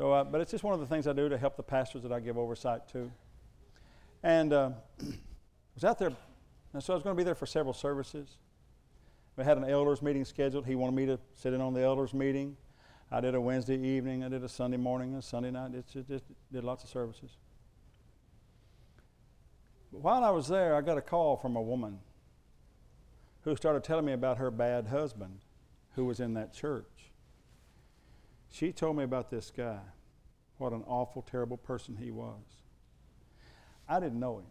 So, 0.00 0.12
uh, 0.12 0.24
but 0.24 0.40
it's 0.40 0.50
just 0.50 0.64
one 0.64 0.72
of 0.72 0.80
the 0.80 0.86
things 0.86 1.06
I 1.06 1.12
do 1.12 1.28
to 1.28 1.36
help 1.36 1.58
the 1.58 1.62
pastors 1.62 2.02
that 2.04 2.10
I 2.10 2.20
give 2.20 2.38
oversight 2.38 2.88
to. 2.92 3.12
And 4.22 4.50
uh, 4.50 4.70
was 5.74 5.84
out 5.84 5.98
there, 5.98 6.10
and 6.72 6.82
so 6.82 6.94
I 6.94 6.96
was 6.96 7.02
going 7.02 7.14
to 7.14 7.20
be 7.20 7.22
there 7.22 7.34
for 7.34 7.44
several 7.44 7.74
services. 7.74 8.38
We 9.36 9.44
had 9.44 9.58
an 9.58 9.64
elders 9.64 10.00
meeting 10.00 10.24
scheduled. 10.24 10.64
He 10.64 10.74
wanted 10.74 10.94
me 10.94 11.04
to 11.04 11.18
sit 11.34 11.52
in 11.52 11.60
on 11.60 11.74
the 11.74 11.82
elders 11.82 12.14
meeting. 12.14 12.56
I 13.12 13.20
did 13.20 13.34
a 13.34 13.40
Wednesday 13.42 13.76
evening. 13.76 14.24
I 14.24 14.30
did 14.30 14.42
a 14.42 14.48
Sunday 14.48 14.78
morning, 14.78 15.16
a 15.16 15.20
Sunday 15.20 15.50
night. 15.50 15.72
It's 15.74 15.92
just, 15.92 16.08
just 16.08 16.24
did 16.50 16.64
lots 16.64 16.82
of 16.82 16.88
services. 16.88 17.36
But 19.92 20.00
while 20.00 20.24
I 20.24 20.30
was 20.30 20.48
there, 20.48 20.76
I 20.76 20.80
got 20.80 20.96
a 20.96 21.02
call 21.02 21.36
from 21.36 21.56
a 21.56 21.62
woman 21.62 21.98
who 23.42 23.54
started 23.54 23.84
telling 23.84 24.06
me 24.06 24.14
about 24.14 24.38
her 24.38 24.50
bad 24.50 24.86
husband 24.86 25.40
who 25.94 26.06
was 26.06 26.20
in 26.20 26.32
that 26.34 26.54
church. 26.54 26.86
She 28.50 28.72
told 28.72 28.96
me 28.96 29.04
about 29.04 29.30
this 29.30 29.52
guy, 29.56 29.78
what 30.58 30.72
an 30.72 30.82
awful, 30.86 31.22
terrible 31.22 31.56
person 31.56 31.96
he 31.96 32.10
was. 32.10 32.42
I 33.88 34.00
didn't 34.00 34.20
know 34.20 34.38
him. 34.38 34.46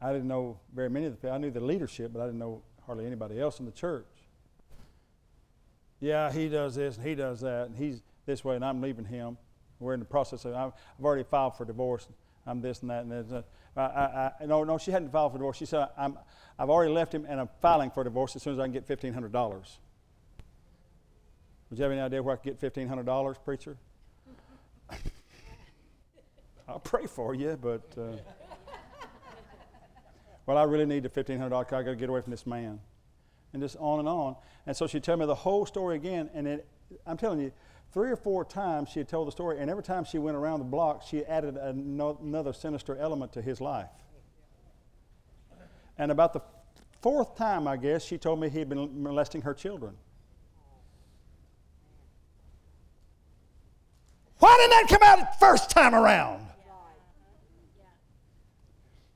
I 0.00 0.12
didn't 0.12 0.28
know 0.28 0.58
very 0.74 0.90
many 0.90 1.06
of 1.06 1.12
the 1.12 1.16
people. 1.16 1.34
I 1.34 1.38
knew 1.38 1.50
the 1.50 1.60
leadership, 1.60 2.12
but 2.12 2.20
I 2.20 2.26
didn't 2.26 2.40
know 2.40 2.62
hardly 2.86 3.06
anybody 3.06 3.40
else 3.40 3.60
in 3.60 3.66
the 3.66 3.72
church. 3.72 4.06
Yeah, 6.00 6.32
he 6.32 6.48
does 6.48 6.74
this 6.74 6.96
and 6.96 7.06
he 7.06 7.14
does 7.14 7.40
that, 7.40 7.68
and 7.68 7.76
he's 7.76 8.02
this 8.26 8.44
way, 8.44 8.56
and 8.56 8.64
I'm 8.64 8.80
leaving 8.80 9.04
him. 9.04 9.38
We're 9.78 9.94
in 9.94 10.00
the 10.00 10.06
process 10.06 10.44
of, 10.44 10.54
I've 10.54 10.72
already 11.04 11.22
filed 11.22 11.56
for 11.56 11.64
divorce. 11.64 12.08
I'm 12.46 12.60
this 12.60 12.80
and 12.82 12.90
that 12.90 13.04
and 13.04 13.12
that. 13.12 13.44
I, 13.76 13.80
I, 13.80 14.32
I, 14.40 14.46
no, 14.46 14.64
no, 14.64 14.78
she 14.78 14.90
hadn't 14.90 15.10
filed 15.10 15.32
for 15.32 15.38
divorce. 15.38 15.56
She 15.56 15.66
said, 15.66 15.88
I'm, 15.96 16.18
I've 16.58 16.70
already 16.70 16.92
left 16.92 17.14
him 17.14 17.24
and 17.28 17.40
I'm 17.40 17.48
filing 17.60 17.90
for 17.90 18.04
divorce 18.04 18.36
as 18.36 18.42
soon 18.42 18.54
as 18.54 18.58
I 18.58 18.64
can 18.64 18.72
get 18.72 18.86
$1,500. 18.86 19.78
Would 21.72 21.78
you 21.78 21.84
have 21.84 21.92
any 21.92 22.02
idea 22.02 22.22
where 22.22 22.34
I 22.34 22.36
could 22.36 22.60
get 22.60 22.74
$1,500, 22.74 23.36
preacher? 23.46 23.78
I'll 26.68 26.80
pray 26.80 27.06
for 27.06 27.34
you, 27.34 27.56
but. 27.58 27.80
Uh, 27.96 28.16
well, 30.44 30.58
I 30.58 30.64
really 30.64 30.84
need 30.84 31.04
the 31.04 31.08
$1,500 31.08 31.50
I 31.50 31.64
got 31.64 31.82
to 31.84 31.96
get 31.96 32.10
away 32.10 32.20
from 32.20 32.30
this 32.30 32.46
man. 32.46 32.78
And 33.54 33.62
just 33.62 33.78
on 33.78 34.00
and 34.00 34.06
on. 34.06 34.36
And 34.66 34.76
so 34.76 34.86
she'd 34.86 35.02
tell 35.02 35.16
me 35.16 35.24
the 35.24 35.34
whole 35.34 35.64
story 35.64 35.96
again. 35.96 36.28
And 36.34 36.46
it, 36.46 36.68
I'm 37.06 37.16
telling 37.16 37.40
you, 37.40 37.50
three 37.90 38.10
or 38.10 38.16
four 38.16 38.44
times 38.44 38.90
she 38.90 39.00
had 39.00 39.08
told 39.08 39.26
the 39.26 39.32
story. 39.32 39.58
And 39.58 39.70
every 39.70 39.82
time 39.82 40.04
she 40.04 40.18
went 40.18 40.36
around 40.36 40.58
the 40.58 40.66
block, 40.66 41.02
she 41.08 41.24
added 41.24 41.56
another 41.56 42.52
sinister 42.52 42.98
element 42.98 43.32
to 43.32 43.40
his 43.40 43.62
life. 43.62 43.88
And 45.96 46.12
about 46.12 46.34
the 46.34 46.42
fourth 47.00 47.34
time, 47.34 47.66
I 47.66 47.78
guess, 47.78 48.04
she 48.04 48.18
told 48.18 48.40
me 48.40 48.50
he'd 48.50 48.68
been 48.68 49.02
molesting 49.02 49.40
her 49.40 49.54
children. 49.54 49.96
Why 54.42 54.56
didn't 54.56 54.88
that 54.88 54.98
come 54.98 55.08
out 55.08 55.38
first 55.38 55.70
time 55.70 55.94
around? 55.94 56.44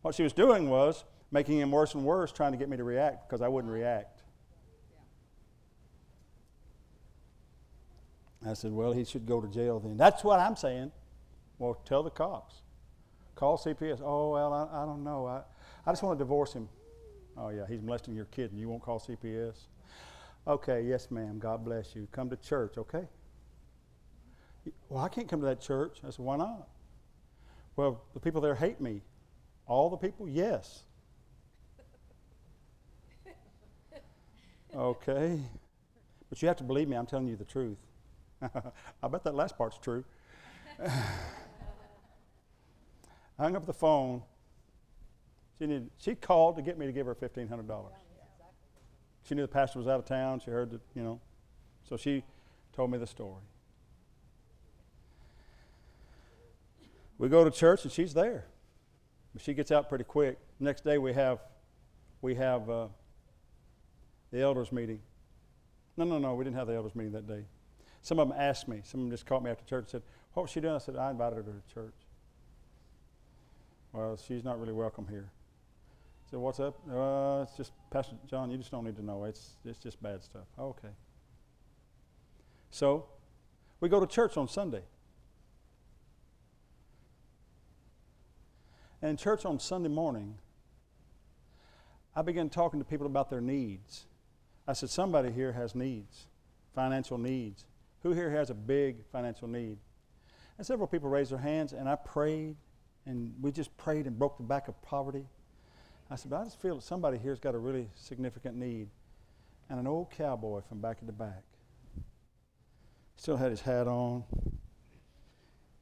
What 0.03 0.14
she 0.14 0.22
was 0.22 0.33
doing 0.33 0.70
was 0.70 1.03
making 1.33 1.59
him 1.59 1.72
worse 1.72 1.95
and 1.95 2.05
worse, 2.05 2.31
trying 2.31 2.53
to 2.53 2.59
get 2.59 2.68
me 2.68 2.77
to 2.77 2.85
react 2.85 3.29
because 3.29 3.43
I 3.43 3.49
wouldn't 3.49 3.72
react. 3.72 4.22
I 8.47 8.55
said, 8.55 8.70
Well, 8.70 8.93
he 8.93 9.03
should 9.03 9.27
go 9.27 9.41
to 9.41 9.49
jail 9.49 9.81
then. 9.81 9.97
That's 9.97 10.22
what 10.22 10.39
I'm 10.39 10.55
saying. 10.55 10.93
Well, 11.59 11.74
tell 11.85 12.05
the 12.05 12.11
cops. 12.11 12.62
Call 13.35 13.59
CPS. 13.59 14.01
Oh, 14.05 14.31
well, 14.31 14.53
I, 14.53 14.83
I 14.83 14.87
don't 14.87 15.03
know. 15.03 15.27
I, 15.27 15.41
I 15.85 15.91
just 15.91 16.05
want 16.05 16.16
to 16.16 16.24
divorce 16.24 16.53
him. 16.53 16.68
Oh, 17.37 17.49
yeah, 17.49 17.64
he's 17.68 17.83
molesting 17.83 18.14
your 18.14 18.27
kid 18.27 18.53
and 18.53 18.61
you 18.61 18.68
won't 18.68 18.81
call 18.81 19.01
CPS? 19.01 19.57
Okay, 20.47 20.83
yes, 20.83 21.11
ma'am. 21.11 21.41
God 21.41 21.64
bless 21.64 21.97
you. 21.97 22.07
Come 22.12 22.31
to 22.31 22.37
church, 22.37 22.79
okay? 22.79 23.09
Well, 24.89 25.03
I 25.05 25.09
can't 25.09 25.29
come 25.29 25.41
to 25.41 25.47
that 25.47 25.61
church. 25.61 25.99
I 26.07 26.11
said, 26.11 26.25
Why 26.25 26.37
not? 26.37 26.69
Well, 27.77 28.03
the 28.14 28.21
people 28.21 28.41
there 28.41 28.55
hate 28.55 28.81
me. 28.81 29.03
All 29.67 29.91
the 29.91 29.97
people? 29.97 30.29
Yes. 30.29 30.85
Okay. 34.75 35.41
But 36.29 36.43
you 36.43 36.49
have 36.49 36.57
to 36.59 36.64
believe 36.64 36.87
me, 36.87 36.97
I'm 36.97 37.07
telling 37.07 37.29
you 37.29 37.37
the 37.37 37.45
truth. 37.45 37.79
I 39.03 39.09
bet 39.09 39.25
that 39.25 39.35
last 39.35 39.57
part's 39.57 39.79
true. 39.79 40.05
I 40.79 40.91
hung 43.39 43.57
up 43.57 43.64
the 43.64 43.73
phone. 43.73 44.23
She, 45.59 45.67
needed, 45.67 45.91
she 45.97 46.14
called 46.14 46.57
to 46.57 46.62
get 46.62 46.77
me 46.77 46.85
to 46.85 46.93
give 46.93 47.07
her 47.07 47.14
$1,500. 47.14 47.87
She 49.27 49.35
knew 49.35 49.43
the 49.43 49.49
pastor 49.49 49.79
was 49.79 49.89
out 49.89 49.99
of 49.99 50.05
town. 50.05 50.41
She 50.45 50.51
heard 50.51 50.71
that, 50.71 50.81
you 50.95 51.03
know. 51.03 51.21
So 51.89 51.97
she 51.97 52.23
told 52.75 52.91
me 52.91 52.99
the 52.99 53.07
story. 53.07 53.43
We 57.19 57.29
go 57.29 57.45
to 57.45 57.51
church 57.51 57.85
and 57.85 57.93
she's 57.93 58.14
there. 58.14 58.47
But 59.33 59.43
she 59.43 59.55
gets 59.55 59.71
out 59.71 59.89
pretty 59.89 60.05
quick. 60.05 60.39
Next 60.61 60.85
day 60.85 60.99
we 60.99 61.12
have, 61.12 61.41
we 62.23 62.35
have 62.35 62.69
uh, 62.69 62.87
the 64.33 64.41
elders 64.41 64.73
meeting. 64.73 65.01
No, 65.97 66.05
no, 66.05 66.19
no, 66.19 66.35
we 66.35 66.45
didn't 66.45 66.57
have 66.57 66.67
the 66.67 66.75
elders 66.75 66.95
meeting 66.95 67.12
that 67.12 67.27
day. 67.27 67.45
Some 68.03 68.19
of 68.19 68.29
them 68.29 68.37
asked 68.39 68.69
me. 68.69 68.83
Some 68.85 69.01
of 69.01 69.07
them 69.07 69.11
just 69.11 69.27
called 69.27 69.45
me 69.45 69.51
after 69.51 69.64
church 69.64 69.83
and 69.85 69.91
said, 69.91 70.03
What 70.35 70.43
was 70.43 70.51
she 70.51 70.61
doing? 70.61 70.75
I 70.75 70.79
said, 70.79 70.97
I 70.97 71.11
invited 71.11 71.37
her 71.37 71.43
to 71.43 71.75
church. 71.75 71.95
Well, 73.93 74.17
she's 74.17 74.45
not 74.45 74.61
really 74.61 74.73
welcome 74.73 75.07
here. 75.09 75.31
I 76.27 76.31
said, 76.31 76.39
What's 76.39 76.61
up? 76.61 76.79
Uh, 76.91 77.43
it's 77.43 77.57
just, 77.57 77.73
Pastor 77.91 78.17
John, 78.29 78.51
you 78.51 78.59
just 78.59 78.71
don't 78.71 78.85
need 78.85 78.97
to 78.97 79.05
know. 79.05 79.25
It's, 79.25 79.57
it's 79.64 79.79
just 79.79 80.03
bad 80.03 80.23
stuff. 80.23 80.47
Okay. 80.59 80.91
So, 82.71 83.07
we 83.81 83.89
go 83.89 84.01
to 84.01 84.07
church 84.07 84.37
on 84.37 84.49
Sunday. 84.49 84.83
And 89.07 89.13
in 89.13 89.17
church 89.17 89.45
on 89.45 89.61
Sunday 89.61 89.89
morning, 89.89 90.35
I 92.17 92.23
began 92.23 92.49
talking 92.49 92.81
to 92.81 92.85
people 92.85 93.07
about 93.07 93.31
their 93.31 93.41
needs. 93.41 94.07
I 94.67 94.73
said, 94.73 94.91
Somebody 94.91 95.31
here 95.31 95.53
has 95.53 95.77
needs, 95.77 96.27
financial 96.75 97.17
needs. 97.17 97.67
Who 98.03 98.11
here 98.15 98.33
has 98.33 98.51
a 98.51 98.55
big 98.55 99.05
financial 99.13 99.47
need? 99.47 99.79
And 100.59 100.67
several 100.67 100.89
people 100.89 101.09
raised 101.09 101.31
their 101.31 101.39
hands, 101.39 101.73
and 101.73 101.89
I 101.89 101.95
prayed, 101.95 102.57
and 103.07 103.33
we 103.41 103.53
just 103.53 103.77
prayed 103.77 104.09
and 104.09 104.19
broke 104.19 104.39
the 104.39 104.43
back 104.43 104.67
of 104.67 104.83
poverty. 104.83 105.29
I 106.11 106.17
said, 106.17 106.33
but 106.33 106.41
I 106.41 106.45
just 106.45 106.61
feel 106.61 106.75
that 106.75 106.83
somebody 106.83 107.17
here's 107.17 107.39
got 107.39 107.55
a 107.55 107.59
really 107.59 107.89
significant 107.95 108.57
need. 108.57 108.89
And 109.71 109.79
an 109.79 109.87
old 109.87 110.11
cowboy 110.11 110.63
from 110.69 110.81
back 110.81 111.01
of 111.01 111.07
the 111.07 111.13
back. 111.13 111.45
Still 113.19 113.37
had 113.37 113.53
his 113.53 113.61
hat 113.61 113.87
on. 113.87 114.25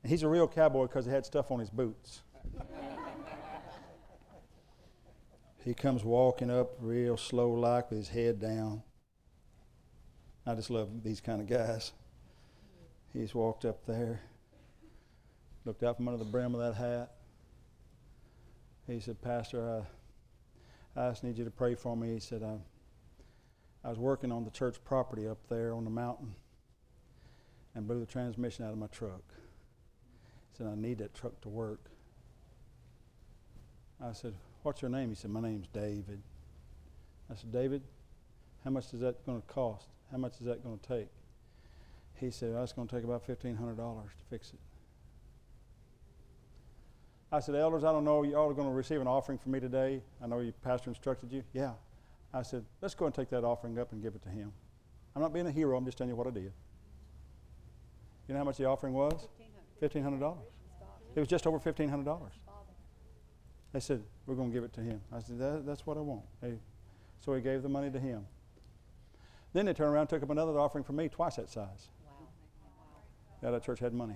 And 0.03 0.11
he's 0.11 0.25
a 0.25 0.29
real 0.29 0.47
cowboy 0.47 0.89
because 0.89 1.07
he 1.07 1.11
had 1.11 1.25
stuff 1.25 1.51
on 1.51 1.59
his 1.59 1.71
boots. 1.71 2.21
he 5.65 5.73
comes 5.73 6.05
walking 6.05 6.51
up 6.51 6.73
real 6.79 7.17
slow 7.17 7.51
like 7.51 7.91
with 7.91 7.99
his 7.99 8.09
head 8.09 8.39
down. 8.39 8.83
I 10.47 10.55
just 10.55 10.69
love 10.69 11.03
these 11.03 11.23
kind 11.23 11.41
of 11.41 11.49
guys. 11.49 11.93
He's 13.15 13.35
walked 13.35 13.65
up 13.65 13.87
there, 13.87 14.21
looked 15.65 15.83
out 15.83 15.97
from 15.97 16.09
under 16.09 16.19
the 16.19 16.31
brim 16.31 16.55
of 16.55 16.61
that 16.61 16.75
hat. 16.75 17.13
He 18.87 19.01
said, 19.01 19.23
Pastor, 19.23 19.87
I, 20.97 21.01
I 21.01 21.11
just 21.11 21.25
need 21.25 21.39
you 21.39 21.45
to 21.45 21.51
pray 21.51 21.75
for 21.75 21.97
me. 21.97 22.13
He 22.13 22.21
said, 22.21 22.43
I, 22.43 22.59
I 23.87 23.89
was 23.89 23.99
working 23.99 24.31
on 24.31 24.45
the 24.45 24.51
church 24.51 24.77
property 24.85 25.27
up 25.27 25.39
there 25.49 25.73
on 25.73 25.85
the 25.85 25.91
mountain 25.91 26.35
and 27.75 27.87
blew 27.87 28.01
the 28.01 28.07
transmission 28.07 28.67
out 28.67 28.73
of 28.73 28.79
my 28.79 28.89
truck. 28.89 29.23
He 30.53 30.59
said, 30.59 30.67
I 30.67 30.75
need 30.75 30.99
that 30.99 31.15
truck 31.15 31.41
to 31.41 31.49
work. 31.49 31.87
I 34.05 34.13
said, 34.13 34.35
What's 34.65 34.81
your 34.81 34.91
name? 34.91 35.11
He 35.11 35.15
said, 35.15 35.31
My 35.31 35.41
name's 35.41 35.69
David. 35.69 36.23
I 37.31 37.35
said, 37.35 37.53
David, 37.53 37.83
how 38.65 38.71
much 38.71 38.93
is 38.95 39.01
that 39.01 39.25
going 39.27 39.41
to 39.41 39.47
cost? 39.47 39.89
How 40.11 40.17
much 40.17 40.41
is 40.41 40.47
that 40.47 40.65
going 40.65 40.79
to 40.79 40.89
take? 40.89 41.09
He 42.15 42.31
said, 42.31 42.53
well, 42.53 42.61
That's 42.61 42.73
going 42.73 42.89
to 42.89 42.95
take 42.97 43.05
about 43.05 43.27
$1,500 43.27 43.77
to 43.77 44.09
fix 44.31 44.49
it. 44.55 44.59
I 47.31 47.41
said, 47.41 47.57
Elders, 47.57 47.85
I 47.85 47.93
don't 47.93 48.05
know, 48.05 48.23
you 48.23 48.37
all 48.37 48.49
are 48.49 48.55
going 48.55 48.69
to 48.69 48.73
receive 48.73 49.03
an 49.03 49.07
offering 49.07 49.37
from 49.37 49.53
me 49.53 49.61
today. 49.61 50.01
I 50.23 50.27
know 50.27 50.41
your 50.41 50.53
pastor 50.65 50.89
instructed 50.89 51.31
you. 51.31 51.43
Yeah. 51.53 51.73
I 52.33 52.41
said, 52.41 52.65
Let's 52.81 52.95
go 52.95 53.05
and 53.05 53.15
take 53.15 53.29
that 53.31 53.45
offering 53.45 53.79
up 53.79 53.93
and 53.93 54.03
give 54.03 54.15
it 54.15 54.23
to 54.23 54.31
him. 54.31 54.51
I'm 55.15 55.21
not 55.21 55.35
being 55.35 55.47
a 55.47 55.53
hero, 55.53 55.77
I'm 55.77 55.85
just 55.85 55.99
telling 55.99 56.09
you 56.09 56.17
what 56.17 56.27
I 56.27 56.31
did. 56.31 56.53
You 58.29 58.33
know 58.33 58.39
how 58.39 58.45
much 58.45 58.57
the 58.57 58.65
offering 58.65 58.95
was? 58.95 59.29
$1,500. 59.83 60.39
It 61.15 61.21
was 61.21 61.29
just 61.29 61.47
over 61.47 61.59
$1,500. 61.59 62.31
They 63.75 63.81
said, 63.81 64.03
We're 64.25 64.37
going 64.37 64.51
to 64.51 64.55
give 64.55 64.63
it 64.63 64.73
to 64.75 64.81
him. 64.81 65.01
I 65.13 65.19
said, 65.19 65.39
that, 65.41 65.67
That's 65.67 65.85
what 65.85 65.99
I 65.99 66.01
want. 66.01 66.23
Hey. 66.41 66.55
So 67.21 67.35
he 67.35 67.43
gave 67.43 67.63
the 67.63 67.69
money 67.69 67.91
to 67.91 67.99
him. 67.99 68.25
Then 69.53 69.67
they 69.67 69.73
turned 69.75 69.93
around 69.93 70.03
and 70.03 70.11
took 70.11 70.23
up 70.23 70.31
another 70.31 70.59
offering 70.59 70.85
from 70.85 70.97
me, 70.97 71.09
twice 71.09 71.37
that 71.37 71.51
size. 71.51 71.89
Wow. 72.05 72.13
Yeah, 73.43 73.51
that 73.51 73.65
church 73.65 73.81
had 73.81 73.93
money. 73.93 74.15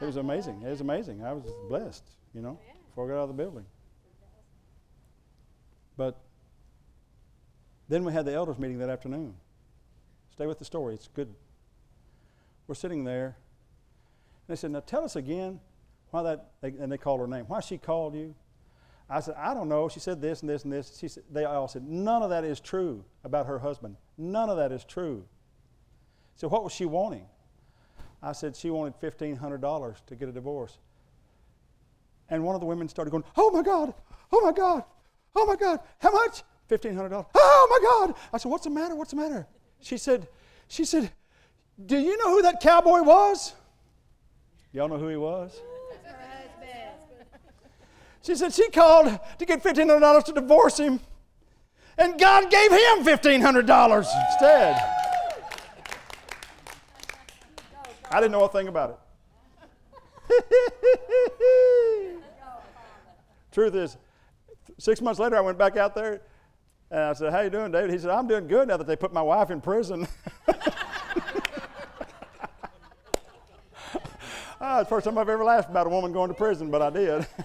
it 0.00 0.04
was 0.04 0.16
amazing. 0.16 0.62
It 0.62 0.68
was 0.68 0.80
amazing. 0.80 1.24
I 1.24 1.32
was 1.32 1.44
blessed, 1.68 2.04
you 2.34 2.42
know, 2.42 2.58
before 2.88 3.06
I 3.06 3.08
got 3.08 3.18
out 3.18 3.22
of 3.22 3.28
the 3.28 3.34
building. 3.34 3.66
But 5.96 6.18
then 7.88 8.04
we 8.04 8.12
had 8.12 8.24
the 8.24 8.32
elders 8.32 8.58
meeting 8.58 8.78
that 8.78 8.90
afternoon. 8.90 9.34
Stay 10.32 10.46
with 10.46 10.58
the 10.58 10.64
story, 10.64 10.94
it's 10.94 11.08
good. 11.08 11.32
We're 12.66 12.74
sitting 12.74 13.04
there, 13.04 13.36
and 14.46 14.48
they 14.48 14.56
said, 14.56 14.72
Now 14.72 14.80
tell 14.80 15.04
us 15.04 15.14
again 15.14 15.60
why 16.10 16.22
that, 16.22 16.50
and 16.62 16.90
they 16.90 16.98
called 16.98 17.20
her 17.20 17.26
name, 17.26 17.44
why 17.46 17.60
she 17.60 17.78
called 17.78 18.14
you. 18.14 18.34
I 19.10 19.20
said, 19.20 19.34
I 19.38 19.54
don't 19.54 19.68
know. 19.68 19.88
She 19.88 20.00
said 20.00 20.20
this 20.20 20.42
and 20.42 20.50
this 20.50 20.64
and 20.64 20.72
this. 20.72 20.98
She 20.98 21.08
said, 21.08 21.24
they 21.30 21.44
all 21.44 21.68
said, 21.68 21.86
none 21.88 22.22
of 22.22 22.30
that 22.30 22.44
is 22.44 22.60
true 22.60 23.04
about 23.24 23.46
her 23.46 23.58
husband. 23.58 23.96
None 24.18 24.50
of 24.50 24.58
that 24.58 24.70
is 24.70 24.84
true. 24.84 25.24
So 26.36 26.46
what 26.48 26.62
was 26.62 26.72
she 26.72 26.84
wanting? 26.84 27.26
I 28.22 28.32
said 28.32 28.54
she 28.54 28.70
wanted 28.70 29.00
$1,500 29.00 30.06
to 30.06 30.16
get 30.16 30.28
a 30.28 30.32
divorce. 30.32 30.78
And 32.28 32.44
one 32.44 32.54
of 32.54 32.60
the 32.60 32.66
women 32.66 32.88
started 32.88 33.10
going, 33.10 33.24
Oh 33.36 33.50
my 33.50 33.62
God, 33.62 33.94
oh 34.32 34.40
my 34.42 34.52
God, 34.52 34.84
oh 35.34 35.46
my 35.46 35.56
God, 35.56 35.80
how 35.98 36.12
much? 36.12 36.42
$1,500. 36.68 37.26
Oh 37.34 37.66
my 37.70 38.06
God. 38.06 38.14
I 38.32 38.38
said, 38.38 38.50
What's 38.50 38.64
the 38.64 38.70
matter? 38.70 38.94
What's 38.94 39.10
the 39.10 39.16
matter? 39.16 39.46
She 39.80 39.96
said, 39.96 40.28
She 40.68 40.84
said, 40.84 41.10
Do 41.84 41.98
you 41.98 42.18
know 42.18 42.30
who 42.30 42.42
that 42.42 42.60
cowboy 42.60 43.02
was? 43.02 43.54
Y'all 44.72 44.88
know 44.88 44.98
who 44.98 45.08
he 45.08 45.16
was? 45.16 45.58
She 48.22 48.34
said 48.34 48.52
she 48.52 48.68
called 48.70 49.18
to 49.38 49.44
get 49.46 49.62
$1,500 49.62 50.24
to 50.24 50.32
divorce 50.32 50.78
him, 50.78 51.00
and 51.96 52.18
God 52.18 52.50
gave 52.50 52.70
him 52.70 53.04
$1,500 53.04 54.06
instead. 54.30 54.94
I 58.10 58.20
didn't 58.20 58.32
know 58.32 58.44
a 58.44 58.48
thing 58.48 58.68
about 58.68 58.90
it. 58.90 58.98
Truth 63.52 63.74
is, 63.74 63.96
six 64.78 65.00
months 65.00 65.18
later, 65.20 65.36
I 65.36 65.40
went 65.40 65.58
back 65.58 65.76
out 65.76 65.94
there 65.94 66.22
and 66.90 67.00
I 67.00 67.12
said, 67.12 67.32
How 67.32 67.40
you 67.40 67.50
doing, 67.50 67.70
David? 67.70 67.90
He 67.90 67.98
said, 67.98 68.10
I'm 68.10 68.26
doing 68.26 68.46
good 68.46 68.68
now 68.68 68.76
that 68.76 68.86
they 68.86 68.96
put 68.96 69.12
my 69.12 69.22
wife 69.22 69.50
in 69.50 69.60
prison. 69.60 70.08
ah, 74.60 74.80
it's 74.80 74.88
the 74.88 74.94
first 74.94 75.04
time 75.04 75.18
I've 75.18 75.28
ever 75.28 75.44
laughed 75.44 75.70
about 75.70 75.86
a 75.86 75.90
woman 75.90 76.12
going 76.12 76.28
to 76.28 76.34
prison, 76.34 76.70
but 76.70 76.80
I 76.80 76.90
did. 76.90 77.26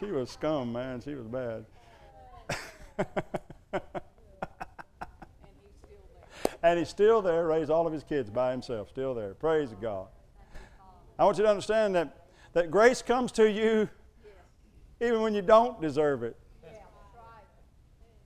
she 0.00 0.06
was 0.06 0.30
scum, 0.30 0.72
man. 0.72 1.02
She 1.02 1.14
was 1.14 1.26
bad. 1.26 1.66
and 6.62 6.78
he's 6.78 6.88
still 6.88 7.20
there, 7.20 7.46
raised 7.46 7.70
all 7.70 7.86
of 7.86 7.92
his 7.92 8.02
kids 8.02 8.30
by 8.30 8.50
himself, 8.50 8.88
still 8.88 9.14
there. 9.14 9.34
Praise 9.34 9.68
God. 9.80 10.08
I 11.18 11.24
want 11.24 11.36
you 11.36 11.44
to 11.44 11.50
understand 11.50 11.94
that, 11.96 12.28
that 12.54 12.70
grace 12.70 13.02
comes 13.02 13.30
to 13.32 13.50
you 13.50 13.90
even 15.02 15.20
when 15.20 15.34
you 15.34 15.42
don't 15.42 15.80
deserve 15.80 16.22
it. 16.22 16.36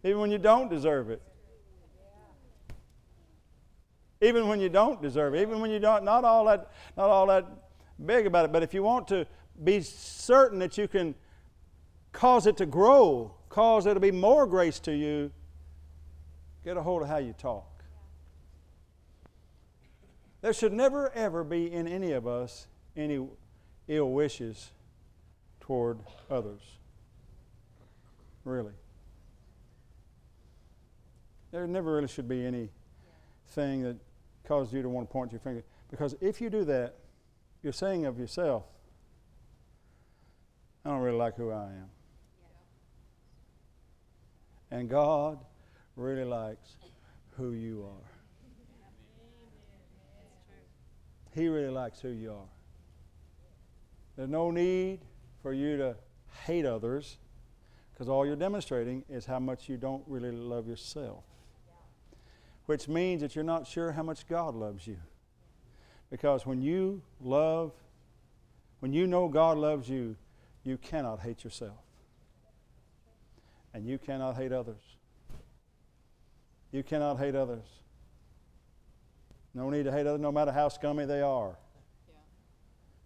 Even 0.04 0.20
when 0.20 0.30
you 0.30 0.38
don't 0.38 0.70
deserve 0.70 1.10
it. 1.10 1.22
even 4.20 4.48
when 4.48 4.60
you 4.60 4.68
don't 4.68 5.02
deserve 5.02 5.34
it, 5.34 5.42
even 5.42 5.60
when 5.60 5.70
you 5.70 5.78
don't, 5.78 6.04
not 6.04 6.24
all 6.24 6.44
that, 6.44 6.70
not 6.96 7.10
all 7.10 7.26
that 7.26 7.46
big 8.06 8.26
about 8.26 8.44
it. 8.44 8.52
But 8.52 8.62
if 8.62 8.72
you 8.72 8.82
want 8.82 9.08
to 9.08 9.26
be 9.62 9.80
certain 9.80 10.58
that 10.60 10.78
you 10.78 10.88
can 10.88 11.14
cause 12.14 12.46
it 12.46 12.56
to 12.56 12.64
grow, 12.64 13.34
cause 13.50 13.84
there 13.84 13.92
to 13.92 14.00
be 14.00 14.12
more 14.12 14.46
grace 14.46 14.78
to 14.78 14.92
you, 14.96 15.30
get 16.64 16.78
a 16.78 16.82
hold 16.82 17.02
of 17.02 17.08
how 17.08 17.18
you 17.18 17.34
talk. 17.34 17.84
There 20.40 20.52
should 20.52 20.72
never, 20.72 21.10
ever 21.10 21.44
be 21.44 21.70
in 21.70 21.86
any 21.86 22.12
of 22.12 22.26
us 22.26 22.66
any 22.96 23.26
ill 23.88 24.10
wishes 24.12 24.70
toward 25.60 25.98
others. 26.30 26.62
Really. 28.44 28.74
There 31.50 31.66
never 31.66 31.94
really 31.94 32.08
should 32.08 32.28
be 32.28 32.44
anything 32.44 33.82
that 33.82 33.96
causes 34.46 34.72
you 34.72 34.82
to 34.82 34.88
want 34.88 35.08
to 35.08 35.12
point 35.12 35.32
your 35.32 35.40
finger. 35.40 35.64
Because 35.90 36.14
if 36.20 36.40
you 36.40 36.50
do 36.50 36.64
that, 36.66 36.94
you're 37.62 37.72
saying 37.72 38.06
of 38.06 38.18
yourself, 38.18 38.64
I 40.84 40.90
don't 40.90 41.00
really 41.00 41.16
like 41.16 41.36
who 41.36 41.50
I 41.50 41.64
am. 41.64 41.93
And 44.74 44.88
God 44.88 45.38
really 45.94 46.24
likes 46.24 46.74
who 47.36 47.52
you 47.52 47.84
are. 47.84 48.10
He 51.30 51.46
really 51.46 51.70
likes 51.70 52.00
who 52.00 52.08
you 52.08 52.32
are. 52.32 52.50
There's 54.16 54.28
no 54.28 54.50
need 54.50 54.98
for 55.42 55.52
you 55.52 55.76
to 55.76 55.94
hate 56.44 56.66
others 56.66 57.18
because 57.92 58.08
all 58.08 58.26
you're 58.26 58.34
demonstrating 58.34 59.04
is 59.08 59.24
how 59.24 59.38
much 59.38 59.68
you 59.68 59.76
don't 59.76 60.02
really 60.08 60.32
love 60.32 60.66
yourself. 60.66 61.22
Which 62.66 62.88
means 62.88 63.20
that 63.20 63.36
you're 63.36 63.44
not 63.44 63.68
sure 63.68 63.92
how 63.92 64.02
much 64.02 64.26
God 64.26 64.56
loves 64.56 64.88
you. 64.88 64.96
Because 66.10 66.46
when 66.46 66.60
you 66.60 67.00
love, 67.20 67.70
when 68.80 68.92
you 68.92 69.06
know 69.06 69.28
God 69.28 69.56
loves 69.56 69.88
you, 69.88 70.16
you 70.64 70.78
cannot 70.78 71.20
hate 71.20 71.44
yourself. 71.44 71.78
And 73.74 73.84
you 73.84 73.98
cannot 73.98 74.36
hate 74.36 74.52
others. 74.52 74.80
You 76.70 76.82
cannot 76.82 77.18
hate 77.18 77.34
others. 77.34 77.66
No 79.52 79.68
need 79.68 79.84
to 79.84 79.92
hate 79.92 80.06
others, 80.06 80.20
no 80.20 80.32
matter 80.32 80.52
how 80.52 80.68
scummy 80.68 81.04
they 81.04 81.20
are. 81.20 81.56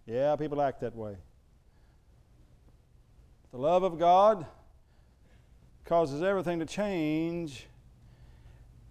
Yeah, 0.05 0.13
yeah 0.13 0.35
people 0.35 0.61
act 0.61 0.81
that 0.81 0.95
way. 0.95 1.17
The 3.51 3.57
love 3.57 3.81
of 3.81 3.97
God 3.97 4.45
causes 5.85 6.21
everything 6.21 6.59
to 6.59 6.65
change, 6.65 7.65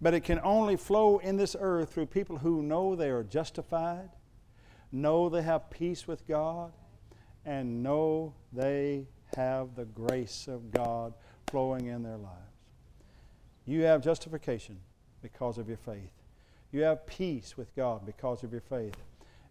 but 0.01 0.13
it 0.13 0.21
can 0.21 0.39
only 0.43 0.75
flow 0.75 1.19
in 1.19 1.37
this 1.37 1.55
earth 1.57 1.93
through 1.93 2.07
people 2.07 2.37
who 2.37 2.61
know 2.61 2.93
they 2.93 3.09
are 3.09 3.23
justified, 3.23 4.09
know 4.91 5.29
they 5.29 5.41
have 5.41 5.69
peace 5.69 6.07
with 6.07 6.27
God, 6.27 6.73
and 7.45 7.81
know 7.81 8.33
they 8.51 9.07
have 9.35 9.75
the 9.75 9.85
grace 9.85 10.47
of 10.47 10.71
God 10.71 11.13
flowing 11.49 11.87
in 11.87 12.03
their 12.03 12.17
lives. 12.17 12.35
You 13.65 13.83
have 13.83 14.01
justification 14.01 14.79
because 15.21 15.57
of 15.57 15.67
your 15.67 15.77
faith. 15.77 16.11
You 16.71 16.81
have 16.81 17.05
peace 17.05 17.57
with 17.57 17.75
God 17.75 18.05
because 18.05 18.43
of 18.43 18.51
your 18.51 18.61
faith. 18.61 18.95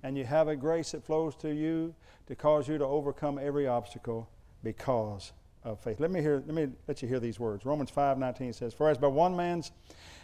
And 0.02 0.16
you 0.16 0.24
have 0.24 0.48
a 0.48 0.56
grace 0.56 0.92
that 0.92 1.04
flows 1.04 1.34
to 1.36 1.52
you 1.52 1.94
to 2.26 2.36
cause 2.36 2.68
you 2.68 2.78
to 2.78 2.84
overcome 2.84 3.38
every 3.38 3.66
obstacle 3.66 4.28
because 4.62 5.32
of 5.64 5.80
faith. 5.80 5.98
Let 5.98 6.10
me 6.10 6.20
hear 6.20 6.42
let 6.46 6.54
me 6.54 6.68
let 6.86 7.02
you 7.02 7.08
hear 7.08 7.20
these 7.20 7.40
words. 7.40 7.66
Romans 7.66 7.90
5:19 7.90 8.52
says, 8.52 8.72
"For 8.72 8.88
as 8.88 8.98
by 8.98 9.08
one 9.08 9.34
man's 9.34 9.72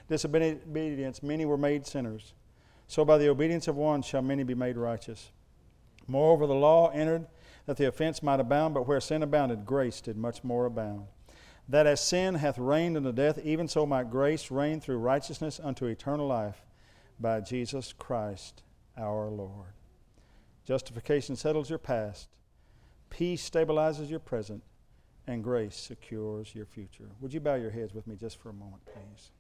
disobedience 0.09 1.23
many 1.23 1.45
were 1.45 1.57
made 1.57 1.87
sinners, 1.87 2.35
so 2.87 3.05
by 3.05 3.19
the 3.19 3.29
obedience 3.29 3.67
of 3.67 3.77
one 3.77 4.03
shall 4.03 4.23
many 4.23 4.45
be 4.45 4.55
made 4.55 4.77
righteous. 4.77 5.33
Moreover 6.07 6.47
the 6.47 6.55
law 6.55 6.91
entered 6.91 7.27
that 7.67 7.77
the 7.77 7.87
offense 7.87 8.23
might 8.23 8.39
abound, 8.39 8.75
but 8.75 8.87
where 8.87 9.01
sin 9.01 9.23
abounded 9.23 9.65
grace 9.65 10.01
did 10.01 10.17
much 10.17 10.45
more 10.45 10.67
abound." 10.67 11.09
That 11.69 11.87
as 11.87 12.01
sin 12.01 12.35
hath 12.37 12.59
reigned 12.59 12.97
unto 12.97 13.13
death, 13.13 13.39
even 13.39 13.69
so 13.69 13.87
might 13.87 14.11
grace 14.11 14.51
reign 14.51 14.81
through 14.81 14.99
righteousness 14.99 15.61
unto 15.63 15.87
eternal 15.87 16.27
life 16.27 16.63
by 17.19 17.41
Jesus 17.41 17.93
Christ 17.93 18.63
our 18.97 19.29
Lord. 19.29 19.73
Justification 20.67 21.37
settles 21.37 21.71
your 21.71 21.79
past, 21.79 22.29
peace 23.11 23.49
stabilizes 23.49 24.11
your 24.11 24.19
present, 24.19 24.63
and 25.27 25.43
grace 25.43 25.77
secures 25.77 26.55
your 26.55 26.67
future. 26.67 27.11
Would 27.21 27.33
you 27.33 27.41
bow 27.41 27.55
your 27.55 27.71
heads 27.71 27.95
with 27.95 28.07
me 28.07 28.17
just 28.17 28.41
for 28.41 28.51
a 28.51 28.55
moment, 28.55 28.83
please? 28.85 29.31